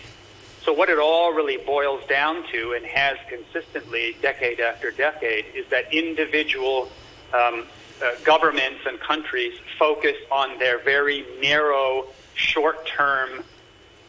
So 0.65 0.73
what 0.73 0.89
it 0.89 0.99
all 0.99 1.33
really 1.33 1.59
boils 1.59 2.05
down 2.09 2.45
to, 2.53 2.73
and 2.73 2.85
has 2.87 3.17
consistently, 3.29 4.17
decade 4.21 4.59
after 4.61 4.91
decade, 4.91 5.45
is 5.55 5.67
that 5.69 5.93
individual 5.93 6.91
um, 7.33 7.65
uh, 8.03 8.11
governments 8.25 8.81
and 8.87 8.99
countries 9.01 9.55
focus 9.79 10.17
on 10.31 10.59
their 10.59 10.79
very 10.79 11.25
narrow, 11.41 12.07
short-term, 12.35 13.45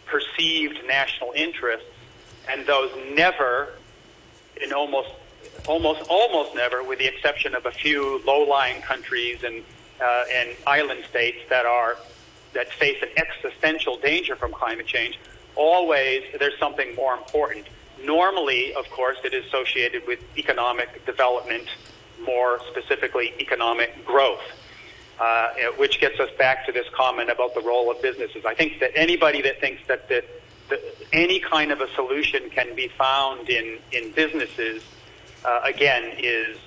perceived 0.08 0.80
national 0.88 1.32
interests, 1.34 1.88
and 2.50 2.66
those 2.66 2.92
never, 3.14 3.74
in 4.62 4.74
almost 4.74 5.12
almost 5.68 6.02
almost 6.10 6.56
never, 6.56 6.84
with 6.84 6.98
the 7.00 7.06
exception 7.06 7.54
of 7.54 7.66
a 7.66 7.72
few 7.72 8.22
low-lying 8.26 8.82
countries 8.82 9.44
and 9.44 9.64
uh, 10.02 10.24
and 10.32 10.50
island 10.66 11.04
states 11.10 11.38
that 11.50 11.66
are 11.66 11.98
that 12.58 12.74
face 12.74 12.98
an 13.04 13.10
existential 13.16 13.98
danger 13.98 14.36
from 14.36 14.52
climate 14.52 14.88
change, 14.88 15.20
always 15.56 16.24
there's 16.40 16.58
something 16.60 16.96
more 16.96 17.14
important. 17.14 17.68
Normally, 18.04 18.74
of 18.74 18.90
course, 18.90 19.18
it 19.24 19.34
is 19.34 19.46
associated 19.46 20.02
with 20.08 20.20
economic 20.38 21.06
development, 21.06 21.68
more 22.26 22.60
specifically, 22.72 23.34
economic 23.40 24.06
growth. 24.06 24.42
Uh, 25.20 25.48
which 25.78 26.00
gets 26.00 26.20
us 26.20 26.30
back 26.38 26.64
to 26.64 26.72
this 26.72 26.86
comment 26.94 27.32
about 27.32 27.56
the 27.56 27.62
role 27.62 27.90
of 27.90 28.00
businesses. 28.04 28.46
I 28.46 28.54
think 28.54 28.80
that 28.82 28.92
anybody 28.94 29.42
that 29.42 29.60
thinks 29.60 29.82
that 29.88 30.08
the, 30.08 30.24
the, 30.70 30.80
any 31.12 31.40
kind 31.40 31.72
of 31.72 31.82
a 31.82 31.90
solution 31.96 32.52
can 32.52 32.76
be 32.76 32.88
found 32.88 33.50
in, 33.50 33.80
in 33.92 34.12
businesses, 34.12 34.84
uh, 35.44 35.62
again, 35.64 36.04
is 36.20 36.60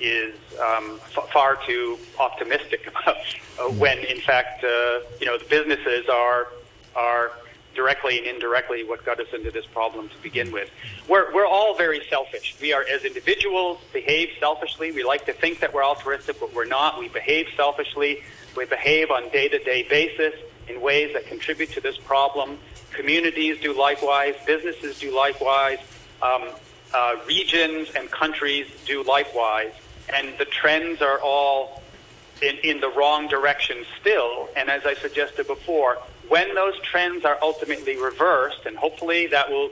is 0.00 0.34
um, 0.60 1.00
f- 1.16 1.28
far 1.32 1.56
too 1.66 1.98
optimistic 2.18 2.86
about 3.02 3.16
uh, 3.58 3.68
when, 3.72 3.98
in 3.98 4.20
fact, 4.20 4.64
uh, 4.64 5.00
you 5.20 5.26
know, 5.26 5.38
the 5.38 5.46
businesses 5.48 6.08
are 6.08 6.48
are 6.94 7.32
directly 7.74 8.18
and 8.18 8.26
indirectly 8.26 8.84
what 8.84 9.04
got 9.04 9.18
us 9.20 9.28
into 9.32 9.50
this 9.50 9.66
problem 9.66 10.08
to 10.08 10.18
begin 10.22 10.52
with. 10.52 10.70
We're, 11.08 11.34
we're 11.34 11.46
all 11.46 11.76
very 11.76 12.02
selfish. 12.08 12.54
We 12.60 12.72
are, 12.72 12.84
as 12.92 13.04
individuals, 13.04 13.80
behave 13.92 14.30
selfishly. 14.38 14.92
We 14.92 15.04
like 15.04 15.26
to 15.26 15.32
think 15.32 15.60
that 15.60 15.72
we're 15.72 15.84
altruistic, 15.84 16.38
but 16.40 16.54
we're 16.54 16.66
not. 16.66 16.98
We 16.98 17.08
behave 17.08 17.48
selfishly. 17.56 18.22
We 18.56 18.66
behave 18.66 19.10
on 19.10 19.30
day-to-day 19.30 19.86
basis 19.88 20.34
in 20.68 20.80
ways 20.80 21.12
that 21.14 21.26
contribute 21.26 21.72
to 21.72 21.80
this 21.80 21.96
problem. 21.98 22.58
Communities 22.92 23.60
do 23.60 23.76
likewise. 23.78 24.34
Businesses 24.46 24.98
do 24.98 25.14
likewise. 25.14 25.78
Um, 26.20 26.50
uh, 26.94 27.16
regions 27.26 27.88
and 27.96 28.10
countries 28.10 28.66
do 28.84 29.02
likewise. 29.02 29.72
And 30.12 30.36
the 30.38 30.44
trends 30.44 31.00
are 31.00 31.20
all 31.20 31.82
in, 32.42 32.56
in 32.58 32.80
the 32.80 32.90
wrong 32.90 33.28
direction 33.28 33.84
still. 34.00 34.48
And 34.56 34.68
as 34.68 34.84
I 34.84 34.94
suggested 34.94 35.46
before, 35.46 35.98
when 36.28 36.54
those 36.54 36.78
trends 36.80 37.24
are 37.24 37.38
ultimately 37.42 37.96
reversed, 37.96 38.66
and 38.66 38.76
hopefully 38.76 39.26
that 39.28 39.50
will, 39.50 39.70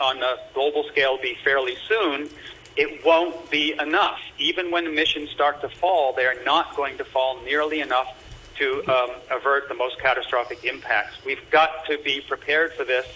on 0.00 0.22
a 0.22 0.36
global 0.54 0.84
scale, 0.84 1.18
be 1.20 1.36
fairly 1.42 1.76
soon, 1.88 2.28
it 2.76 3.04
won't 3.04 3.50
be 3.50 3.74
enough. 3.80 4.20
Even 4.38 4.70
when 4.70 4.86
emissions 4.86 5.30
start 5.30 5.60
to 5.60 5.68
fall, 5.68 6.12
they 6.14 6.26
are 6.26 6.42
not 6.44 6.76
going 6.76 6.96
to 6.98 7.04
fall 7.04 7.40
nearly 7.42 7.80
enough 7.80 8.16
to 8.58 8.84
um, 8.88 9.10
avert 9.30 9.68
the 9.68 9.74
most 9.74 9.98
catastrophic 9.98 10.64
impacts. 10.64 11.16
We've 11.24 11.50
got 11.50 11.86
to 11.86 11.98
be 11.98 12.20
prepared 12.20 12.74
for 12.74 12.84
this, 12.84 13.06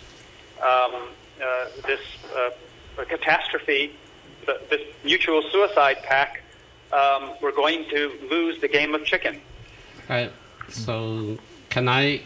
um, 0.62 0.94
uh, 1.42 1.66
this 1.86 2.00
uh, 2.36 3.04
catastrophe, 3.04 3.96
this 4.70 4.80
mutual 5.04 5.42
suicide 5.52 6.02
pact. 6.02 6.40
Um, 6.94 7.30
we're 7.42 7.52
going 7.52 7.84
to 7.90 8.12
lose 8.30 8.60
the 8.60 8.68
game 8.68 8.94
of 8.94 9.04
chicken. 9.04 9.40
Uh, 10.08 10.28
so, 10.68 11.36
can 11.70 11.88
I 11.88 12.20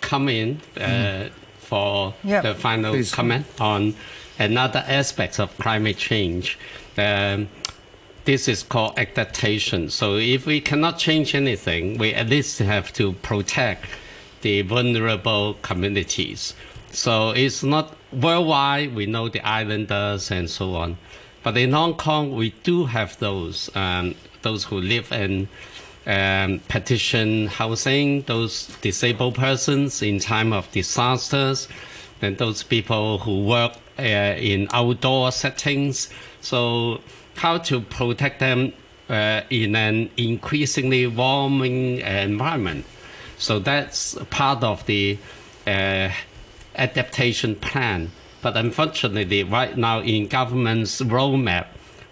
come 0.00 0.28
in 0.28 0.60
uh, 0.80 1.28
for 1.58 2.14
Yeah. 2.24 2.40
the 2.40 2.54
final 2.54 2.92
Please. 2.94 3.12
comment 3.12 3.44
on 3.60 3.94
another 4.38 4.82
aspect 4.86 5.38
of 5.38 5.56
climate 5.58 5.98
change? 5.98 6.58
Um, 6.96 7.48
this 8.24 8.48
is 8.48 8.62
called 8.62 8.98
adaptation. 8.98 9.90
So 9.90 10.16
if 10.16 10.46
we 10.46 10.60
cannot 10.60 10.98
change 10.98 11.34
anything, 11.34 11.98
we 11.98 12.12
at 12.14 12.28
least 12.28 12.58
have 12.58 12.92
to 12.94 13.12
protect 13.12 13.84
the 14.40 14.62
vulnerable 14.62 15.54
communities. 15.62 16.54
So 16.90 17.30
it's 17.30 17.62
not 17.62 17.94
worldwide. 18.12 18.94
We 18.94 19.06
know 19.06 19.28
the 19.28 19.40
islanders 19.46 20.30
and 20.30 20.48
so 20.50 20.74
on, 20.74 20.96
but 21.46 21.56
in 21.56 21.70
Hong 21.70 21.94
Kong 21.94 22.34
we 22.34 22.50
do 22.64 22.86
have 22.86 23.16
those 23.20 23.70
um, 23.76 24.16
those 24.42 24.64
who 24.64 24.80
live 24.80 25.12
in 25.12 25.46
um, 26.04 26.58
petition 26.66 27.46
housing, 27.46 28.22
those 28.22 28.66
disabled 28.80 29.36
persons 29.36 30.02
in 30.02 30.18
time 30.18 30.52
of 30.52 30.68
disasters, 30.72 31.68
and 32.20 32.36
those 32.38 32.64
people 32.64 33.18
who 33.18 33.44
work 33.44 33.74
uh, 33.96 34.02
in 34.02 34.66
outdoor 34.72 35.30
settings. 35.30 36.10
So 36.40 37.00
how 37.36 37.58
to 37.58 37.80
protect 37.80 38.40
them 38.40 38.72
uh, 39.08 39.42
in 39.48 39.76
an 39.76 40.10
increasingly 40.16 41.06
warming 41.06 42.00
environment. 42.00 42.86
So 43.38 43.60
that's 43.60 44.18
part 44.30 44.64
of 44.64 44.84
the 44.86 45.16
uh, 45.64 46.10
adaptation 46.74 47.54
plan. 47.54 48.10
But 48.46 48.56
unfortunately, 48.56 49.42
right 49.42 49.76
now 49.76 49.98
in 50.00 50.28
government's 50.28 51.00
roadmap, 51.00 51.66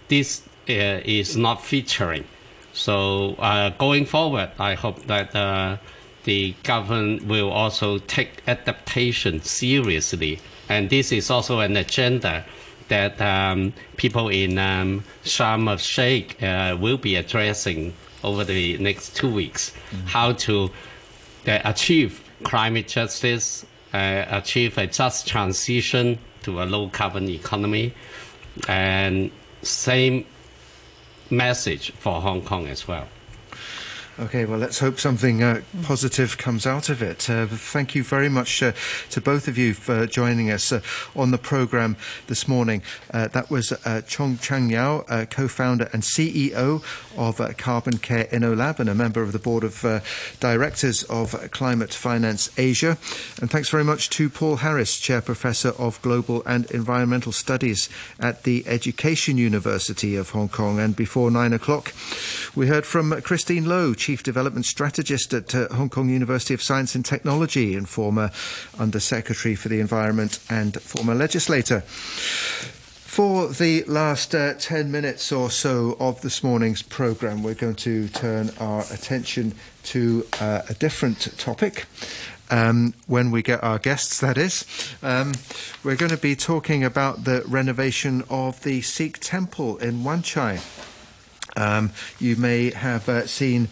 this 0.09 0.41
uh, 0.67 0.99
is 1.19 1.37
not 1.37 1.63
featuring. 1.63 2.25
So 2.73 3.35
uh, 3.39 3.69
going 3.69 4.05
forward, 4.05 4.49
I 4.59 4.73
hope 4.73 5.07
that 5.07 5.33
uh, 5.33 5.77
the 6.25 6.53
government 6.63 7.23
will 7.25 7.49
also 7.49 7.99
take 7.99 8.43
adaptation 8.47 9.41
seriously 9.43 10.41
And 10.67 10.89
this 10.89 11.11
is 11.11 11.29
also 11.29 11.59
an 11.59 11.77
agenda 11.77 12.45
that 12.87 13.19
um, 13.21 13.73
people 13.97 14.29
in 14.29 14.57
um, 14.57 15.03
Sharm 15.23 15.69
el 15.69 15.77
Sheikh 15.77 16.41
uh, 16.41 16.77
will 16.79 16.97
be 16.97 17.15
addressing 17.15 17.93
over 18.23 18.43
the 18.43 18.77
next 18.77 19.15
two 19.15 19.31
weeks. 19.31 19.73
How 20.05 20.33
to 20.33 20.71
uh, 21.47 21.59
achieve 21.63 22.21
climate 22.43 22.87
justice, 22.87 23.65
Uh, 23.95 24.25
achieve 24.29 24.77
a 24.77 24.87
just 24.87 25.25
transition 25.25 26.19
to 26.43 26.61
a 26.61 26.65
low 26.65 26.89
carbon 26.89 27.29
economy, 27.29 27.93
and 28.67 29.31
same 29.61 30.25
message 31.29 31.91
for 31.91 32.19
Hong 32.19 32.41
Kong 32.41 32.67
as 32.67 32.89
well. 32.89 33.07
Okay, 34.17 34.45
well, 34.45 34.57
let's 34.57 34.79
hope 34.79 34.97
something 34.97 35.43
uh, 35.43 35.59
positive 35.83 36.37
comes 36.37 36.65
out 36.65 36.87
of 36.87 37.01
it. 37.01 37.29
Uh, 37.29 37.47
thank 37.47 37.95
you 37.95 38.01
very 38.01 38.29
much 38.29 38.63
uh, 38.63 38.71
to 39.09 39.19
both 39.19 39.49
of 39.49 39.57
you 39.57 39.73
for 39.73 40.07
joining 40.07 40.49
us 40.49 40.71
uh, 40.71 40.79
on 41.17 41.31
the 41.31 41.37
programme 41.37 41.97
this 42.27 42.47
morning. 42.47 42.81
Uh, 43.13 43.27
that 43.27 43.49
was 43.49 43.73
uh, 43.73 44.01
Chong 44.07 44.37
Chan-Yau, 44.37 45.03
uh, 45.09 45.25
co-founder 45.25 45.89
and 45.91 46.01
CEO 46.01 46.81
of 47.17 47.39
CarbonCare 47.57 48.29
InnoLab 48.29 48.79
and 48.79 48.87
a 48.87 48.95
member 48.95 49.21
of 49.21 49.33
the 49.33 49.39
board 49.39 49.65
of 49.65 49.81
directors 50.39 51.03
of 51.03 51.51
Climate 51.51 51.93
Finance 51.93 52.57
Asia. 52.57 52.97
And 53.41 53.51
thanks 53.51 53.67
very 53.67 53.83
much 53.83 54.09
to 54.11 54.29
Paul 54.29 54.57
Harris, 54.57 54.97
chair 54.97 55.21
professor 55.21 55.73
of 55.77 56.01
global 56.01 56.41
and 56.45 56.71
environmental 56.71 57.33
studies 57.33 57.89
at 58.17 58.43
the 58.43 58.65
Education 58.65 59.37
University 59.37 60.15
of 60.15 60.29
Hong 60.29 60.47
Kong. 60.47 60.79
And 60.79 60.95
before 60.95 61.29
nine 61.29 61.51
o'clock, 61.51 61.93
we 62.55 62.67
heard 62.67 62.85
from 62.85 63.21
Christine 63.21 63.65
Loh, 63.65 63.93
Chief 64.05 64.21
Development 64.21 64.63
Strategist 64.63 65.33
at 65.33 65.55
uh, 65.55 65.67
Hong 65.69 65.89
Kong 65.89 66.09
University 66.09 66.53
of 66.53 66.61
Science 66.61 66.93
and 66.93 67.03
Technology 67.03 67.75
and 67.75 67.89
former 67.89 68.29
Under 68.77 68.99
Secretary 68.99 69.55
for 69.55 69.67
the 69.67 69.79
Environment 69.79 70.37
and 70.47 70.79
former 70.79 71.15
legislator. 71.15 71.81
For 71.81 73.47
the 73.47 73.83
last 73.85 74.35
uh, 74.35 74.53
10 74.59 74.91
minutes 74.91 75.31
or 75.31 75.49
so 75.49 75.97
of 75.99 76.21
this 76.21 76.43
morning's 76.43 76.83
programme, 76.83 77.41
we're 77.41 77.55
going 77.55 77.77
to 77.77 78.07
turn 78.09 78.51
our 78.59 78.83
attention 78.91 79.55
to 79.85 80.27
uh, 80.39 80.61
a 80.69 80.75
different 80.75 81.35
topic. 81.39 81.87
Um, 82.51 82.93
when 83.07 83.31
we 83.31 83.41
get 83.41 83.63
our 83.63 83.79
guests, 83.79 84.19
that 84.19 84.37
is. 84.37 84.65
Um, 85.01 85.33
we're 85.83 85.95
going 85.95 86.11
to 86.11 86.17
be 86.17 86.35
talking 86.35 86.83
about 86.83 87.23
the 87.23 87.43
renovation 87.47 88.23
of 88.29 88.61
the 88.61 88.81
Sikh 88.81 89.17
temple 89.17 89.77
in 89.77 90.03
Wan 90.03 90.21
Chai. 90.21 90.59
Um, 91.55 91.91
you 92.19 92.35
may 92.35 92.71
have 92.71 93.07
uh, 93.07 93.27
seen 93.27 93.69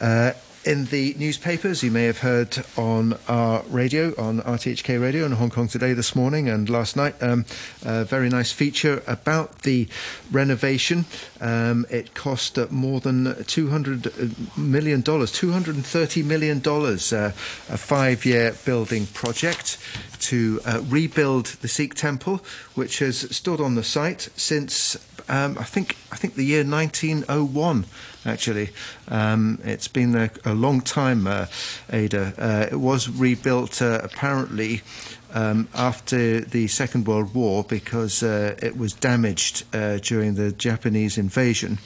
uh, 0.00 0.32
in 0.68 0.84
the 0.86 1.14
newspapers, 1.18 1.82
you 1.82 1.90
may 1.90 2.04
have 2.04 2.18
heard 2.18 2.62
on 2.76 3.16
our 3.26 3.62
radio, 3.70 4.08
on 4.18 4.40
RTHK 4.42 5.00
radio 5.00 5.24
in 5.24 5.32
Hong 5.32 5.48
Kong 5.48 5.66
today, 5.66 5.94
this 5.94 6.14
morning, 6.14 6.48
and 6.48 6.68
last 6.68 6.94
night, 6.94 7.14
um, 7.22 7.46
a 7.86 8.04
very 8.04 8.28
nice 8.28 8.52
feature 8.52 9.02
about 9.06 9.62
the 9.62 9.88
renovation. 10.30 11.06
Um, 11.40 11.86
it 11.88 12.12
cost 12.12 12.58
uh, 12.58 12.66
more 12.70 13.00
than 13.00 13.24
$200 13.24 14.58
million, 14.58 15.02
$230 15.02 16.24
million, 16.24 16.58
uh, 16.66 17.32
a 17.72 17.78
five 17.78 18.26
year 18.26 18.54
building 18.66 19.06
project 19.06 19.78
to 20.20 20.60
uh, 20.66 20.82
rebuild 20.86 21.46
the 21.62 21.68
Sikh 21.68 21.94
temple, 21.94 22.42
which 22.74 22.98
has 22.98 23.34
stood 23.34 23.60
on 23.60 23.74
the 23.74 23.84
site 23.84 24.28
since 24.36 24.98
um, 25.28 25.56
I 25.58 25.64
think 25.64 25.96
I 26.12 26.16
think 26.16 26.34
the 26.34 26.44
year 26.44 26.64
1901. 26.64 27.84
Actually, 28.24 28.70
um, 29.08 29.58
it's 29.64 29.88
been 29.88 30.12
there 30.12 30.30
a 30.44 30.54
long 30.54 30.80
time. 30.80 31.26
Uh, 31.26 31.46
Ada, 31.90 32.34
uh, 32.38 32.66
it 32.70 32.80
was 32.80 33.08
rebuilt 33.08 33.80
uh, 33.80 34.00
apparently. 34.02 34.82
Um, 35.34 35.68
after 35.74 36.40
the 36.40 36.68
Second 36.68 37.06
World 37.06 37.34
War, 37.34 37.62
because 37.62 38.22
uh, 38.22 38.56
it 38.62 38.78
was 38.78 38.94
damaged 38.94 39.62
uh, 39.74 39.98
during 39.98 40.36
the 40.36 40.52
Japanese 40.52 41.18
invasion. 41.18 41.76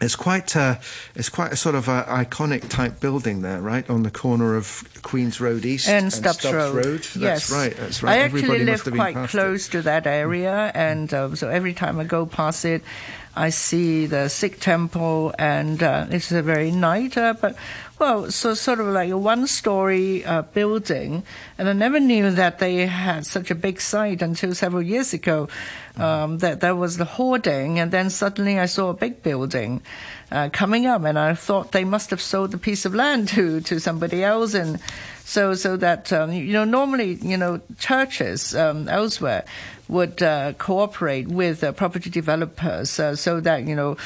It's 0.00 0.16
quite, 0.16 0.56
uh, 0.56 0.76
it's 1.14 1.28
quite 1.28 1.52
a 1.52 1.56
sort 1.56 1.74
of 1.74 1.88
a 1.88 2.04
iconic 2.04 2.68
type 2.68 3.00
building 3.00 3.42
there, 3.42 3.60
right 3.60 3.88
on 3.90 4.02
the 4.02 4.10
corner 4.10 4.54
of 4.54 4.88
Queens 5.02 5.40
Road 5.40 5.64
East 5.64 5.88
and 5.88 6.12
Stubbs, 6.12 6.44
Road. 6.44 7.00
That's 7.00 7.16
yes, 7.16 7.50
right. 7.52 7.76
That's 7.76 8.02
right. 8.02 8.18
I 8.18 8.18
Everybody 8.22 8.70
actually 8.70 8.92
live 8.92 9.14
quite 9.14 9.28
close 9.28 9.68
to 9.68 9.82
that 9.82 10.06
area, 10.06 10.70
and 10.74 11.12
uh, 11.12 11.34
so 11.34 11.48
every 11.48 11.74
time 11.74 11.98
I 11.98 12.04
go 12.04 12.26
past 12.26 12.64
it, 12.64 12.82
I 13.38 13.50
see 13.50 14.06
the 14.06 14.28
Sikh 14.28 14.58
temple, 14.58 15.32
and 15.38 15.80
uh, 15.80 16.06
it's 16.10 16.32
a 16.32 16.42
very 16.42 16.72
nice, 16.72 17.16
uh, 17.16 17.34
but 17.34 17.54
well, 18.00 18.32
so 18.32 18.54
sort 18.54 18.80
of 18.80 18.86
like 18.88 19.10
a 19.10 19.16
one-story 19.16 20.24
uh, 20.24 20.42
building, 20.42 21.22
and 21.56 21.68
I 21.68 21.72
never 21.72 22.00
knew 22.00 22.32
that 22.32 22.58
they 22.58 22.86
had 22.86 23.26
such 23.26 23.52
a 23.52 23.54
big 23.54 23.80
site 23.80 24.22
until 24.22 24.54
several 24.54 24.82
years 24.82 25.12
ago. 25.12 25.48
Um, 25.96 26.38
that 26.38 26.60
there 26.60 26.76
was 26.76 26.96
the 26.96 27.04
hoarding, 27.04 27.80
and 27.80 27.90
then 27.90 28.10
suddenly 28.10 28.58
I 28.58 28.66
saw 28.66 28.90
a 28.90 28.94
big 28.94 29.22
building 29.22 29.82
uh, 30.30 30.48
coming 30.52 30.86
up, 30.86 31.04
and 31.04 31.18
I 31.18 31.34
thought 31.34 31.72
they 31.72 31.84
must 31.84 32.10
have 32.10 32.20
sold 32.20 32.52
the 32.52 32.58
piece 32.58 32.84
of 32.84 32.94
land 32.94 33.28
to 33.34 33.60
to 33.62 33.78
somebody 33.80 34.22
else, 34.22 34.54
and 34.54 34.80
so 35.24 35.54
so 35.54 35.76
that 35.76 36.12
um, 36.12 36.32
you 36.32 36.52
know 36.52 36.64
normally 36.64 37.14
you 37.14 37.36
know 37.36 37.60
churches 37.78 38.54
um, 38.54 38.88
elsewhere 38.88 39.44
would 39.88 40.22
uh, 40.22 40.52
cooperate 40.54 41.28
with 41.28 41.64
uh, 41.64 41.72
property 41.72 42.10
developers 42.10 43.00
uh, 43.00 43.16
so 43.16 43.40
that 43.40 43.64
you 43.64 43.74
know 43.74 43.96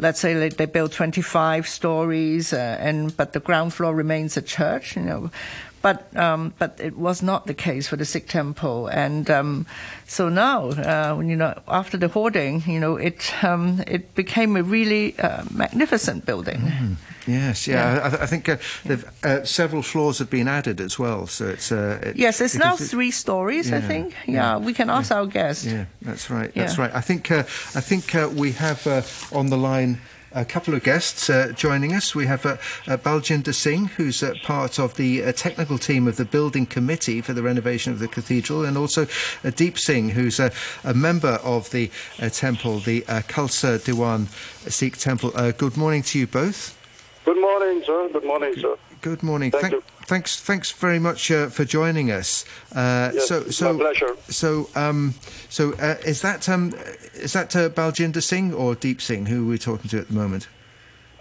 let's 0.00 0.18
say 0.18 0.48
they, 0.48 0.66
build 0.66 0.92
25 0.92 1.68
stories, 1.68 2.52
uh, 2.52 2.76
and 2.80 3.14
but 3.16 3.32
the 3.34 3.40
ground 3.40 3.74
floor 3.74 3.94
remains 3.94 4.36
a 4.36 4.42
church, 4.42 4.96
you 4.96 5.02
know. 5.02 5.30
But 5.82 6.14
um, 6.16 6.52
but 6.58 6.78
it 6.78 6.96
was 6.98 7.22
not 7.22 7.46
the 7.46 7.54
case 7.54 7.88
for 7.88 7.96
the 7.96 8.04
Sikh 8.04 8.28
temple, 8.28 8.86
and 8.88 9.30
um, 9.30 9.66
so 10.06 10.28
now, 10.28 10.68
uh, 10.68 11.18
you 11.24 11.36
know, 11.36 11.54
after 11.66 11.96
the 11.98 12.08
hoarding, 12.08 12.62
you 12.66 12.78
know, 12.78 12.96
it 12.96 13.32
um, 13.42 13.80
it 13.86 14.14
became 14.14 14.56
a 14.56 14.62
really 14.62 15.14
uh, 15.18 15.42
magnificent 15.50 16.26
building. 16.26 16.60
Yes, 17.26 17.66
yeah. 17.66 18.00
I, 18.20 18.22
I 18.24 18.26
think 18.26 18.48
uh, 18.48 18.56
uh, 19.24 19.44
several 19.44 19.82
floors 19.82 20.18
have 20.18 20.28
been 20.30 20.48
added 20.48 20.80
as 20.80 20.98
well. 20.98 21.26
So 21.26 21.44
it's 21.46 21.72
uh, 21.72 21.98
it, 22.02 22.16
Yes, 22.16 22.40
it's 22.40 22.58
now 22.58 22.76
three 22.76 23.10
stories, 23.10 23.72
I 23.72 23.80
think. 23.80 24.14
yeah, 24.26 24.34
Yeah, 24.58 24.66
we 24.66 24.72
can 24.74 24.90
ask 24.90 25.10
our 25.12 25.26
guest. 25.26 25.64
Yeah, 25.64 25.84
that's 26.02 26.28
right. 26.30 26.52
That's 26.54 26.76
Yeah. 26.76 26.84
right. 26.86 26.94
I 26.94 27.00
think 27.02 27.30
uh, 27.30 27.44
I 27.74 27.80
think 27.82 28.14
uh, 28.14 28.28
we 28.36 28.52
have 28.52 28.86
uh, 28.86 29.02
on 29.38 29.48
the 29.50 29.56
line. 29.56 29.98
A 30.32 30.44
couple 30.44 30.74
of 30.74 30.84
guests 30.84 31.28
uh, 31.28 31.52
joining 31.56 31.92
us. 31.92 32.14
We 32.14 32.26
have 32.26 32.46
uh, 32.46 32.56
uh, 32.86 32.96
Baljinder 32.96 33.52
Singh, 33.52 33.86
who's 33.86 34.22
uh, 34.22 34.34
part 34.44 34.78
of 34.78 34.94
the 34.94 35.24
uh, 35.24 35.32
technical 35.32 35.76
team 35.76 36.06
of 36.06 36.18
the 36.18 36.24
building 36.24 36.66
committee 36.66 37.20
for 37.20 37.32
the 37.32 37.42
renovation 37.42 37.92
of 37.92 37.98
the 37.98 38.06
cathedral, 38.06 38.64
and 38.64 38.78
also 38.78 39.08
uh, 39.42 39.50
Deep 39.50 39.76
Singh, 39.76 40.10
who's 40.10 40.38
a, 40.38 40.52
member 40.94 41.40
of 41.42 41.70
the 41.70 41.90
temple, 42.30 42.78
the 42.78 43.00
Khalsa 43.02 43.78
Diwan 43.80 44.28
Sikh 44.70 44.98
temple. 44.98 45.30
Good 45.52 45.76
morning 45.76 46.02
to 46.04 46.18
you 46.20 46.28
both. 46.28 46.76
Good 47.24 47.40
morning, 47.40 47.82
sir. 47.84 48.08
Good 48.12 48.24
morning, 48.24 48.54
sir. 48.56 48.76
Good 49.02 49.22
morning. 49.22 49.50
Thank 49.50 49.72
you. 49.72 49.82
Thanks, 50.04 50.40
thanks 50.40 50.70
very 50.72 50.98
much 50.98 51.30
uh, 51.30 51.48
for 51.48 51.64
joining 51.64 52.10
us. 52.10 52.44
Uh, 52.74 53.12
Yes, 53.14 53.28
so, 53.28 53.44
so, 53.44 53.72
my 53.72 53.78
pleasure. 53.78 54.16
So, 54.28 54.68
um, 54.74 55.14
so 55.48 55.72
uh, 55.74 55.96
is 56.04 56.20
that 56.22 56.48
um, 56.48 56.74
is 57.14 57.32
that 57.32 57.54
uh, 57.56 57.70
Baljinder 57.70 58.22
Singh 58.22 58.52
or 58.52 58.74
Deep 58.74 59.00
Singh 59.00 59.26
who 59.26 59.46
we're 59.46 59.58
talking 59.58 59.88
to 59.90 59.98
at 59.98 60.08
the 60.08 60.14
moment? 60.14 60.48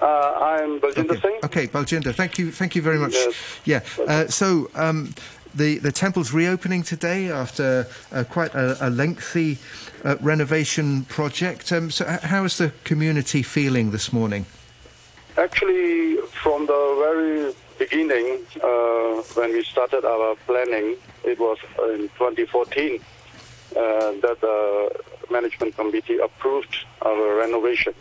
Uh, 0.01 0.05
I'm 0.05 0.79
Baljinder 0.79 1.11
okay. 1.11 1.21
Singh. 1.21 1.39
Okay, 1.43 1.67
Baljinder, 1.67 2.13
thank 2.13 2.37
you, 2.37 2.51
thank 2.51 2.75
you 2.75 2.81
very 2.81 2.97
much. 2.97 3.13
Yes. 3.13 3.35
Yeah. 3.97 4.05
Uh, 4.07 4.27
so, 4.27 4.69
um, 4.75 5.13
the 5.55 5.77
the 5.77 5.91
temple's 5.91 6.33
reopening 6.33 6.83
today 6.83 7.31
after 7.31 7.87
uh, 8.11 8.23
quite 8.25 8.53
a, 8.55 8.87
a 8.87 8.89
lengthy 8.89 9.57
uh, 10.03 10.17
renovation 10.19 11.05
project. 11.05 11.71
Um, 11.71 11.91
so, 11.91 12.05
how 12.05 12.43
is 12.43 12.57
the 12.57 12.73
community 12.83 13.41
feeling 13.41 13.91
this 13.91 14.11
morning? 14.11 14.45
Actually, 15.37 16.17
from 16.43 16.65
the 16.65 16.95
very 16.99 17.53
beginning, 17.79 18.45
uh, 18.61 19.23
when 19.33 19.53
we 19.53 19.63
started 19.63 20.03
our 20.05 20.35
planning, 20.45 20.97
it 21.23 21.39
was 21.39 21.57
in 21.93 22.09
2014 22.19 22.99
uh, 22.99 23.79
that 24.23 24.37
the 24.41 24.91
management 25.31 25.75
committee 25.75 26.17
approved 26.17 26.75
our 27.01 27.35
renovation. 27.37 27.93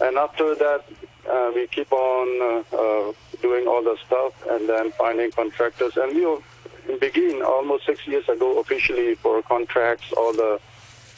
And 0.00 0.16
after 0.16 0.54
that, 0.54 0.84
uh, 1.28 1.50
we 1.54 1.66
keep 1.66 1.92
on 1.92 2.64
uh, 2.72 3.12
doing 3.40 3.66
all 3.66 3.82
the 3.82 3.96
stuff 4.06 4.32
and 4.48 4.68
then 4.68 4.92
finding 4.92 5.30
contractors. 5.32 5.96
And 5.96 6.14
we 6.14 6.98
begin 6.98 7.42
almost 7.42 7.86
six 7.86 8.06
years 8.06 8.28
ago 8.28 8.60
officially 8.60 9.16
for 9.16 9.42
contracts, 9.42 10.12
all 10.16 10.32
the 10.32 10.60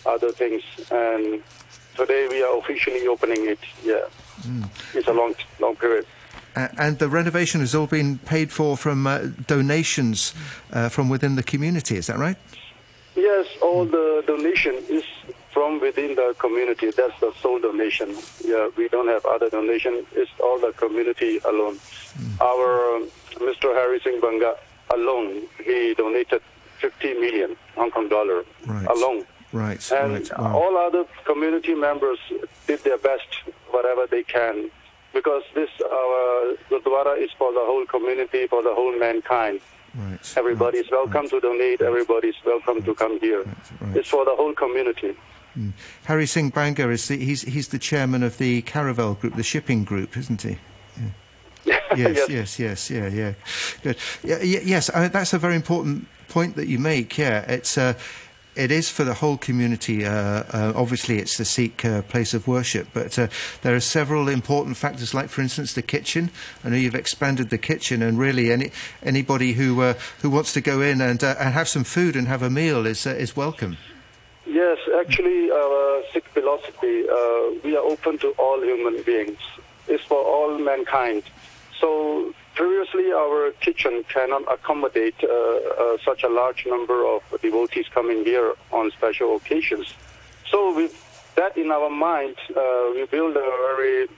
other 0.06 0.32
things. 0.32 0.62
And 0.90 1.42
today 1.96 2.28
we 2.30 2.42
are 2.42 2.58
officially 2.58 3.06
opening 3.06 3.46
it. 3.46 3.60
Yeah, 3.84 4.06
it's 4.94 5.08
a 5.08 5.12
long, 5.12 5.34
long 5.60 5.76
period. 5.76 6.06
Uh, 6.56 6.68
and 6.78 6.98
the 6.98 7.08
renovation 7.08 7.60
has 7.60 7.74
all 7.74 7.86
been 7.86 8.18
paid 8.18 8.52
for 8.52 8.76
from 8.76 9.06
uh, 9.06 9.18
donations 9.46 10.34
uh, 10.72 10.88
from 10.88 11.08
within 11.08 11.34
the 11.36 11.42
community. 11.42 11.96
Is 11.96 12.06
that 12.06 12.18
right? 12.18 12.36
Yes, 13.16 13.46
all 13.62 13.84
the 13.84 14.22
donation 14.26 14.74
is 14.88 15.04
from 15.52 15.80
within 15.80 16.14
the 16.16 16.34
community. 16.38 16.90
That's 16.90 17.18
the 17.20 17.32
sole 17.40 17.60
donation. 17.60 18.14
Yeah, 18.44 18.68
we 18.76 18.88
don't 18.88 19.08
have 19.08 19.24
other 19.24 19.48
donation. 19.50 20.04
It's 20.12 20.30
all 20.42 20.58
the 20.58 20.72
community 20.72 21.38
alone. 21.44 21.78
Our 22.40 22.96
um, 22.96 23.08
Mr. 23.36 23.72
Harry 23.74 24.00
Singh 24.00 24.20
Banga 24.20 24.56
alone, 24.92 25.42
he 25.64 25.94
donated 25.94 26.42
50 26.80 27.14
million 27.14 27.56
Hong 27.76 27.90
Kong 27.90 28.08
dollar 28.08 28.44
Right. 28.66 28.86
alone. 28.86 29.24
Right, 29.52 29.92
And 29.92 30.12
right. 30.14 30.38
Wow. 30.38 30.56
all 30.58 30.76
other 30.76 31.04
community 31.24 31.74
members 31.74 32.18
did 32.66 32.80
their 32.82 32.98
best, 32.98 33.28
whatever 33.70 34.08
they 34.08 34.24
can, 34.24 34.70
because 35.14 35.42
this 35.54 35.70
our 35.80 36.56
Gurdwara 36.70 37.16
is 37.22 37.30
for 37.38 37.52
the 37.52 37.60
whole 37.60 37.86
community, 37.86 38.46
for 38.46 38.62
the 38.62 38.74
whole 38.74 38.98
mankind. 38.98 39.60
Right. 39.94 40.34
Everybody 40.36 40.78
is 40.78 40.90
welcome 40.90 41.28
to 41.28 41.40
donate. 41.40 41.80
Everybody 41.80 42.28
is 42.28 42.36
welcome 42.44 42.82
to 42.82 42.94
come 42.94 43.20
here. 43.20 43.44
right. 43.80 43.96
It's 43.96 44.08
for 44.10 44.24
the 44.24 44.34
whole 44.34 44.52
community. 44.52 45.16
Harry 46.04 46.26
Singh 46.26 46.50
Banga 46.50 46.90
is 46.90 47.06
the, 47.06 47.16
he's 47.16 47.42
he's 47.42 47.68
the 47.68 47.78
chairman 47.78 48.24
of 48.24 48.38
the 48.38 48.62
Caravel 48.62 49.14
Group, 49.14 49.36
the 49.36 49.44
shipping 49.44 49.84
group, 49.84 50.16
isn't 50.16 50.42
he? 50.42 50.58
Yeah. 51.66 51.80
Yes, 51.96 52.28
yes, 52.28 52.58
yes, 52.58 52.90
yeah, 52.90 53.08
yeah. 53.08 53.32
Good. 53.82 53.96
Yeah, 54.22 54.42
yes, 54.42 54.90
uh, 54.90 55.08
that's 55.08 55.32
a 55.32 55.38
very 55.38 55.54
important 55.54 56.06
point 56.28 56.56
that 56.56 56.66
you 56.66 56.78
make. 56.78 57.16
Yeah, 57.16 57.40
it's 57.50 57.78
uh, 57.78 57.94
it 58.56 58.70
is 58.70 58.88
for 58.88 59.04
the 59.04 59.14
whole 59.14 59.36
community. 59.36 60.04
Uh, 60.04 60.12
uh, 60.12 60.72
obviously, 60.74 61.18
it's 61.18 61.36
the 61.36 61.44
Sikh 61.44 61.84
uh, 61.84 62.02
place 62.02 62.34
of 62.34 62.46
worship, 62.46 62.88
but 62.92 63.18
uh, 63.18 63.28
there 63.62 63.74
are 63.74 63.80
several 63.80 64.28
important 64.28 64.76
factors, 64.76 65.14
like, 65.14 65.28
for 65.28 65.40
instance, 65.42 65.74
the 65.74 65.82
kitchen. 65.82 66.30
I 66.64 66.68
know 66.68 66.76
you've 66.76 66.94
expanded 66.94 67.50
the 67.50 67.58
kitchen, 67.58 68.02
and 68.02 68.18
really, 68.18 68.52
any 68.52 68.70
anybody 69.02 69.52
who 69.52 69.80
uh, 69.82 69.94
who 70.22 70.30
wants 70.30 70.52
to 70.54 70.60
go 70.60 70.80
in 70.80 71.00
and 71.00 71.22
uh, 71.22 71.36
and 71.38 71.54
have 71.54 71.68
some 71.68 71.84
food 71.84 72.16
and 72.16 72.28
have 72.28 72.42
a 72.42 72.50
meal 72.50 72.86
is 72.86 73.06
is 73.06 73.36
welcome. 73.36 73.76
Yes, 74.46 74.78
actually, 75.00 75.50
our 75.50 76.02
Sikh 76.12 76.28
philosophy, 76.28 77.04
we 77.64 77.76
are 77.76 77.84
open 77.84 78.18
to 78.18 78.30
all 78.38 78.62
human 78.62 79.02
beings. 79.02 79.38
It's 79.88 80.04
for 80.04 80.22
all 80.22 80.58
mankind. 80.58 81.22
So 81.80 82.34
previously, 82.54 83.12
our 83.12 83.50
kitchen 83.60 84.04
cannot 84.08 84.42
accommodate 84.52 85.16
uh, 85.22 85.28
uh, 85.28 85.96
such 86.04 86.22
a 86.22 86.28
large 86.28 86.66
number 86.66 87.04
of 87.06 87.22
devotees 87.42 87.86
coming 87.92 88.24
here 88.24 88.54
on 88.72 88.90
special 88.92 89.36
occasions. 89.36 89.94
So 90.50 90.74
with 90.74 90.92
that 91.36 91.56
in 91.56 91.70
our 91.70 91.90
mind, 91.90 92.36
uh, 92.56 92.92
we 92.94 93.06
build 93.06 93.36
a 93.36 93.50
very 93.76 94.08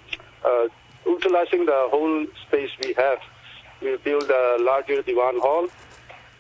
uh, 0.45 0.68
utilizing 1.07 1.66
the 1.66 1.87
whole 1.91 2.26
space 2.47 2.70
we 2.84 2.93
have. 2.95 3.18
We 3.80 3.97
build 3.97 4.30
a 4.30 4.59
larger 4.61 5.03
divan 5.03 5.41
hall. 5.41 5.68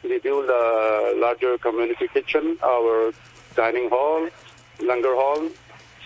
We 0.02 0.18
build 0.18 0.48
a 0.48 1.14
larger 1.16 1.58
community 1.58 2.08
kitchen, 2.08 2.58
our 2.62 3.12
dining 3.54 3.88
hall, 3.88 4.28
langar 4.80 5.14
hall, 5.14 5.48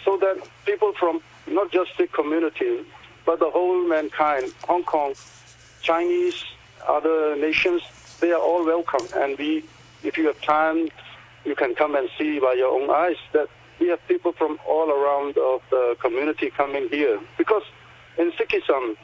so 0.05 0.17
that 0.19 0.37
people 0.65 0.93
from 0.99 1.21
not 1.47 1.71
just 1.73 1.91
the 1.99 2.07
community, 2.07 2.85
but 3.27 3.41
the 3.41 3.51
whole 3.51 3.87
mankind, 3.89 4.53
Hong 4.67 4.85
Kong, 4.85 5.15
Chinese, 5.83 6.45
other 6.87 7.37
nations, 7.37 7.83
they 8.21 8.33
are 8.33 8.41
all 8.41 8.65
welcome. 8.65 9.07
And 9.17 9.39
we, 9.39 9.65
if 10.03 10.17
you 10.17 10.27
have 10.27 10.41
time, 10.43 10.89
you 11.45 11.55
can 11.55 11.75
come 11.75 11.95
and 11.95 12.09
see 12.19 12.39
by 12.39 12.55
your 12.55 12.69
own 12.69 12.91
eyes 12.91 13.17
that 13.33 13.49
we 13.79 13.89
have 13.89 14.07
people 14.07 14.33
from 14.33 14.59
all 14.69 14.91
around 14.91 15.39
of 15.39 15.63
the 15.71 15.97
community 16.01 16.51
coming 16.51 16.89
here. 16.89 17.19
Because 17.39 17.63
in 18.19 18.31
Sikhism, 18.33 18.97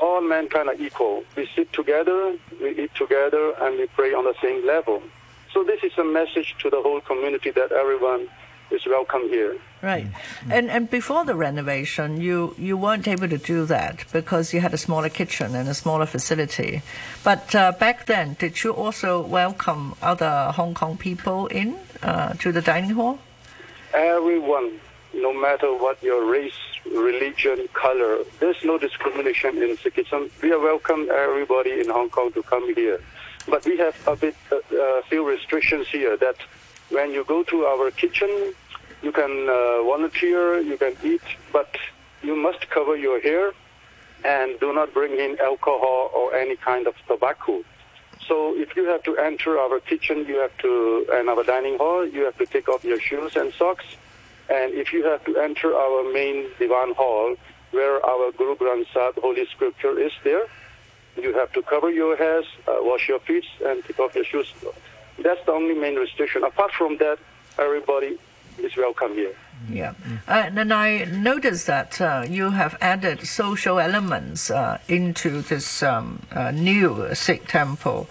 all 0.00 0.22
mankind 0.22 0.68
are 0.68 0.74
equal. 0.74 1.24
We 1.36 1.48
sit 1.54 1.72
together, 1.72 2.36
we 2.60 2.70
eat 2.70 2.94
together, 2.94 3.52
and 3.60 3.78
we 3.78 3.86
pray 3.88 4.14
on 4.14 4.24
the 4.24 4.34
same 4.42 4.66
level. 4.66 5.02
So 5.52 5.64
this 5.64 5.80
is 5.82 5.92
a 5.98 6.04
message 6.04 6.54
to 6.60 6.70
the 6.70 6.80
whole 6.80 7.00
community 7.00 7.50
that 7.50 7.72
everyone 7.72 8.28
is 8.70 8.86
welcome 8.86 9.28
here. 9.28 9.56
Right. 9.82 10.06
And 10.50 10.70
and 10.70 10.90
before 10.90 11.24
the 11.24 11.34
renovation, 11.34 12.20
you, 12.20 12.54
you 12.58 12.76
weren't 12.76 13.08
able 13.08 13.28
to 13.28 13.38
do 13.38 13.64
that 13.66 14.04
because 14.12 14.52
you 14.52 14.60
had 14.60 14.74
a 14.74 14.78
smaller 14.78 15.08
kitchen 15.08 15.54
and 15.54 15.68
a 15.68 15.74
smaller 15.74 16.06
facility. 16.06 16.82
But 17.24 17.54
uh, 17.54 17.72
back 17.72 18.06
then, 18.06 18.36
did 18.38 18.62
you 18.62 18.72
also 18.72 19.22
welcome 19.22 19.94
other 20.02 20.52
Hong 20.54 20.74
Kong 20.74 20.98
people 20.98 21.46
in 21.46 21.76
uh, 22.02 22.34
to 22.34 22.52
the 22.52 22.60
dining 22.60 22.90
hall? 22.90 23.18
Everyone, 23.94 24.78
no 25.14 25.32
matter 25.32 25.72
what 25.74 26.02
your 26.02 26.30
race, 26.30 26.60
religion, 26.86 27.68
color, 27.72 28.18
there's 28.38 28.62
no 28.64 28.78
discrimination 28.78 29.62
in 29.62 29.76
Sikhism. 29.76 30.30
We 30.42 30.52
are 30.52 30.60
welcome 30.60 31.08
everybody 31.10 31.80
in 31.80 31.88
Hong 31.88 32.10
Kong 32.10 32.32
to 32.32 32.42
come 32.42 32.74
here. 32.74 33.00
But 33.48 33.64
we 33.64 33.78
have 33.78 33.96
a 34.06 34.14
bit, 34.14 34.36
uh, 34.52 34.56
uh, 34.56 35.02
few 35.08 35.26
restrictions 35.26 35.88
here 35.88 36.16
that 36.18 36.36
when 36.90 37.12
you 37.12 37.24
go 37.24 37.42
to 37.44 37.64
our 37.66 37.90
kitchen, 37.90 38.52
you 39.02 39.12
can 39.12 39.48
uh, 39.48 39.82
volunteer, 39.82 40.60
you 40.60 40.76
can 40.76 40.94
eat, 41.02 41.22
but 41.52 41.74
you 42.22 42.36
must 42.36 42.68
cover 42.70 42.96
your 42.96 43.20
hair 43.20 43.52
and 44.24 44.60
do 44.60 44.72
not 44.74 44.92
bring 44.92 45.12
in 45.12 45.38
alcohol 45.40 46.10
or 46.14 46.34
any 46.34 46.56
kind 46.56 46.86
of 46.86 46.94
tobacco. 47.06 47.64
So 48.26 48.54
if 48.56 48.76
you 48.76 48.84
have 48.84 49.02
to 49.04 49.16
enter 49.16 49.58
our 49.58 49.80
kitchen, 49.80 50.26
you 50.26 50.36
have 50.40 50.56
to, 50.58 51.06
and 51.12 51.28
our 51.30 51.42
dining 51.42 51.78
hall, 51.78 52.06
you 52.06 52.24
have 52.24 52.36
to 52.38 52.46
take 52.46 52.68
off 52.68 52.84
your 52.84 53.00
shoes 53.00 53.34
and 53.36 53.52
socks. 53.54 53.84
And 54.50 54.74
if 54.74 54.92
you 54.92 55.04
have 55.04 55.24
to 55.24 55.38
enter 55.38 55.74
our 55.74 56.12
main 56.12 56.50
divan 56.58 56.94
hall, 56.94 57.36
where 57.70 58.04
our 58.04 58.32
Guru 58.32 58.56
Granth 58.56 58.86
Sahib 58.92 59.16
Holy 59.20 59.46
Scripture 59.46 59.98
is 59.98 60.12
there, 60.24 60.46
you 61.16 61.32
have 61.34 61.52
to 61.52 61.62
cover 61.62 61.90
your 61.90 62.16
hairs, 62.16 62.46
uh, 62.68 62.76
wash 62.80 63.08
your 63.08 63.20
feet, 63.20 63.44
and 63.64 63.84
take 63.84 63.98
off 63.98 64.14
your 64.14 64.24
shoes. 64.24 64.52
That's 65.22 65.44
the 65.46 65.52
only 65.52 65.74
main 65.74 65.96
restriction. 65.96 66.44
Apart 66.44 66.72
from 66.72 66.96
that, 66.98 67.18
everybody 67.58 68.18
is 68.58 68.76
welcome 68.76 69.14
here. 69.14 69.34
Yeah. 69.68 69.94
Uh, 70.26 70.50
and 70.56 70.72
I 70.72 71.04
noticed 71.04 71.66
that 71.66 72.00
uh, 72.00 72.24
you 72.28 72.50
have 72.50 72.76
added 72.80 73.26
social 73.26 73.78
elements 73.78 74.50
uh, 74.50 74.78
into 74.88 75.42
this 75.42 75.82
um, 75.82 76.22
uh, 76.32 76.50
new 76.50 77.14
Sikh 77.14 77.46
temple. 77.46 78.08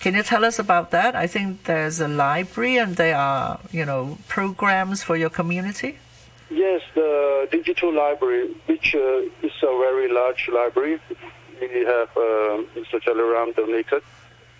Can 0.00 0.14
you 0.14 0.22
tell 0.22 0.44
us 0.44 0.58
about 0.58 0.90
that? 0.92 1.14
I 1.16 1.26
think 1.26 1.64
there's 1.64 2.00
a 2.00 2.08
library 2.08 2.78
and 2.78 2.96
there 2.96 3.16
are, 3.16 3.58
you 3.72 3.84
know, 3.84 4.18
programs 4.28 5.02
for 5.02 5.16
your 5.16 5.30
community. 5.30 5.98
Yes, 6.48 6.82
the 6.94 7.48
digital 7.50 7.92
library, 7.92 8.54
which 8.66 8.94
uh, 8.94 9.18
is 9.42 9.52
a 9.62 9.78
very 9.78 10.08
large 10.12 10.48
library. 10.52 11.00
We 11.60 11.84
have 11.84 12.10
uh, 12.16 12.62
Mr. 12.76 13.00
Jalaram 13.00 13.54
donated 13.56 14.02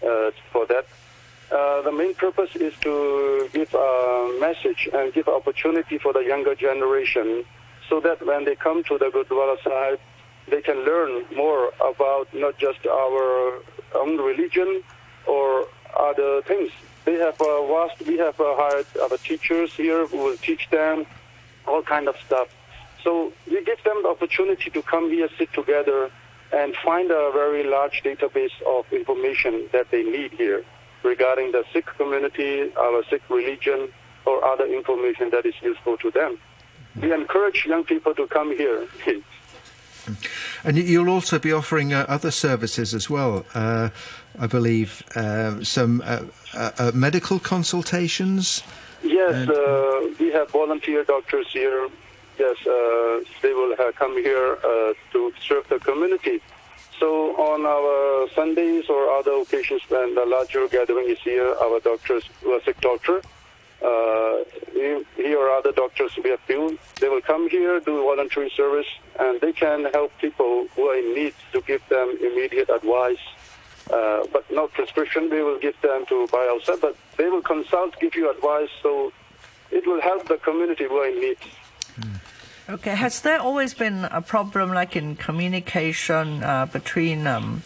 uh, 0.02 0.30
for 0.52 0.66
that. 0.66 0.86
Uh, 1.50 1.80
the 1.82 1.92
main 1.92 2.12
purpose 2.14 2.50
is 2.56 2.74
to 2.80 3.48
give 3.52 3.72
a 3.72 4.36
message 4.40 4.88
and 4.92 5.12
give 5.12 5.28
opportunity 5.28 5.96
for 5.96 6.12
the 6.12 6.20
younger 6.20 6.56
generation 6.56 7.44
so 7.88 8.00
that 8.00 8.24
when 8.26 8.44
they 8.44 8.56
come 8.56 8.82
to 8.82 8.98
the 8.98 9.06
Gurdwara 9.06 9.56
Sahib, 9.62 10.00
they 10.48 10.60
can 10.60 10.84
learn 10.84 11.24
more 11.36 11.72
about 11.80 12.32
not 12.34 12.58
just 12.58 12.84
our 12.86 13.60
own 13.94 14.16
religion 14.18 14.82
or 15.26 15.66
other 15.96 16.42
things. 16.42 16.70
They 17.04 17.14
have 17.14 17.40
a 17.40 17.66
vast, 17.68 18.02
we 18.06 18.18
have 18.18 18.34
hired 18.38 18.86
our 19.00 19.16
teachers 19.18 19.72
here 19.74 20.04
who 20.06 20.18
will 20.18 20.36
teach 20.38 20.68
them 20.70 21.06
all 21.68 21.82
kind 21.82 22.08
of 22.08 22.16
stuff. 22.26 22.48
So 23.04 23.32
we 23.48 23.64
give 23.64 23.82
them 23.84 24.02
the 24.02 24.08
opportunity 24.08 24.70
to 24.70 24.82
come 24.82 25.10
here, 25.10 25.28
sit 25.38 25.52
together, 25.52 26.10
and 26.52 26.74
find 26.84 27.08
a 27.12 27.30
very 27.32 27.62
large 27.62 28.02
database 28.02 28.56
of 28.66 28.92
information 28.92 29.68
that 29.72 29.92
they 29.92 30.02
need 30.02 30.32
here 30.32 30.64
regarding 31.06 31.52
the 31.52 31.64
Sikh 31.72 31.86
community, 32.00 32.52
our 32.76 33.02
Sikh 33.10 33.22
religion, 33.30 33.80
or 34.26 34.44
other 34.44 34.66
information 34.66 35.30
that 35.30 35.44
is 35.46 35.54
useful 35.62 35.96
to 35.98 36.10
them. 36.10 36.38
We 37.00 37.12
encourage 37.12 37.64
young 37.66 37.84
people 37.84 38.14
to 38.14 38.26
come 38.26 38.50
here. 38.56 38.86
And 40.64 40.76
you- 40.78 40.84
you'll 40.84 41.10
also 41.10 41.38
be 41.38 41.52
offering 41.52 41.92
uh, 41.92 42.06
other 42.08 42.30
services 42.30 42.94
as 42.94 43.10
well. 43.10 43.44
Uh, 43.54 43.88
I 44.38 44.46
believe 44.46 45.02
uh, 45.16 45.64
some 45.64 46.00
uh, 46.00 46.20
uh, 46.54 46.70
uh, 46.78 46.90
medical 46.94 47.38
consultations. 47.40 48.62
Yes, 49.02 49.48
uh, 49.48 50.06
we 50.20 50.30
have 50.32 50.48
volunteer 50.50 51.02
doctors 51.04 51.48
here. 51.52 51.88
Yes, 52.38 52.56
uh, 52.66 53.20
they 53.42 53.52
will 53.52 53.74
come 53.98 54.14
here 54.22 54.58
uh, 54.64 54.92
to 55.12 55.32
serve 55.48 55.66
the 55.68 55.78
community. 55.80 56.40
So 56.98 57.36
on 57.36 57.66
our 57.66 58.28
Sundays 58.34 58.88
or 58.88 59.10
other 59.10 59.32
occasions 59.32 59.82
when 59.88 60.14
the 60.14 60.24
larger 60.24 60.66
gathering 60.68 61.10
is 61.10 61.18
here, 61.18 61.54
our 61.60 61.80
doctors, 61.80 62.24
our 62.46 62.60
Sikh 62.62 62.80
doctor, 62.80 63.20
uh, 63.84 64.44
he, 64.72 65.04
he 65.16 65.34
or 65.34 65.50
other 65.50 65.72
doctors 65.72 66.12
we 66.22 66.30
have 66.30 66.40
few, 66.40 66.78
they 67.00 67.08
will 67.08 67.20
come 67.20 67.50
here, 67.50 67.78
do 67.80 68.02
voluntary 68.02 68.50
service, 68.56 68.86
and 69.20 69.40
they 69.40 69.52
can 69.52 69.84
help 69.92 70.10
people 70.18 70.66
who 70.74 70.88
are 70.88 70.96
in 70.96 71.14
need 71.14 71.34
to 71.52 71.60
give 71.62 71.86
them 71.88 72.16
immediate 72.22 72.70
advice. 72.70 73.18
Uh, 73.92 74.24
but 74.32 74.50
no 74.50 74.66
prescription, 74.66 75.28
we 75.30 75.42
will 75.42 75.58
give 75.58 75.80
them 75.82 76.04
to 76.06 76.26
buy 76.28 76.48
outside, 76.50 76.80
but 76.80 76.96
they 77.18 77.28
will 77.28 77.42
consult, 77.42 77.94
give 78.00 78.14
you 78.16 78.30
advice, 78.30 78.70
so 78.82 79.12
it 79.70 79.86
will 79.86 80.00
help 80.00 80.26
the 80.26 80.38
community 80.38 80.84
who 80.84 80.96
are 80.96 81.08
in 81.08 81.20
need. 81.20 81.38
Okay. 82.68 82.96
Has 82.96 83.20
there 83.20 83.38
always 83.38 83.74
been 83.74 84.06
a 84.06 84.20
problem 84.20 84.74
like 84.74 84.96
in 84.96 85.14
communication 85.14 86.42
uh, 86.42 86.66
between, 86.66 87.24
um, 87.28 87.62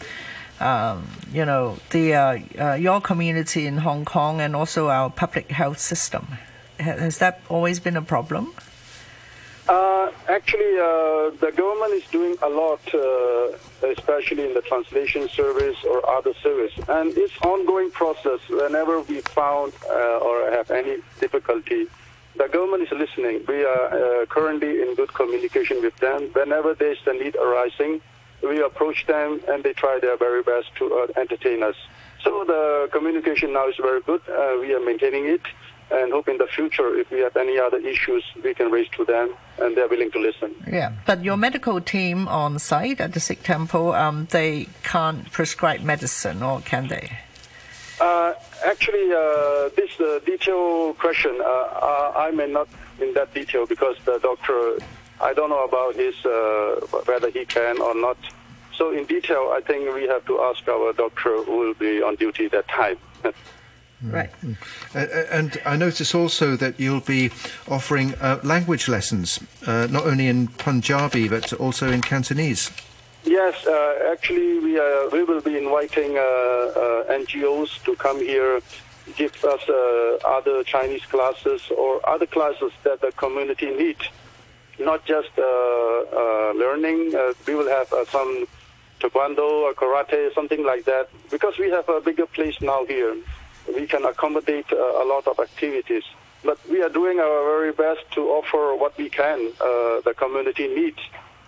um, 0.59 1.09
you 1.33 1.43
know, 1.43 1.77
the 1.89 2.13
uh, 2.13 2.39
uh, 2.59 2.73
your 2.73 3.01
community 3.01 3.65
in 3.65 3.77
Hong 3.77 4.05
Kong 4.05 4.39
and 4.41 4.55
also 4.55 4.89
our 4.89 5.09
public 5.09 5.49
health 5.49 5.79
system? 5.79 6.27
Has 6.79 7.17
that 7.17 7.41
always 7.49 7.79
been 7.79 7.97
a 7.97 8.03
problem? 8.03 8.53
Uh, 9.67 10.11
actually, 10.27 10.77
uh, 10.77 11.31
the 11.39 11.51
government 11.55 11.93
is 11.93 12.03
doing 12.11 12.35
a 12.43 12.49
lot, 12.49 12.81
uh, 12.93 13.87
especially 13.87 14.45
in 14.45 14.53
the 14.53 14.61
translation 14.61 15.27
service 15.29 15.77
or 15.83 16.07
other 16.07 16.33
service, 16.43 16.73
and 16.89 17.17
it's 17.17 17.33
ongoing 17.41 17.89
process. 17.89 18.39
Whenever 18.49 19.01
we 19.01 19.21
found 19.21 19.73
or 19.89 20.51
have 20.51 20.69
any 20.69 20.97
difficulty, 21.19 21.87
the 22.41 22.47
government 22.47 22.83
is 22.83 22.91
listening. 22.91 23.43
We 23.47 23.63
are 23.63 24.21
uh, 24.21 24.25
currently 24.25 24.81
in 24.81 24.95
good 24.95 25.13
communication 25.13 25.81
with 25.81 25.95
them. 25.97 26.29
Whenever 26.33 26.73
there's 26.73 26.97
a 27.05 27.13
need 27.13 27.35
arising, 27.35 28.01
we 28.41 28.63
approach 28.63 29.05
them, 29.05 29.41
and 29.47 29.63
they 29.63 29.73
try 29.73 29.99
their 30.01 30.17
very 30.17 30.41
best 30.41 30.67
to 30.77 30.85
uh, 30.91 31.19
entertain 31.19 31.61
us. 31.61 31.75
So 32.23 32.43
the 32.45 32.89
communication 32.91 33.53
now 33.53 33.67
is 33.69 33.75
very 33.77 34.01
good. 34.01 34.21
Uh, 34.27 34.57
we 34.59 34.73
are 34.73 34.79
maintaining 34.79 35.25
it 35.25 35.41
and 35.91 36.11
hope 36.11 36.29
in 36.29 36.37
the 36.37 36.47
future, 36.47 36.95
if 36.97 37.11
we 37.11 37.19
have 37.19 37.35
any 37.35 37.59
other 37.59 37.77
issues, 37.77 38.23
we 38.43 38.53
can 38.53 38.71
raise 38.71 38.87
to 38.95 39.03
them, 39.03 39.35
and 39.59 39.75
they're 39.75 39.89
willing 39.89 40.09
to 40.11 40.19
listen. 40.19 40.55
Yeah, 40.65 40.93
but 41.05 41.21
your 41.21 41.35
medical 41.35 41.81
team 41.81 42.29
on 42.29 42.59
site 42.59 43.01
at 43.01 43.11
the 43.13 43.19
Sikh 43.19 43.43
temple, 43.43 43.91
um, 43.91 44.25
they 44.31 44.67
can't 44.83 45.29
prescribe 45.31 45.81
medicine, 45.81 46.41
or 46.41 46.61
can 46.61 46.87
they? 46.87 47.11
Uh, 47.99 48.33
actually, 48.81 49.13
uh, 49.13 49.69
this 49.75 49.99
uh, 49.99 50.19
detailed 50.25 50.97
question, 50.97 51.39
uh, 51.39 51.43
uh, 51.43 52.13
I 52.15 52.31
may 52.31 52.47
not 52.47 52.67
in 52.99 53.13
that 53.13 53.31
detail 53.33 53.67
because 53.67 53.95
the 54.05 54.17
doctor, 54.19 54.79
I 55.21 55.33
don't 55.33 55.49
know 55.49 55.63
about 55.63 55.95
his 55.95 56.15
uh, 56.25 56.79
whether 57.05 57.29
he 57.29 57.45
can 57.45 57.79
or 57.79 57.93
not. 57.93 58.17
So 58.75 58.91
in 58.91 59.05
detail, 59.05 59.53
I 59.55 59.61
think 59.61 59.93
we 59.93 60.07
have 60.07 60.25
to 60.25 60.41
ask 60.41 60.67
our 60.67 60.93
doctor 60.93 61.43
who 61.43 61.57
will 61.59 61.73
be 61.75 62.01
on 62.01 62.15
duty 62.15 62.47
that 62.47 62.67
time. 62.67 62.97
Right. 64.03 64.31
Uh, 64.95 65.05
and 65.29 65.61
I 65.63 65.77
notice 65.77 66.15
also 66.15 66.55
that 66.55 66.79
you'll 66.79 67.01
be 67.01 67.29
offering 67.67 68.15
uh, 68.15 68.39
language 68.41 68.87
lessons, 68.87 69.39
uh, 69.67 69.87
not 69.91 70.07
only 70.07 70.25
in 70.25 70.47
Punjabi 70.47 71.27
but 71.27 71.53
also 71.53 71.91
in 71.91 72.01
Cantonese. 72.01 72.71
Yes, 73.23 73.67
uh, 73.67 74.11
actually, 74.11 74.59
we 74.59 74.79
uh, 74.79 75.07
we 75.11 75.23
will 75.23 75.41
be 75.41 75.55
inviting 75.55 76.17
uh, 76.17 76.21
uh, 76.21 77.13
NGOs 77.21 77.83
to 77.83 77.95
come 77.95 78.19
here, 78.19 78.61
give 79.15 79.35
us 79.45 79.61
uh, 79.69 80.17
other 80.25 80.63
Chinese 80.63 81.05
classes 81.05 81.61
or 81.77 82.01
other 82.09 82.25
classes 82.25 82.71
that 82.83 82.99
the 83.01 83.11
community 83.11 83.69
need. 83.69 83.97
Not 84.79 85.05
just 85.05 85.29
learning. 85.37 87.13
We 87.45 87.53
will 87.53 87.69
have 87.69 87.93
some 88.09 88.47
taekwondo 88.99 89.65
or 89.65 89.73
karate, 89.73 90.33
something 90.33 90.63
like 90.63 90.85
that, 90.85 91.09
because 91.29 91.57
we 91.59 91.69
have 91.69 91.87
a 91.89 92.01
bigger 92.01 92.25
place 92.25 92.59
now 92.61 92.85
here. 92.85 93.15
We 93.75 93.85
can 93.85 94.05
accommodate 94.05 94.71
uh, 94.71 95.03
a 95.03 95.05
lot 95.05 95.27
of 95.27 95.39
activities. 95.39 96.03
But 96.43 96.57
we 96.69 96.81
are 96.81 96.89
doing 96.89 97.19
our 97.19 97.43
very 97.45 97.71
best 97.71 98.01
to 98.13 98.21
offer 98.29 98.75
what 98.75 98.97
we 98.97 99.09
can 99.09 99.51
uh, 99.61 100.01
the 100.01 100.15
community 100.17 100.67
needs. 100.67 100.99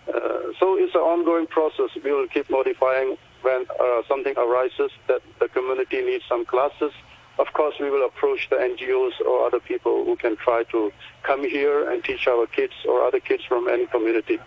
Uh, 0.07 0.13
so 0.59 0.77
it's 0.77 0.93
an 0.95 1.01
ongoing 1.01 1.47
process. 1.47 1.89
We 2.03 2.11
will 2.11 2.27
keep 2.27 2.49
modifying 2.49 3.17
when 3.41 3.65
uh, 3.79 4.01
something 4.07 4.35
arises 4.37 4.91
that 5.07 5.21
the 5.39 5.47
community 5.49 6.01
needs 6.01 6.23
some 6.27 6.45
classes. 6.45 6.91
Of 7.39 7.51
course, 7.53 7.75
we 7.79 7.89
will 7.89 8.05
approach 8.05 8.49
the 8.49 8.57
NGOs 8.57 9.19
or 9.25 9.47
other 9.47 9.59
people 9.59 10.05
who 10.05 10.15
can 10.15 10.35
try 10.37 10.63
to 10.65 10.91
come 11.23 11.41
here 11.49 11.89
and 11.89 12.03
teach 12.03 12.27
our 12.27 12.45
kids 12.45 12.73
or 12.87 13.03
other 13.03 13.19
kids 13.19 13.43
from 13.43 13.67
any 13.67 13.87
community. 13.87 14.39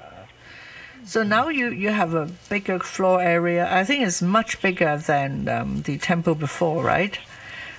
So 1.04 1.22
now 1.22 1.48
you, 1.48 1.70
you 1.70 1.90
have 1.90 2.14
a 2.14 2.26
bigger 2.48 2.78
floor 2.78 3.20
area. 3.20 3.68
I 3.72 3.84
think 3.84 4.06
it's 4.06 4.22
much 4.22 4.60
bigger 4.62 4.96
than 4.98 5.48
um, 5.48 5.82
the 5.82 5.98
temple 5.98 6.34
before, 6.34 6.82
right? 6.82 7.18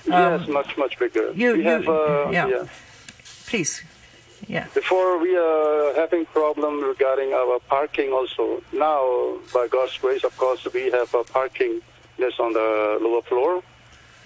yes, 0.06 0.48
much, 0.48 0.76
much 0.76 0.98
bigger. 0.98 1.28
Um, 1.30 1.38
you- 1.38 1.52
we 1.52 1.64
you- 1.64 1.70
have, 1.70 1.88
uh, 1.88 2.30
yeah. 2.30 2.66
Please. 3.46 3.82
Yeah. 4.48 4.66
Before 4.72 5.18
we 5.18 5.36
are 5.36 5.94
having 5.94 6.24
problem 6.24 6.82
regarding 6.82 7.34
our 7.34 7.60
parking 7.68 8.12
also. 8.12 8.62
Now, 8.72 9.36
by 9.52 9.68
God's 9.68 9.98
grace, 9.98 10.24
of 10.24 10.34
course, 10.38 10.66
we 10.72 10.90
have 10.90 11.12
a 11.14 11.22
parking 11.22 11.82
that's 12.18 12.40
on 12.40 12.54
the 12.54 12.98
lower 13.00 13.22
floor. 13.22 13.62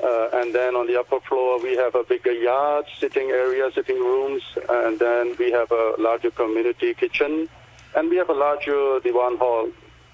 Uh, 0.02 0.28
and 0.34 0.54
then 0.54 0.74
on 0.74 0.86
the 0.86 0.98
upper 0.98 1.20
floor, 1.20 1.60
we 1.60 1.76
have 1.76 1.94
a 1.94 2.04
bigger 2.04 2.32
yard, 2.32 2.86
sitting 2.98 3.30
area, 3.30 3.70
sitting 3.74 3.98
rooms, 3.98 4.42
and 4.68 4.98
then 4.98 5.34
we 5.38 5.50
have 5.50 5.70
a 5.70 5.94
larger 5.98 6.30
community 6.30 6.94
kitchen, 6.94 7.48
and 7.94 8.08
we 8.08 8.16
have 8.16 8.28
a 8.28 8.34
larger 8.34 9.00
diwan 9.00 9.38
hall. 9.38 9.68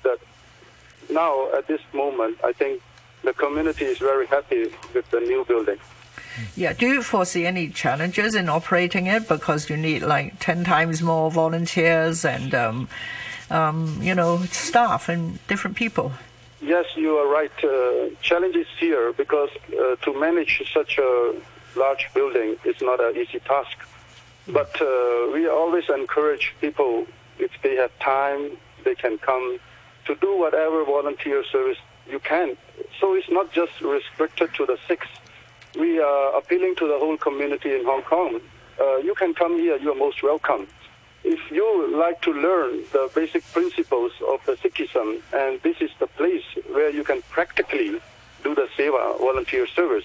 That 0.05 0.19
now, 1.11 1.51
at 1.53 1.67
this 1.67 1.81
moment, 1.93 2.39
I 2.45 2.53
think 2.53 2.83
the 3.25 3.33
community 3.33 3.87
is 3.87 3.99
very 3.99 4.27
happy 4.27 4.71
with 4.95 5.11
the 5.11 5.21
new 5.21 5.45
building. 5.45 5.79
Yeah. 6.57 6.73
Do 6.73 6.87
you 6.87 7.03
foresee 7.03 7.47
any 7.47 7.69
challenges 7.69 8.35
in 8.35 8.49
operating 8.49 9.07
it 9.07 9.29
because 9.29 9.71
you 9.71 9.77
need 9.77 10.03
like 10.03 10.39
ten 10.39 10.65
times 10.65 11.03
more 11.03 11.31
volunteers 11.31 12.25
and 12.25 12.55
um, 12.55 12.89
um, 13.51 13.99
you 14.03 14.15
know 14.15 14.39
staff 14.45 15.09
and 15.09 15.39
different 15.49 15.77
people? 15.77 16.13
Yes, 16.61 16.87
you 16.97 17.17
are 17.17 17.29
right. 17.29 17.53
Uh, 17.63 18.15
challenges 18.21 18.67
here 18.79 19.13
because 19.13 19.51
uh, 19.73 19.97
to 19.97 20.19
manage 20.19 20.63
such 20.73 20.99
a 20.99 21.35
large 21.77 22.09
building 22.15 22.57
is 22.65 22.77
not 22.81 23.01
an 23.01 23.17
easy 23.17 23.39
task. 23.41 23.79
But 24.49 24.81
uh, 24.81 25.31
we 25.33 25.47
always 25.47 25.85
encourage 25.89 26.55
people, 26.61 27.07
if 27.39 27.51
they 27.63 27.77
have 27.77 27.97
time, 28.01 28.57
they 28.85 28.95
can 28.95 29.19
come 29.19 29.59
to 30.07 30.15
do 30.17 30.37
whatever 30.37 30.85
volunteer 30.85 31.45
service 31.45 31.79
you 32.11 32.19
can. 32.19 32.57
So 32.99 33.15
it's 33.15 33.31
not 33.31 33.53
just 33.53 33.81
restricted 33.81 34.55
to 34.55 34.67
the 34.67 34.79
Sikhs. 34.89 35.09
We 35.79 36.01
are 36.01 36.37
appealing 36.37 36.75
to 36.77 36.89
the 36.89 36.99
whole 36.99 37.17
community 37.17 37.75
in 37.75 37.85
Hong 37.85 38.03
Kong. 38.03 38.41
Uh, 38.81 38.97
you 38.97 39.15
can 39.15 39.35
come 39.35 39.59
here. 39.59 39.77
You 39.77 39.93
are 39.93 39.95
most 39.95 40.23
welcome 40.23 40.67
if 41.25 41.51
you 41.51 41.97
like 41.97 42.23
to 42.23 42.33
learn 42.33 42.85
the 42.93 43.11
basic 43.15 43.45
principles 43.53 44.13
of 44.27 44.45
the 44.47 44.53
Sikhism, 44.57 45.21
and 45.33 45.61
this 45.63 45.77
is 45.81 45.91
the 45.99 46.07
place 46.07 46.45
where 46.71 46.91
you 46.91 47.05
can 47.05 47.23
practically 47.31 48.01
do 48.45 48.55
the 48.55 48.69
seva, 48.77 49.19
volunteer 49.19 49.67
service, 49.67 50.05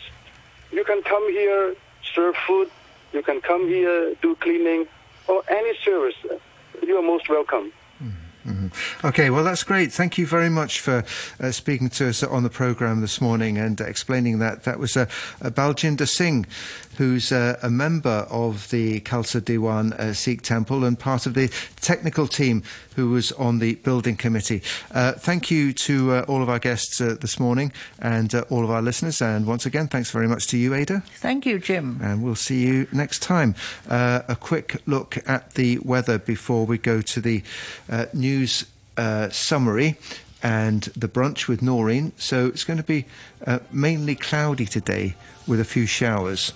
you 0.71 0.83
can 0.83 1.01
come 1.03 1.31
here, 1.31 1.75
serve 2.15 2.35
food, 2.47 2.69
you 3.13 3.21
can 3.21 3.39
come 3.41 3.67
here, 3.67 4.15
do 4.21 4.35
cleaning, 4.35 4.87
or 5.27 5.43
any 5.49 5.77
service. 5.77 6.15
You 6.81 6.97
are 6.97 7.03
most 7.03 7.29
welcome. 7.29 7.71
Okay, 9.03 9.29
well, 9.29 9.43
that's 9.43 9.63
great. 9.63 9.91
Thank 9.91 10.17
you 10.17 10.27
very 10.27 10.49
much 10.49 10.79
for 10.79 11.03
uh, 11.39 11.51
speaking 11.51 11.89
to 11.91 12.09
us 12.09 12.23
on 12.23 12.43
the 12.43 12.49
programme 12.49 13.01
this 13.01 13.21
morning 13.21 13.57
and 13.57 13.79
explaining 13.79 14.39
that. 14.39 14.63
That 14.63 14.79
was 14.79 14.97
uh, 14.97 15.05
Baljinder 15.41 16.07
Singh, 16.07 16.45
who's 16.97 17.31
uh, 17.31 17.57
a 17.61 17.69
member 17.69 18.27
of 18.29 18.69
the 18.69 18.99
Khalsa 19.01 19.41
Diwan 19.41 19.93
uh, 19.93 20.13
Sikh 20.13 20.41
Temple 20.41 20.83
and 20.83 20.99
part 20.99 21.25
of 21.25 21.33
the 21.33 21.49
technical 21.81 22.27
team 22.27 22.63
who 22.95 23.09
was 23.09 23.31
on 23.33 23.59
the 23.59 23.75
building 23.75 24.15
committee. 24.15 24.61
Uh, 24.91 25.13
thank 25.13 25.49
you 25.49 25.73
to 25.73 26.11
uh, 26.11 26.25
all 26.27 26.41
of 26.41 26.49
our 26.49 26.59
guests 26.59 27.01
uh, 27.01 27.15
this 27.19 27.39
morning 27.39 27.71
and 27.99 28.33
uh, 28.35 28.43
all 28.49 28.63
of 28.63 28.71
our 28.71 28.81
listeners. 28.81 29.21
And 29.21 29.45
once 29.45 29.65
again, 29.65 29.87
thanks 29.87 30.11
very 30.11 30.27
much 30.27 30.47
to 30.47 30.57
you, 30.57 30.73
Ada. 30.73 31.03
Thank 31.17 31.45
you, 31.45 31.59
Jim. 31.59 31.99
And 32.01 32.23
we'll 32.23 32.35
see 32.35 32.61
you 32.61 32.87
next 32.91 33.19
time. 33.19 33.55
Uh, 33.89 34.21
a 34.27 34.35
quick 34.35 34.81
look 34.85 35.17
at 35.27 35.53
the 35.53 35.79
weather 35.79 36.17
before 36.17 36.65
we 36.65 36.77
go 36.77 37.01
to 37.01 37.21
the 37.21 37.43
uh, 37.89 38.05
news 38.13 38.65
uh, 38.97 39.29
summary 39.29 39.97
and 40.43 40.83
the 40.95 41.07
brunch 41.07 41.47
with 41.47 41.61
Noreen. 41.61 42.11
So 42.17 42.47
it's 42.47 42.65
going 42.65 42.77
to 42.77 42.83
be 42.83 43.05
uh, 43.47 43.59
mainly 43.71 44.15
cloudy 44.15 44.65
today 44.65 45.15
with 45.47 45.59
a 45.59 45.65
few 45.65 45.85
showers. 45.85 46.53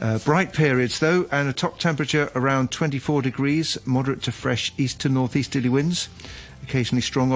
Uh, 0.00 0.18
bright 0.18 0.52
periods 0.52 1.00
though, 1.00 1.26
and 1.30 1.48
a 1.48 1.52
top 1.52 1.78
temperature 1.78 2.30
around 2.34 2.70
24 2.70 3.22
degrees, 3.22 3.76
moderate 3.84 4.22
to 4.22 4.32
fresh 4.32 4.72
east 4.78 5.00
to 5.00 5.08
northeasterly 5.08 5.68
winds, 5.68 6.08
occasionally 6.62 7.02
strong 7.02 7.30
off. 7.30 7.32